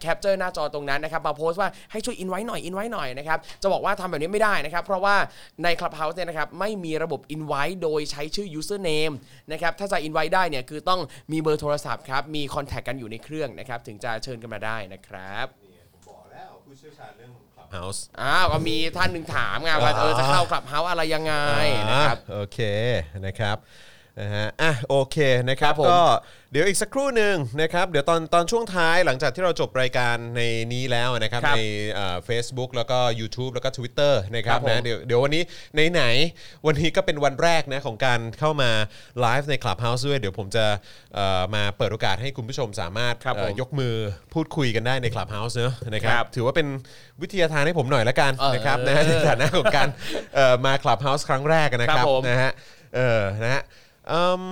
[0.00, 5.16] capture หน้าจอตรงนั้นนะครับ มาโพสต์ว่าให้ช่วยอินไว้หน่อยอินไว้หน่อยนะครับ จะบอกว่าทำแบบนี้ไม่ได้นะครับ เพราะว่า
[5.64, 9.14] ใน Clubhouse เนี่ยนะครับไม่มีระบบ invite โดยใช้ชื่อ username
[9.52, 11.00] นะครับถ้าจะ invite ได้เนี่ยคือต้อง
[11.32, 15.46] มีเบอร์โทรศัพท์ครับมี contact กันอยู่ในเครื่องนะครับถึงจะเชิญกันมาได้นะครับ
[16.08, 21.34] บอกแล้วผู้เชี่ยวชาญเรื่อง Clubhouse อ้าวก็มีท่านหนึ่งถามไงว่าเออจะเข้า Clubhouse อะไรยังไง
[21.90, 22.58] นะครับอ่าโอเค
[23.26, 23.56] นะครับ
[24.20, 25.16] นะฮะอะโอเค
[25.48, 26.02] นะครับครับผมก็
[26.52, 30.42] เดี๋ยวอีกสักครู่หนึ่งนะครับเดี๋ยวตอนตอนช่วงท้ายหลังจากที่เราจบรายการใน
[30.72, 31.62] นี้แล้วนะครับครับใน
[32.26, 35.42] เฟซบุ๊กแล้วก็ YouTube แล้วก็ Twitter นะครับครับผมนะเดี๋ยวเดี๋ยววันนี้
[35.92, 38.70] ไหนๆวันนี้ก็เป็นวันแรกนะของการเข้ามา
[39.20, 40.64] ไลฟ์ใน Clubhouse ด้วย เดี๋ยวผมจะ
[41.14, 43.94] เอ่อมาเปิดโอกาสให้คุณผู้ชมสามารถครับผมเอ่อยกมือ
[44.34, 46.68] พูดคุยกันได้ใน Clubhouse เนอะนะครับครับถือว่าเป็น
[47.22, 49.88] วิทยาทานให้ผมหน่อยละกันเออนะครับนะฮะในฐานะของการ
[50.34, 52.52] เอ่อมา Clubhouse ครั้งแรกนะคครัรับบผมนะฮะ
[52.96, 53.62] เออนะฮะ
[54.12, 54.42] อืม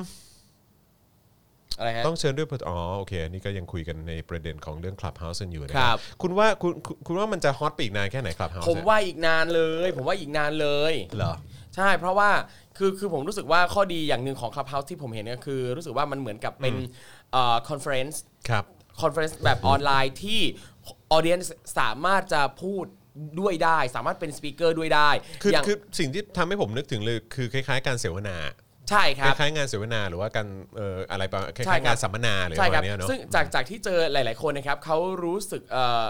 [1.79, 11.35] อะไรฮะ ต้องเชิญด้วยอ๋อโอเคอันนี่ก็ยังคุยกันในประเด็นของเรื่อง Clubhouse กันอยู่นะครับคุณว่าคุณคุณคุณว่ามันจะฮอตไปอีกนานแค่ไหน Clubhouse ผมว่าอีกนานเลย ผมว่าอีกนานเลย เหรอ
[11.77, 12.31] ใช่ เพราะว่า
[12.79, 16.75] คือคือผมรู้สึกว่าข้อดีอย่างหนึ่งของ Clubhouse ที่ผมเห็นก็คือ รู้สึกว่ามันเหมือนกับเป็น
[17.33, 18.65] เอ่อคอนเฟอเรนซ์ ครับ
[19.03, 20.41] คอนเฟอเรนซ์แบบออนไลน์ที่
[21.13, 21.41] ออเดียน
[21.79, 22.85] สามารถจะพูด
[23.41, 25.11] ด้วยได้ สามารถเป็นสปีกเกอร์ด้วยได้
[25.43, 28.37] คืออย่าง คือสิ่งที่ทำให้ผมนึกถึงเลยคือคล้ายๆ การเสวนา
[28.91, 36.07] ใช่คครับล้ายๆงานเสวนาหรือว่าการเอ่ออะไรประมาณคใช่ล้ายครับๆงานสัมมนาหรือใช่ประคมารัณบเนี้ยเนาะซึ่งจากจากที่เจอหลาย ๆคนนะครับเขารู้สึกเอ่อ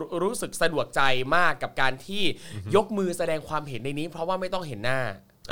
[0.00, 1.02] รู้รู้สึกสะดวกใจ
[1.36, 2.22] มากกับการที่
[2.76, 5.00] ยกมือแสดงความเห็นในนี้ เพราะว่าไม่ต้องเห็นหน้า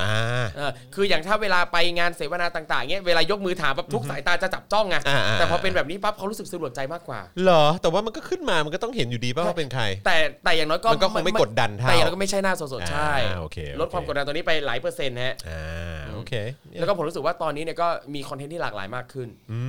[0.03, 16.32] อ่า เออคืออย่างถ้าเวลาไปงานเสวนาต่างๆเงี้ยเวลายกมือถามปั๊บทุกสายตาจะจับจ้องไงอ่าอ่าแต่พอเป็นแบบนี้ปั๊บเขารู้สึกสะดวกใจมากกว่า เหรอ แต่ว่ามันก็ขึ้นมามันก็ต้องเห็นอยู่ดีป่ะว่าเป็นใคร แต่แต่อย่างน้อยก็มันก็คงไม่กดดันเท่าแต่อย่างน้อยก็ไม่ใช่หน้าสดๆใช่อ่าโอเคโอเค ลดความกดดันตัวนี้ไปหลายเปอร์เซ็นต์ฮะ อ่าโอเค
[16.80, 19.28] แล้วก็ผมรู้สึกว่าตอนนี้เนี่ยก็มีคอนเทนต์ที่หลากหลายมากขึ้น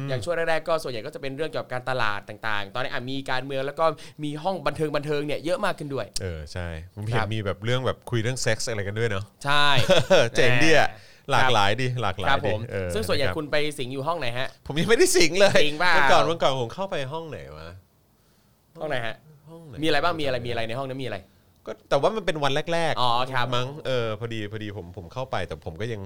[0.09, 3.85] อย่างช่วงแรกๆก็ส่วนใหญ่ก็จะเป็นเรื่องเกี่ยวกับการตลาดต่างๆ ตอนนี้อะมีการเมืองแล้วก็
[4.23, 9.67] มีห้องบันเทิงบันเทิงเนี่ยเยอะมากขึ้นด้วย เออใช่ผมคเห็รันบมีแบบเรื่องแบบคุยเรื่องเซ็กส์อะไรกันด้วยเนาะ ใช่
[10.35, 10.89] เจ๋งดีอะ
[11.31, 17.67] หลากหลายดีหลากหลาคยรับดีผมเออซึ่งส่วนใหญ่ะรับคุณไปสิงอยู่ห้องไหนฮะ ผมยังไม่ได้สิงเลยสิงเปล่าวันก่อนวันก่อนผมเข้าไปห้องไหนวะ
[18.79, 19.15] ห้องไหนฮะ
[19.49, 21.17] ห้องไหนมีอะไรบ้าง มีอะไร มีอะไรในห้องนั้นมีอะไร
[21.65, 26.01] ก็แต่ว่ามันเป็นวันแรกๆ อ๋อครับ มั้งเออพอดีพอดีผมผมเข้าไปแต่ผมก็ยัง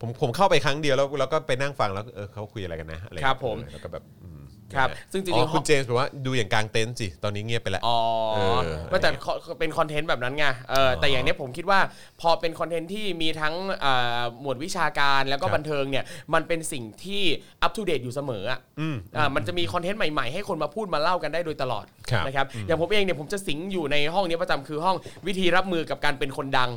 [0.00, 4.31] ผมผมเข้าไปครั้งเดียวแล้วแล้วก็ไปนั่งฟังแล้วเออเขาคุยอะไรกันนะอะไรครับผมเออแล้วก็แบบอืม
[4.76, 7.98] ครับนะฮะซึ่งจริงๆอ๋อห้คุองณเจมส์บอกว่าดูอย่างกลางเต็นท์สิ ตอนนี้เงียบไปแล้ว อ๋อ
[8.34, 8.58] เออ
[8.90, 9.26] ไม่แต่ค
[9.58, 11.80] เป็นคอนเทนต์แบบนั้นไงเออแต่อย่างเนี้ยผมคิดว่า
[12.20, 16.04] พอเป็นคอนเทนต์ที่มีทั้งเอ่อหมวดวิชาการแล้วก็ครับบันเทิงเนี่ย
[16.34, 17.22] มันเป็นสิ่งที่
[17.62, 24.96] อัป o d เดตอยู่เสมออะอืมอ่ามันจะมีคอนเทนต์ใหม่ๆ ให้คนมาพูดมาเล่ากันได้โดยตลอดครับนะครับอย่างผมเองเนี่ยผมจะสิงอยู่ในห้องนี้ประจำคือห้อง
[25.26, 26.70] วิธีรับมือกับการเป็นคนดัง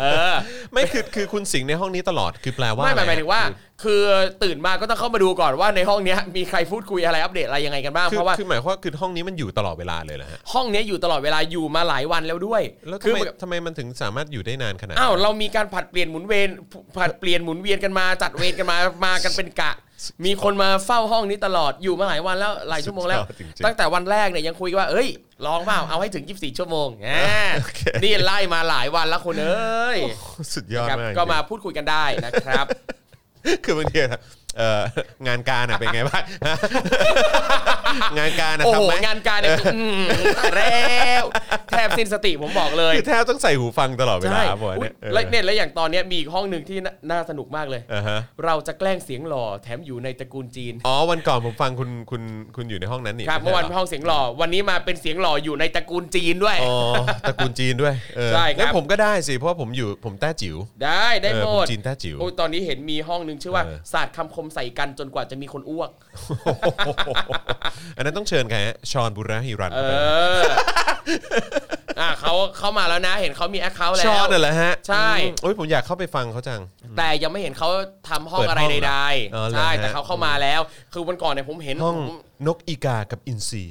[0.00, 0.34] เออ
[0.72, 3.42] ไม่คือคือคุณสิงห์ในห้องนี้ตลอดคือแปลว่าไม่หอะมายหรมายถึงว่า
[3.82, 4.02] คือ
[4.44, 16.48] ตื่นมาก็ต้องเข้ามาดูก่อนว่าในห้องเนี้ยมีใครพูดคุยอะไรอัปเดตอะไรยังไงกันบ้างคือเพราะว่าคือหมายความว่าคือห้องนี้มันอยู่ตลอดเวลาเลยเหรอฮะห้องเนี้ยอยู่ตลอดเวลาอยู่มาหลายวันแล้วด้วยแล้วทำคือไมเหมือนกับทำไมมันถึงสามารถอยู่ได้นานขนาดอ้าวนั้นเรามีการผัดเปลี่ยนหมุนเวียน
[16.98, 19.72] ผัดเปลี่ยนหมุนเวียนกันมาจัดเวรกันมามากันเป็นกะ
[20.24, 25.08] มีคนมาเฝ้าห้องนี้ตลอดอยู่มาหลายวันแล้วหลายชั่วโมงแล้วสุดยอดจริงๆตั้งแต่วันแรกเนี่ยยังคุยกันว่า เอ้ย
[25.46, 27.08] ลองเปล่าเอาให้ถึง 24 ชั่วโมงแหม
[27.56, 29.98] โอเคนี่ไล่มาหลายวันแล้วคุณเอ้ย
[30.54, 32.66] สุดยอดครับมากก็มาจริงพูดคุยกันได้นะครับ
[33.64, 34.20] คือบางทีอะ
[34.58, 34.82] เอ่อ
[35.26, 36.22] งานการอะเป็นไงบ้าง
[38.18, 40.02] งานการอะโอ้โหทำไหมงานการเนี่ยอืม
[40.38, 41.24] ตายแล้ว
[41.70, 52.22] แทบสิ้นสติผมบอกเลยคือแทบต้องใส่หูฟังตลอดเวลาใช่บ่อยอุ๊เนี่ยยเออแล้วเนี่ยแล้วอย่างตอนเนี้ยมีอีกห้องหนึ่งที่น่าน่าสนุกมากเลย อ่าฮะเราจะแกล้งเสียงหล่อแถมอยู่ในตระกูลจีน อ๋อวันก่อนผมฟังคุณคุณ
[52.56, 56.76] คุณอยู่ในห้องนั้นนี่ครับเมื่อวานไใช่หรห้องเสียงหล่อวันนี้มาเป็นเสียงหล่ออยู่ในตระกูลจีนด้วย อ๋อ
[57.28, 65.90] ตระกูลจีนด้วยเออใช่ครับ งั้นผมก็ได้สิเพราะว่าผมอยู่ผมแต้จิ๋วได้ได้เออหมผมดจีนแต้จิ๋ว โอ้ยตอนนี้เห็นมีห้องหนึ่งชื่อว่าเออ ศาสตร์คำคมใส่กันจนกว่าจะมีคนอ้วก
[67.96, 69.80] อันนั้นต้องเชิญใครฮะชอนบุรหิรันเอ
[70.40, 70.42] อ
[72.00, 76.60] อะเขาเข้ามาแล้วนะ เห็นเขามีแอคเคาท์แล้ชอนวน่ะเหรอฮะใช่อืมโอ้ยผมอยากเข้าไปฟังเขาจัง
[76.98, 77.68] แต่ยังไม่เห็นเขา
[78.08, 78.96] ทำห้องเปิดอะไรห้องเหรอใด
[79.34, 80.60] อ๋อเหรอๆใช่ ฮะ แต่เขาเข้ามาแล้ว
[80.92, 83.64] คือวันก่อนเนี่ยผมเห็นห้องผมนกอีกากับอินทรี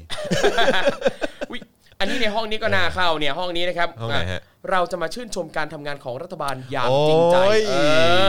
[1.49, 1.59] อุ๊ย
[1.99, 7.73] อันนี้ในห้องนี้ก็น่าเข้าเนี่ยห้องนี้นะครับห้องไหนฮะอะ เราจะมาชื่นชมการทำงานของรัฐบาลอย่างจริงใจโอ้ยเอ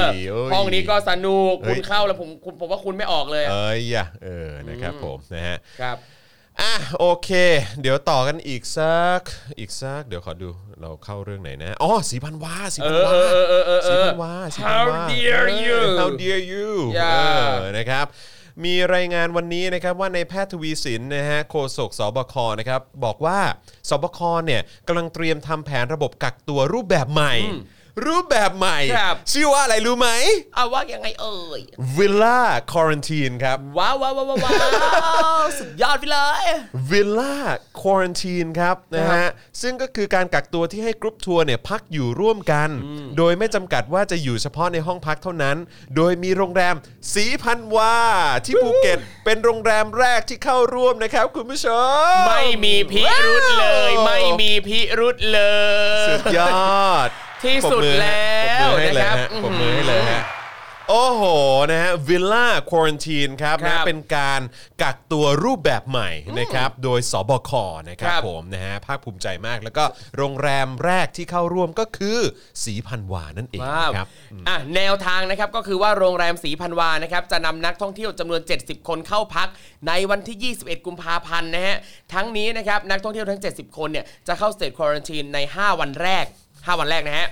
[0.03, 5.97] อโอ้ยห้องนี้ก็สนุก เฮ้ยคุณเข้าแล้วผมคุณผมว่าคุณไม่ออกเลยอะเอ้ยอะเออนะครับผมนะฮะ ครับ
[6.61, 7.31] อะโอเค
[7.81, 9.21] เดี๋ยวต่อกันอีกสัก
[9.59, 10.49] อีกสักเดี๋ยวขอดู
[10.81, 18.07] เราเข้าเรื่องไหนนะอ๋อสีพันวาสีเอพันอวาเออเออเออเอสีอพันวาสีพัน How วา dare you เออ How dare you Yeah เออนะครับ
[18.65, 23.39] มีรายงานวันนี้นะครับว่านายแพทย์ทวีสินนะฮะโฆษกสบคนะครับบอกว่า
[23.89, 27.35] สบคเนี่ยกำลังเตรียมทำแผนระบบกักตัวรูปแบบใหม่
[28.07, 30.09] รูปแบบใหม่ ครับ ชื่อว่าอะไรรู้ไหม
[30.55, 31.61] เอาว่ายังไงเอ่ย
[31.97, 32.41] Villa
[32.73, 34.53] Quarantine ครับว้าวว้าวว้าวว้าวว้า
[35.41, 36.45] ว สุดยอดไปเลย
[36.91, 37.37] วิลล่า
[37.81, 39.29] ควอนตีนครับนะฮะ
[39.63, 42.71] ซึ่งก็คือการกักตัวที่ให้กรุ๊ปทัวร์เนี่ยพักอยู่ร่วมกัน
[43.17, 45.57] โดยไม่จำกัดว่าจะอยู่เฉพาะในห้องพักเท่านั้น
[45.97, 46.75] โดยมีโรงแรม
[47.15, 47.97] ศรีพันวา
[48.45, 51.67] ที่ภูเก็ตเป็นโรงแรมแรกที่เข้าร่วมนะครับ คุณผู้ช
[52.21, 55.41] ม ไม่มีพิรุธเลยว้าวไม่มีพิรุธเล
[56.05, 57.11] ย สุดยอด
[57.45, 60.23] ที่สุดแล้วปรบมือให้เลยนะครับฮะปรบมือให้เลยฮะ
[60.93, 61.25] โอ้โห
[61.71, 64.41] นะฮะวิลล่าควอนตีนครับครันะบเป็นการ
[64.83, 67.51] กักตัวรูปแบบใหม่นะครับโดยสบค
[67.89, 69.85] นะครับครับ ผมนะฮะภาคภูมิใจมาก แล้วก็
[70.17, 72.19] โรงแรมแรกที่เข้าร่วมก็คือ
[72.65, 74.09] สีพันวานั่นเองว้าวนะครับ
[74.49, 79.49] อะแนวทางนะครับก็คือว่าโรงแรมสีพันวานะครับจะนำนักท่องเที่ยวจำนวน 70 คนเข้าพัก
[79.89, 81.77] ในวันที่ 21 กุมภาพันธ์นะฮะ
[82.15, 86.27] ทั้งนี้นะครับนักท่องเที่ยวทั้ง 70 คนเนี่ยจะเข้าสเต e ควอ r น t ีนใน 5 วันแรก
[86.67, 87.29] 5 วันแรกนะฮะ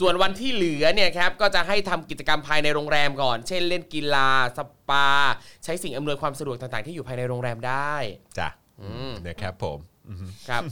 [0.00, 5.06] ส่วนวันที่เหลือเนี่ยครับก็จะให้ทำกิจกรรมภายในโรงแรมก่อน เช่นเล่นกีฬา สปา
[5.64, 7.94] ใช้สิ่งอำนวยความสะดวกต่างๆ ที่อยู่ภายในโรงแรมได้
[8.38, 8.48] จ้ะ
[9.26, 9.78] นะครับผม
[10.48, 10.62] ครับ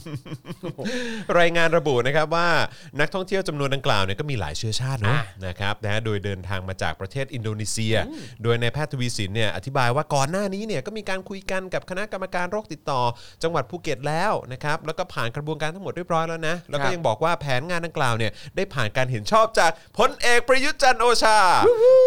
[1.39, 2.49] รายงานระบุนะครับว่า
[2.99, 7.95] นักท่องเที่ยวจำนวนดังกล่าวเนี่ยก็มีหลายเชื้อชาติเนาะอะนะครับนะฮะโดยเดินทางมาจากประเทศอินโดนีเซีย
[8.43, 13.01] โดยในายแพทย์ทวีสินเนี่ยอธิบายว่าก่อนหน้านี้เนี่ยก็มีการคุยกันกับคณะกรรมการโรคติดต่อ
[13.43, 21.37] จังหวัดภูเก็ตแล้วนะครับแล้วก็ผ่านกระบวนการทั้งหมดเรียบร้อยแล้วนะแล้วก็ยังบอกว่าแผนงานดังกล่าวเนี่ยได้ผ่านการเห็นชอบจากพลเอกประยุทธ์จันทร์โอชา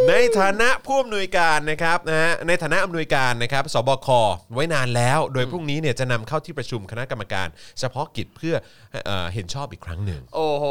[0.08, 4.08] ในฐานะผู้อำนวยการนะครับนะฮะในฐานะอำนวยการนะครับสบค
[4.54, 7.48] ไว้นานแล้ว โดยพรุ่งนี้เนี่ยจะนำเข้าที่ประชุมคณะกรรมการ
[7.80, 8.54] เฉพาะกิจเพื่อ
[9.06, 10.64] เอ่อเห็นชอบอีกครั้งหนึ่ง โอ้โห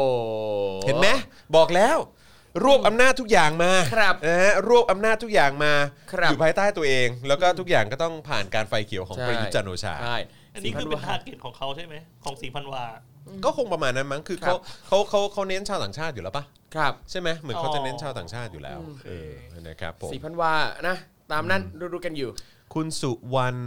[0.86, 1.08] เห็นไหม
[1.56, 1.98] บอกแล้ว
[2.64, 5.72] รวบอำนาจทุกอย่างมาครับนะฮะรวบอำนาจทุกอย่างมา
[6.12, 10.16] ครับ อยู่ภายใต้ตัวเอง แล้วก็ทุกอย่างก็ต้องผ่านการไฟเขียวของใช่ ประยุทธ์จันทร์โอชา ใช่
[10.54, 12.84] อันนี้คือเป็นทาร์เก็ตของเขาใช่ไหมของสีพันวา
[13.44, 14.58] ก็คงประมาณนั้นมั้งคือครัเขาบ
[14.88, 19.32] เขาเขาเขาเน้นชาวต่างชาติอยู่แล้วปะครับ ใช่ไหมเหมือนเขาจะเน้นชาวต่างชาติอยู่แล้วโอเคเออ
[19.68, 20.52] นะครับผม สี่พันวา
[20.88, 20.96] นะ
[21.32, 21.62] ตามนั้น
[21.94, 22.30] รู้ๆกันอยู่
[22.74, 23.60] คุณสุวรรณ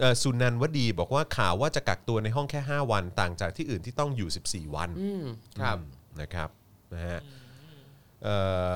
[0.00, 5.24] เอ่อสุนันวดี บอกว่าข่าวว่าจะกักตัวในห้องแค่ 5 วันต่างจากที่อื่นที่ต้องอยู่ 14 วันอืม
[5.60, 6.48] ครับอืมนะครับ
[6.94, 7.20] นะฮะ
[8.22, 8.36] เอ่
[8.66, 8.68] อ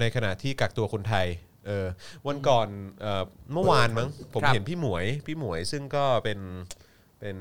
[0.00, 1.26] ในขณะที่กักตัวคนไทย
[1.66, 1.86] เออ
[2.26, 2.68] วันก่อน
[3.00, 3.22] เอ่อ
[3.52, 6.38] เมื่อวานมั้งผมครับ เห็นพี่หมวย พี่หมวยซึ่งก็เป็น
[7.20, 7.36] เป็น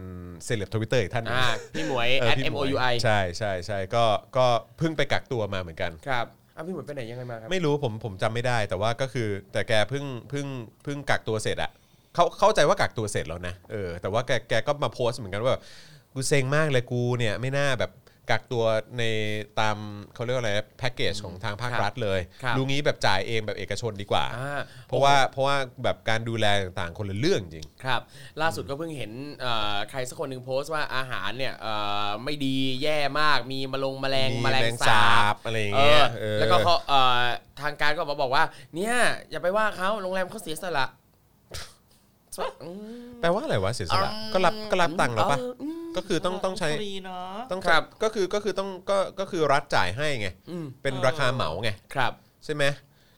[0.46, 4.06] เซเลบทวิตเตอร์อีกท่านหนึ่ง อ่าพี่หมวย เออ at พี่ m ห o วย u i ใช่ใช่ใช่ก็
[4.38, 4.46] ก็
[4.78, 6.26] เพิ่งไปกักตัวมาเหมือนกัน ครับ
[6.56, 10.48] อะพี่หมวยไปไหนยังไงมาครับ ไม่รู้ผมผมจำไม่ได้ แต่ว่าก็คือแต่แกเพิ่งเพิ่ง
[10.84, 11.72] เพิ่งกักตัวเสร็จอะ
[12.16, 15.64] เขาเข้าใจว่ากักตัวเสร็จแล้วนะเออแต่ว่าแกแกก็มาโพสต์เหมือนกันว่าแบบ
[16.14, 17.92] กูเซ็งมากเลยกูเนี่ยไม่น่าแบบ
[18.30, 18.66] กักตัว
[18.98, 19.04] ใน
[19.60, 19.78] ตาม
[20.14, 28.02] เขาเรียกว่าอะไรแพ็กเกจของทางภาคครับรัฐเลยครับรู้งี้แบบจ่ายเองแบบเอกชนดีกว่า อ่า เพราะว่าเพราะว่าแบบการดูแลต่างๆคนละเรื่องจริง ครับ
[28.42, 31.74] ล่าสุดก็เพิ่งเห็นเอ่อใครสักคนหนึ่งโพสต์ว่าอาหารเนี่ยเอ่
[32.06, 37.20] อไม่ดีแย่มากมีมะลงแมลงมีแมลแมลงงสาสาบบอะไรอย่างเอเงี้ยอเออ แล้วก็เขาเอ่อ
[37.62, 38.44] ทางการก็มาบอกว่า
[38.76, 38.96] เนี่ย
[39.32, 40.86] อย่าไปว่าเขาโรงแรมเขาเสียสละ
[42.64, 42.72] อื
[43.06, 52.12] มแปลว่าอะไรวะเสียสละก็รับก็รับตังค์แล้วปะ เอออืม ก็คือต้องต้องใช้ ฟรีเนาะต้องครับ ก็คือก็คือต้องก็ก็คือรัฐจ่ายให้ไง อืมเป็นราคาเหมาไง ครับ
[52.46, 52.66] ใช่ไหม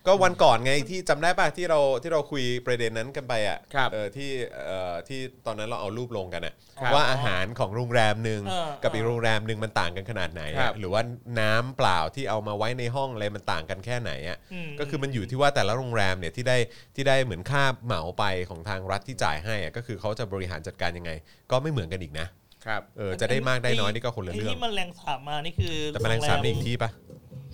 [0.07, 4.29] ก็วันก่อนไงที่จำได้ป่ะที่เราที่เราคุยประเด็นนั้นกันไปอะครับเออที่
[4.65, 11.01] เอ่อที่ตอนนั้นเราเอารูปลงกันอะครับว่าอาหารของโรงแรมหนึ่งเออกับอีกโรงแรมหนึ่งมันต่างกันขนาดไหนครัอะบ หรือว่า
[11.39, 16.57] น้ำเปล่าที่เอามาไว้ในห้องอะไรมันต่างกันแค่ไหนอะอืม ก็คือมันอยู่ที่ว่าแต่ละโรงแรมเนี่ยที่ได้
[16.95, 21.11] ที่ได้เหมือนค่าเหมาไปของทางรัฐที่จ่ายให้อะก็คือเขาจะบริหารจัดการยังไง
[21.51, 22.27] ก็ไม่เหมือนกันอีกนะ
[22.67, 26.89] ครับเออจะได้มากได้น้อยนี่ก็คนละไอ้เรื่องที่มันแรงสาบมานี่คือแต่แมลงสาบนี่อีกที่ปะ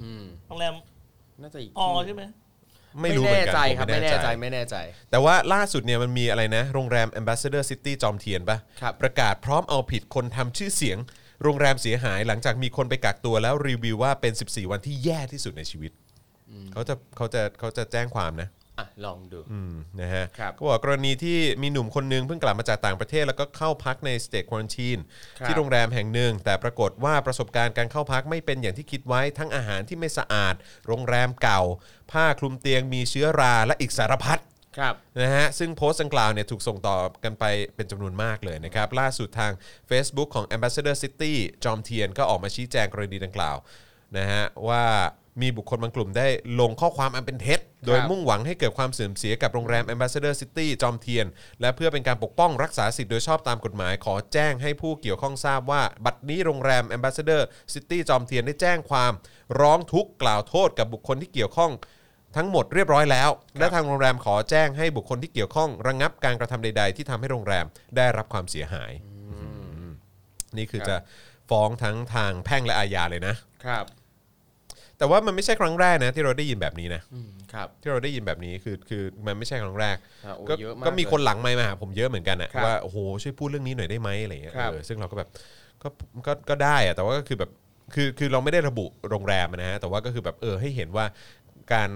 [0.02, 0.74] อืมโรงแรม
[1.42, 2.24] น่าจะอีกอที่ใช่ไหม
[3.02, 4.76] ไม่รู้เหมือนแน่กันใจผมครับไม่แน่ใจไม่แน่ใจ
[5.12, 10.98] แต่ว่าล่าสุดเนี่ยมันมีอะไรนะโรงแรม Ambassador City จอมเทียนปะครับประกาศพร้อมเอาผิดคนทำชื่อเสียง
[11.44, 15.92] โรงแรมเสียหายหลังจากมีคนไปกักตัวแล้วรีวิวว่าเป็น 14 วันที่แย่ที่สุดในชีวิต
[16.74, 18.50] เขาจะเขาจะเขาจะแจ้งความนะ
[18.82, 24.98] อะลองดู อืมนะฮะครับก็บอกกรณีที่มีหนุ่มคนหนึงเพิ่งกลับมาจากต่างประเทศ แล้วก็เข้าพักในสเต e ควอนตีน
[25.40, 30.56] ครับ ที่โรงแรมแห่งหนึ่ง แต่ปรากฏว่าประสบการณ์การเข้าพักไม่เป็นอย่างที่คิดไว้ทั้งอาหารที่ไม่สะอาด
[30.88, 31.62] โรงแรมเก่า
[32.12, 34.40] ผ้าคลุมเตียงมีเชื้อราและอีกสารพัด
[34.78, 37.46] ครับ นะฮะซึ่งโพสต์ดังกล่าวเนี่ยถูกส่งต่อกันไป
[37.76, 39.52] เป็นจำนวนมากเลยนะครับ ล่าสุดทาง
[39.90, 41.34] Facebook ของ Ambassador City
[41.64, 43.58] จอมเทียนก็ออกมาชี้แจงกรณีดังกล่าว
[44.18, 44.84] นะฮะว่า
[45.42, 46.28] มีบุคคลบางกลุ่มได้
[46.60, 51.26] ลงข้อความอันเป็นเท็จ โดยมุ่งหวังให้เกิดความเสื่อมเสียกับโรงแรม Ambassador City จอมเทียน
[51.62, 57.42] และเพื่อเป็นการปกป้องรักษาสิทธิ์โดยชอบตามกฎหมาย ขอแจ้งให้ผู้เกี่ยวข้องทราบว่า บัดนี้โรงแรม Ambassador
[57.74, 59.12] City จอมเทียนได้แจ้งความ
[59.60, 61.72] ร้องทุกข์กล่าวโทษกับบุคคลที่เกี่ยวข้อง
[62.36, 63.30] ทั้งหมดเรียบร้อยแล้ว
[63.60, 67.66] และทางโรงแรมขอแจ้งให้บุคคลที่เกี่ยวข้อง ระงงับการกระทำใด ๆ ที่ทำให้โรงแรม
[67.98, 68.92] ได้รับความเสียหาย
[70.58, 70.98] นี่คือครับจะ
[71.50, 73.36] ฟ้องทั้งทางแพ่งและอาญาเลยนะ
[73.66, 73.86] ครับ
[75.02, 85.30] แต่ว่ามันไม่ใช่ครั้งแรกนะที่เราได้ยินแบบนี้นะอืมครับ ที่เราได้ยินแบบนี้คือคือมันไม่ใช่ครั้งแรกอะโอ้ก็เยอะมากก็มีเลยคนหลังไมค์มาหาผมเยอะเหมือนกันนะครับว่าโอ้โหช่วยพูดเรื่องนี้หน่อยได้ไหมอะไรอย่างเงี้ยครับ เออซึ่งเราก็แบบ
[85.84, 85.88] ก็
[86.28, 87.52] ก็ก็ได้อะแต่ว่าก็คือแบบ
[87.94, 91.06] คือคือเราไม่ได้ระบุโรงแรมนะฮะแต่ว่าก็คือแบบเออให้เห็นว่า
[91.74, 91.92] การ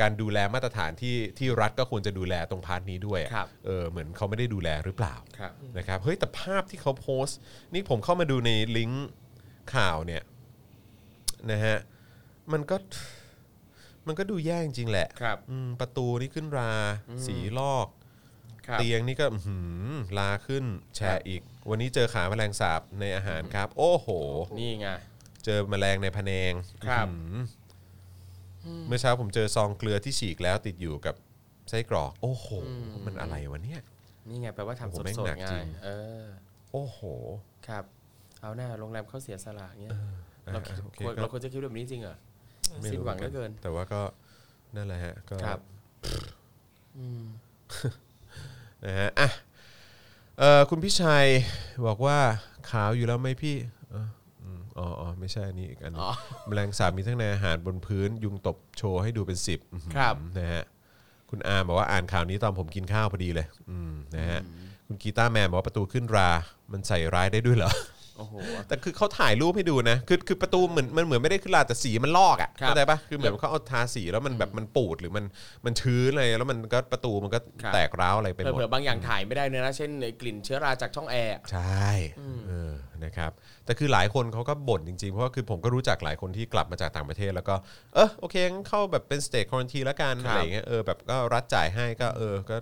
[0.00, 7.38] การดูแลมาตรฐานที่ที่รัฐก็ควรจะดูแลตรงพาร์ทนี้ด้วยอะครับ เออเหมือนเขาไม่ได้ดูแลหรือเปล่า ครับ นะครับเฮ้ยแต่ภาพที่เขาโพสต์
[7.74, 9.08] นี่ผมเข้ามาดูในลิงก์
[9.74, 10.22] ข่าวเนี่ย
[11.52, 11.76] นะฮะ
[12.52, 12.76] มันก็
[14.06, 16.72] มันก็ดูแย่จริงๆแหละครับ อืมประตูนี่ขึ้นรา
[17.26, 17.88] สีลอก
[18.66, 19.88] ครับ เตียงนี่ก็อื้อหือ
[20.18, 20.64] ลาขึ้น
[20.96, 24.08] แชครับร์อีก วันนี้เจอขาแมลงสาบในอาหารครับ โอ้โห
[24.58, 24.88] นี่ไง
[25.44, 26.52] เจอแมลงในพะแนง
[26.86, 27.46] ครับ อื้อ
[28.64, 31.14] หือเมื่อเช้าผมเจอซองเกลือที่ฉีกแล้วติดอยู่กับ
[31.68, 32.46] ไส้กรอก โอ้โห
[33.06, 33.80] มันอะไรวะเนี่ย
[34.28, 35.88] นี่ไงแปลว่าทำโอ้สโหแม่งดหนักๆจริง่ายง เอ
[36.22, 36.24] อ
[36.72, 37.00] โอ้โห
[37.68, 37.84] ครับ
[38.42, 42.16] เอาหน้าโรงแรมเขาเสียสละเงี้ยอะเราคิดโอเคควรก็ เราควรจะคิดแบบนี้จริงเหรอ
[42.80, 44.02] ไม่สิ้นรู้หวังเหลือเกิน แต่ว่าก็
[44.76, 45.58] นั่นแหละฮะก็ครับ
[48.84, 49.28] นะฮะอะ
[50.38, 51.26] เอ่อคุณพี่ชัย
[51.86, 52.18] บอกว่า
[52.70, 53.56] ขาวอยู่แล้วไหมพี่
[53.90, 54.08] เอ่อ
[54.44, 56.10] อืมอ๋ออ๋อไม่ใช่อันนี้อีกอันหนึงอ๋อ
[56.46, 60.64] แมลงสาบมีทั้งในอาหารบนพื้น ยุงตบโชว์ให้ดูเป็นสิบอื้อหือครับ นะฮะ
[61.30, 64.40] คุณอาร์มบอกว่าอ่านข่าวนี้ตอนผมกินข้าวพอดีเลย อืมนะฮะ
[64.86, 66.30] คุณกีตาร์แมนบอกว่าประตูขึ้นรา
[66.72, 67.72] มันใส่ร้ายได้ด้วยเหรอ
[68.18, 68.34] โอ้โห
[68.68, 75.24] แต่คือเขาถ่ายรูปให้ดูนะ คือคือประตูเหมือนมันเหมือนไม่ได้ขึ้นลาแต่สีมันลอกอะครับเข้าใจปะคือเหมือนเขาเอาทาสีแล้วมันแบบมันปูดหรือมัน
[75.64, 81.88] มันชื้นอะไรแล้วมันก็ประตูมันก็ครับแตกร้าวอะไรไปหมดเผื่อๆบางอย่างถ่ายไม่ได้เนยนะเช่นไอ้กลิ่นเชื้อราจากช่องแอร์ใช่
[82.48, 82.72] เออ
[83.04, 83.32] นะครับ
[83.64, 87.54] แต่คือหลายคนเขาก็บ่นจริงๆ เพราะว่าคือผมก็รู้จักหลายคนที่กลับมาจากต่างประเทศ แล้วก็
[87.94, 92.56] เออโอเคงั้นเข้าแบบเป็นสเตทควอนตีแล้วกันครับอะไรอย่างเงี้ยเออแบบก็รัฐจ่ายให้ก็เออก็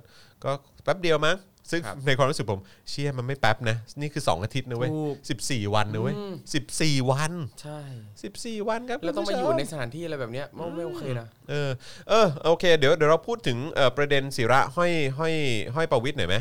[0.45, 0.51] ก็
[0.85, 1.37] แป๊บเดียวมั้ง
[1.71, 7.33] ซึ่งครับในความรู้สึกผมเชี่ยมันไม่แป๊บนะ นี่คือ 2 อาทิตย์นะเว้ยถูกสิบสี่วันนะเว้ยอืมสิบสี่วัน
[7.63, 7.79] ใช่
[8.23, 11.71] สิบสี่วันครับแล้วต้องมาคุณอผู้ชยู่ในสถานที่อะไรแบบเนี้ยไม่ไม่โอเคนะเออ
[12.09, 15.35] เออโอเค เดี๋ยวเดี๋ยวเราพูดถึงเอ่อประเด็นศิระห้อยห้อย
[15.75, 16.37] ห้อยประวิทย์หน่อยไหม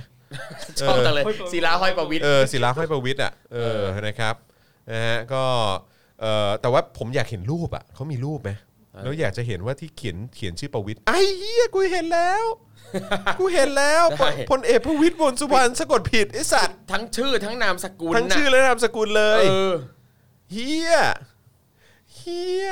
[0.79, 1.23] ชอบจังเลย
[1.53, 4.35] ศิลาห้อยประวิตรเออศิลาห้อยประวิทย์อะเออนะครับ
[4.91, 5.43] นะฮะก็
[6.21, 8.51] เออแต่ว่าผมอยากเห็นรูปอะเขามีรูปไหม
[9.03, 12.43] แล้วอยากจะเห็นว่าที่เขียนเขียนชื่อประวิทย์ไอ้เหี้ยกูเห็นแล้ว
[13.39, 19.73] กูเห็นแล้วพลพลเอกประวิทย์วงษ์สุวรรณสะกดผิดไอสัตว์ทั้งชื่อทั้งนามสกุลทั้งน่ะชื่อและนามสกุลเลยเออ
[20.51, 20.95] เฮีย
[22.15, 22.69] เฮีย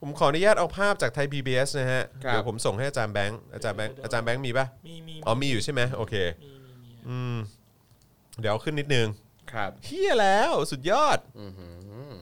[0.00, 7.36] ผมขออนุญาตเอาภาพจากไทย PBS นะฮะ ครับ เดี๋ยวผมส่งให้อาจารย์แบงค์อาจารย์แบงค์อาจารย์แบงค์มีปะมีมีอ๋อมีอยู่ใช่ไหมโอเค มีมีมีอืม
[8.40, 9.06] เดี๋ยวเอาขึ้นนิดนึง
[9.52, 11.68] ครับเฮียแล้วสุดยอด อือหื
[12.10, 12.12] อ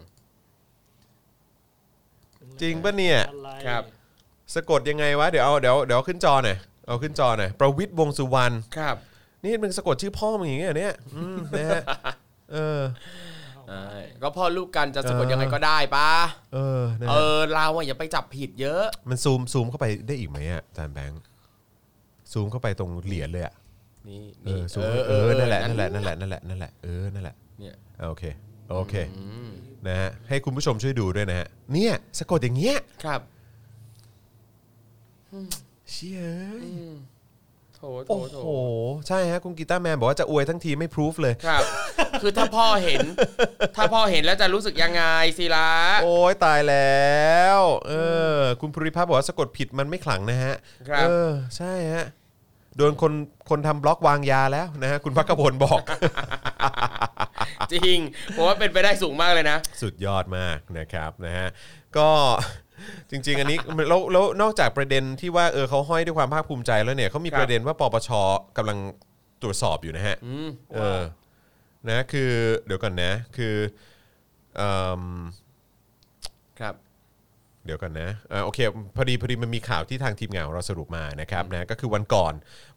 [2.61, 3.83] จริงปะเนี่ย อะไรครับ
[4.55, 8.97] สะกดยังไงวะ เดี๋ยวเอาเดี๋ยวเดี๋ยวเอาขึ้นจอหน่อย เอาขึ้นจอหน่อยประวิทย์วงษ์สุวรรณครับ
[9.45, 11.83] นี่มึงสะกดชื่อพ่อมึงอย่างเงี้ยเหรอเนี่ยอืมนะฮะ
[12.53, 12.81] เออ
[13.69, 13.85] ใช่
[14.23, 16.11] ก็พ่อลูกกันจะสะกดยังไงก็ได้ปะ
[16.55, 21.23] เออนะเอฮะอเราอะอย่าไปจับผิดเยอะ มันซูมซูมเข้าไปได้อีกไหมอะอาจารย์แบงค์
[22.33, 23.55] ซูมเข้าไปตรงเหรียญเลยอะ
[24.09, 28.25] นี่เอนี่อซูมเออนั่นแหละนั่นแหละนั่นแหละนั่นแหละนั่นแหละเออนั่นแหละเนี่ยอะโอเค
[28.71, 29.51] โอเคอืม
[29.87, 33.21] นะฮะให้คุณผู้ชมช่วยดูด้วยนะฮะเนี่ยสะกดอย่างเงี้ย ครับ
[35.91, 36.71] เชี่ยเอ้ย
[37.75, 38.51] โถโถโอ้โถโห
[39.09, 41.63] ใช่ฮะ คุณกีตาร์แมนบอกว่าจะอวยทั้งทีไม่พรูฟเลย ครับ
[42.23, 43.01] คือถ้าพ่อเห็น
[43.77, 45.03] ถ้าพ่อเห็นแล้วจะรู้สึกยังไง
[45.39, 45.69] ศิลา
[46.03, 47.59] โอ้ยตายแล้ว
[47.89, 47.93] เอ
[48.37, 50.55] อ คุณภูริพัฒน์บอกว่าสะกดผิดมันไม่ขลังนะฮะ
[50.89, 52.05] ครับ เออ ใช่ฮะ
[52.77, 53.13] โดนคน
[53.51, 55.83] คนทำบล็อกวางยาแล้วนะฮะ คุณพักกพลบอก
[57.73, 57.97] จริง
[58.37, 61.47] ผมว่าเป็นไปได้สูงมากเลยนะ สุดยอดมากนะครับนะฮะ
[61.99, 62.11] ก็
[63.11, 63.59] จริง ๆ อันนี้
[63.89, 68.11] แล้วแล้วนอกจากประเด็นที่ว่าเออเขาห้อยด้วยความภาคภูมิใจแล้วเนี่ยเขามีครับประเด็นว่าปปช
[68.57, 68.79] กำลัง
[69.43, 71.01] ตรวจสอบอยู่นะฮะอืมเออ
[71.89, 72.31] นะคือ
[72.67, 73.55] เดี๋ยวก่อนนะคือ
[74.57, 75.46] เอิ่มครับ
[77.67, 78.59] เดี๋ยวกันนะอ่าโอเค
[78.97, 82.33] พอดีพอดีมันมีข่าวที่ทางทีมงานของเราสรุปมานะครับนะก็คือวันก่อน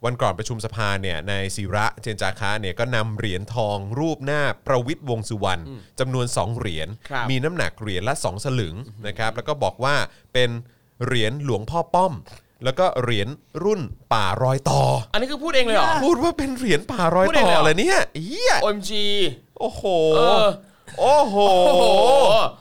[0.05, 5.61] วันก่อนประชุมสภาเนี่ยนายศิระเจนจาคะเนี่ยก็นำเหรียญทองรูปหน้าประวิทย์วงษ์สุวรรณ
[5.99, 8.75] จำนวน 2 เหรียญครับมีน้ำหนักเหรียญละ 2 สลึง
[9.07, 9.95] นะครับแล้วก็บอกว่า
[10.33, 10.49] เป็น
[11.05, 12.13] เหรียญหลวงพ่อป้อม
[12.63, 13.27] แล้วก็เหรียญ
[13.63, 13.81] รุ่น
[14.13, 14.83] ป่ารอยต่อ
[15.13, 18.91] อันนี้คือพูดเองเลยเหรอ พูดว่าเป็นเหรียญป่ารอยพูดเอต่งเลยเหรออ เลยเนี่ยเฮีย OMG
[19.59, 19.83] โอ้โห
[20.15, 20.47] เออ
[20.99, 21.35] โอ้โห
[21.65, 21.83] โอ้โห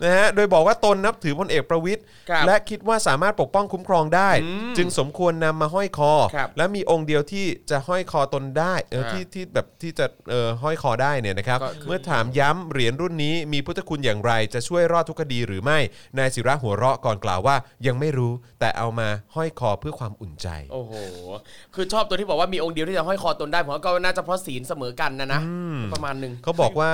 [0.04, 15.78] นะฮะโดยบอกว่าตนนับถือพลเอกประวิทย์ครับและคิดว่าสามารถปกป้องคุ้มครองได้อืมจึงสมควรนำมาห้อยคอ ครับและมีองค์เดียวที่จะห้อยคอตนได้เอออ่าที่ที่แบบที่จะเออห้อยคอได้เนี่ยนะครับ ก็คือ เมื่อถามย้ำเหรียญรุ่นนี้มีพุทธคุณอย่างไรจะช่วยรอดทุกคดีหรือไม่
[16.18, 17.56] นายศิระหัวเราะก่อนกล่าวว่า
[17.86, 20.92] ยังไม่รู้แต่เอามาห้อยคอเพื่อความอุ่นใจ โอ้โห
[21.74, 25.40] คือชอบตัวที่บอกว่ามีองค์เดียวที่จะห้อยคอตนได้ผมว่าก็น่าจะเพราะศีลเสมอกันนะนะ
[25.92, 26.90] ประมาณหนึ่ง เขาบอกว่า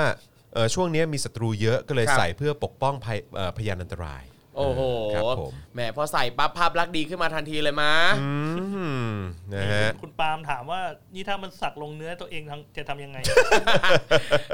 [0.54, 4.22] เออช่วงนี้มีศัตรูเยอะก็เลยครับ ใส่เพื่อปกป้องภัยเอ่อพยานอันตราย
[4.56, 4.80] โอ้โห
[5.14, 8.30] ครับผมแหมพอใส่ปั๊บภาพลักษณ์ดีขึ้นมาทันทีเลยมะ อื
[9.06, 9.08] ม
[9.54, 10.80] นะฮะ คุณปาล์มถามว่า
[11.14, 13.18] นี่ถ้ามันสักลงเนื้อตัวเองทำจะทำยังไง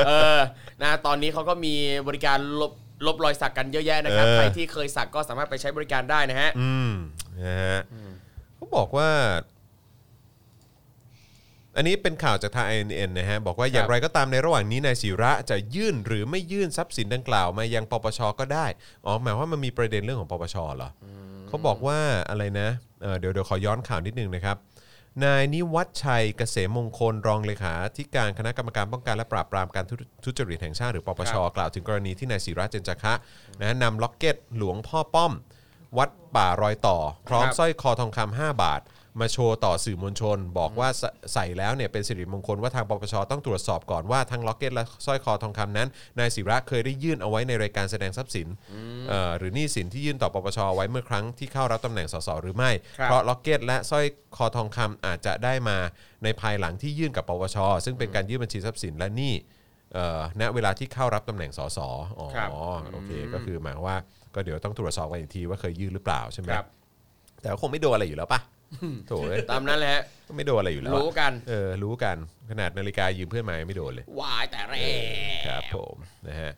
[0.06, 0.38] เออ
[0.82, 1.74] นะ ตอนนี้เขาก็มี
[2.08, 2.72] บริการลบ
[3.06, 6.92] ลบรอยสักกันเยอะแยะนะครับ เออ ใครที่เคยสักก็สามารถไปใช้บริการได้นะฮะ อืม
[7.42, 7.80] นะฮะ
[8.56, 9.08] เขาบอกว่า
[11.76, 18.66] อันนี้เป็นข่าวจากทาง INN นะฮะบอกว่าอย่างไรก็ตามในระหว่างนี้นายศิระจะยื่นหรือไม่ยื่นทรัพย์สินดังกล่าวมายังปปชก็ได้
[19.06, 21.06] อ๋อหมายว่ามันมีประเด็นเรื่องของปปชเหรออ
[21.48, 21.98] เขาบอกว่า
[22.30, 22.68] อะไรนะ
[23.02, 24.56] เอ่อเดี๋ยวเดี๋ยวขอย้อนข่าวนิดนึงนะครับ
[25.24, 29.94] นายนิวัติไชยเกษมมงคลรองเลขาธิการคณะกรรมการป้องกันและปราบปรามการทุ
[30.24, 33.14] ทุจริตแห่งชาติหรือปปชครับกล่าวถึงกรณีที่นายสิระเจนจาคะ
[33.60, 35.32] นะนำล็อกเก็ตหลวงพ่อป้อม
[35.98, 36.98] วัดป่ารอยต่อ
[37.28, 38.80] พร้อมครับสร้อยคอทองคำ5บาท
[39.20, 45.88] มาโชว์ต่อสื่อมวลชน บอกว่าใสใส่แล้วเนี่ยเป็นสิริมงคลว่าทางปปชต้องตรวจสอบก่อนว่าทั้งล็อกเก็ตและสร้อยคอทองคำนั้น
[46.18, 48.48] นายสิระเคยได้ยื่นเอาไว้ในรายการแสดงทรัพย์สิน
[49.08, 54.04] เอ่อหรือหนี้สินที่ยื่นต่อปปชไว้เมื่อครั้งที่เข้ารับตำแหน่งสสหรือไม่ ครับ เพราะล็อกเก็ตและสร้อย
[54.36, 55.76] คอทองคำอาจจะได้มา
[56.24, 59.34] ในภายหลังที่ยื่นกับปปชซึ่งเป็นการยื่นบัญชีทรัพย์สินและหนี้
[59.94, 61.78] เอ่อณเวลาที่เข้ารับตำแหน่งสส
[62.18, 62.50] อ๋อครับ
[62.92, 63.96] โอเคก็คือหมายความว่า
[64.34, 66.66] ก็เดี๋ยวต้องตรวจสอบกันอีกทีว่าเคยยื่นหรือเปล่าใช่ไหม ครับ
[67.40, 68.40] แต่ก็คงไม่โดนอะไรอยู่แล้วปะ
[69.06, 72.16] โถเอ้ยตามนั้นแหละฮะก็ไม่โดนอะไรอยู่แล้วอะรู้กันเออรู้กัน
[72.50, 75.96] ขนาดนาฬิกายืมเพื่อนมายังไม่โดนเลยวายแต่แรกครับผม
[76.28, 76.52] นะฮะ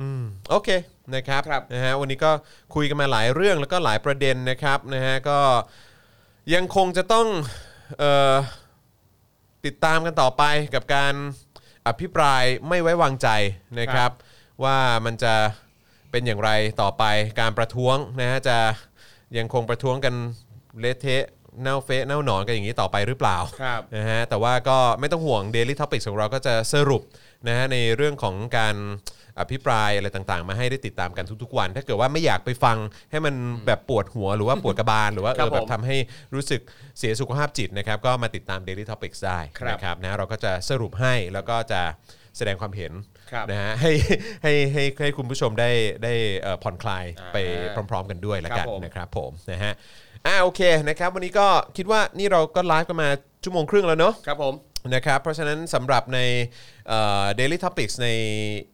[0.00, 0.68] อืมโอเค
[1.14, 2.30] นะครับครับนะฮะวันนี้ก็
[2.74, 5.38] คุยกันมาหลายเรื่องแล้วก็หลายประเด็นนะครับนะฮะก็
[6.54, 7.26] ยังคงจะต้อง
[7.98, 8.34] เอ่อ
[9.66, 10.42] ติดตามกันต่อไป
[10.74, 11.14] กับการ
[11.86, 13.28] อภิปรายไม่ไว้วางใจ
[13.80, 14.10] นะครับ
[14.64, 15.34] ว่ามันจะ
[16.10, 17.04] เป็นอย่างไรต่อไป
[17.40, 18.58] การประท้วงนะฮะจะ
[19.38, 20.14] ยังคงประท้วงกัน
[20.80, 21.24] เละเทะ
[21.62, 27.02] เน่าเฟะเน่าหนอนกันอย่างนี้ต่อไปหรือเปล่าครับ นะฮะแต่ว่าก็ไม่ต้องห่วง Daily Topics ของเราก็จะสรุป
[27.48, 28.76] นะฮะในเรื่องของการ
[29.40, 32.76] อภิปรายอะไรต่างๆ มาให้ได้ติดตามกันทุกๆวัน ถ้าเกิดว่าไม่อยากไปฟัง
[33.10, 33.34] ให้มัน
[33.66, 35.96] แบบปวดหัวหรือว่าปวดกระบาล หรือว่าเอครับอแบบผมทำให้
[36.34, 36.60] รู้สึก
[36.98, 41.82] เสียสุขภาพจิตนะครับก็มาติดตาม Daily Topics ได้ครับนะครับนะเราก็จะสรุปให้แล้วก็จะ
[42.36, 42.92] แสดงความเห็น
[43.32, 43.92] ครับนะฮะให้
[44.42, 45.70] ให้ให้ให้คุณผู้ชมได้
[46.04, 47.38] ได้เอ่อผ่อนคลายอ่าไป
[47.90, 49.72] พร้อม ๆ กันด้วยละกันครับผมนะครับผมนะฮะ
[50.26, 51.46] อ่าโอเคนะครับวันนี้ก็
[51.76, 53.08] คิดว่านี่เราก็ไลฟ์กันมา
[53.44, 54.54] ชั่วโมงครึ่งแล้วเนาะครับผม
[54.94, 56.20] นะครับเพราะฉะนั้นสำหรับใน
[56.88, 58.08] เอ่อ Daily Topics ใน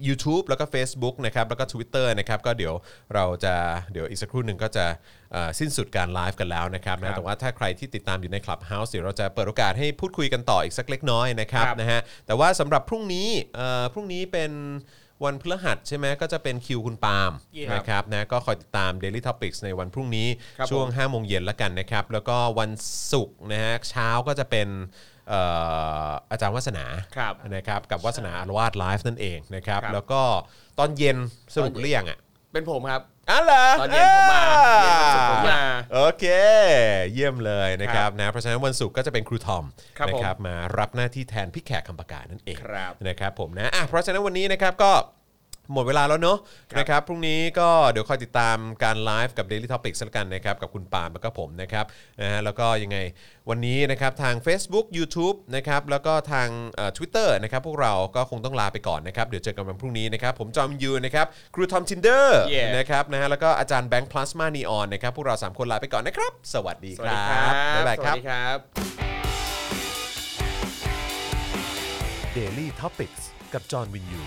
[0.06, 2.74] YouTube แล้วก็ Facebook นะครับแล้วก็ Twitter นะครับก็เดี๋ยว
[3.14, 3.54] เราจะ
[3.92, 4.86] เดี๋ยวอีกสักครู่หนึ่งก็จะ
[5.32, 14.52] เอ่อสิ้นสุดการไลฟ์กันแล้วนะครับครันะบแต่ว่าถ้าใครที่ติดตามอยู่ใน Clubhouse เดี๋ยวเราจะเปิดโอกาสให้พูดคุยกันต่ออีกสักเล็กน้อยนะครับครับนะฮะแต่ว่าสำหรับพรุ่งนี้เอ่อพรุ่งนี้เป็น
[15.24, 20.28] วันพฤหัสใช่ไหมก็จะเป็นคิวคุณปาล์ม Yeah นะครับนะก็คอยติดตาม Daily Topics ในวันพรุ่งนี้
[20.58, 22.70] ครับช่วงผม5โมงเย็นแล้วกันนะครับ แล้วก็วัน
[23.12, 24.68] ศุกร์นะฮะเช้าก็จะเป็น
[25.28, 25.40] เอ่
[26.06, 26.84] ออาจารย์วัฒนา
[27.16, 30.20] ครับนะครับกับวัฒนาอารวาสไลฟ์นั่นเองนะครับ ครับ แล้วก็
[30.78, 31.16] ตอนเย็น
[31.54, 32.18] สรุปเรียงอะ
[32.52, 34.42] เป็นผมครับ อ๋อเหรอตอนเย็นผมมา
[34.82, 35.62] เย็นวันศุกร์ผมมา
[35.94, 36.24] โอเค
[37.12, 39.64] เยี่ยมเลยนะครับนะเพราะฉะนั้นวันศุกร์ก็จะเป็นครูทอม
[39.98, 44.92] ครับนะผมครับมารับหน้าที่แทนพี่แขกคำปากานั่นเองครับนะครับผมนะอะเพราะฉะนั้นวันนี้นะครับก็
[45.72, 46.38] หมดเวลาแล้วเนอะ
[46.72, 51.84] ครับนะครับพรุ่งนี้ก็เดี๋ยวคอยติดตามการไลฟ์กับ Daily Topics แล้วกันนะครับกับคุณปาล์มแล้วก็ผมนะครับ
[52.20, 52.98] นะฮะแล้วก็ยังไง
[53.48, 68.58] วันนี้นะครับทาง Facebook YouTube นะครับแล้วก็ทางเอ่อ Twitter นะครับพวกเราก็คงต้องลาไปก่อนนะครับเดี๋ยวเจอกันวันพรุ่งนี้นะครับผมจอมยูนะครับครูทอมทินเดอร์ Yeah นะครับนะฮะแล้วก็อาจารย์แบงค์พลาสมานีออนนะครับพวกเราสามคนลาไปก่อนนะครับ สวัสดีสควัสรัดีครับบบ๊ายบายสควัรัสบดีครับ
[72.36, 73.22] Daily Topics
[73.52, 74.20] กับจอห์นวินยู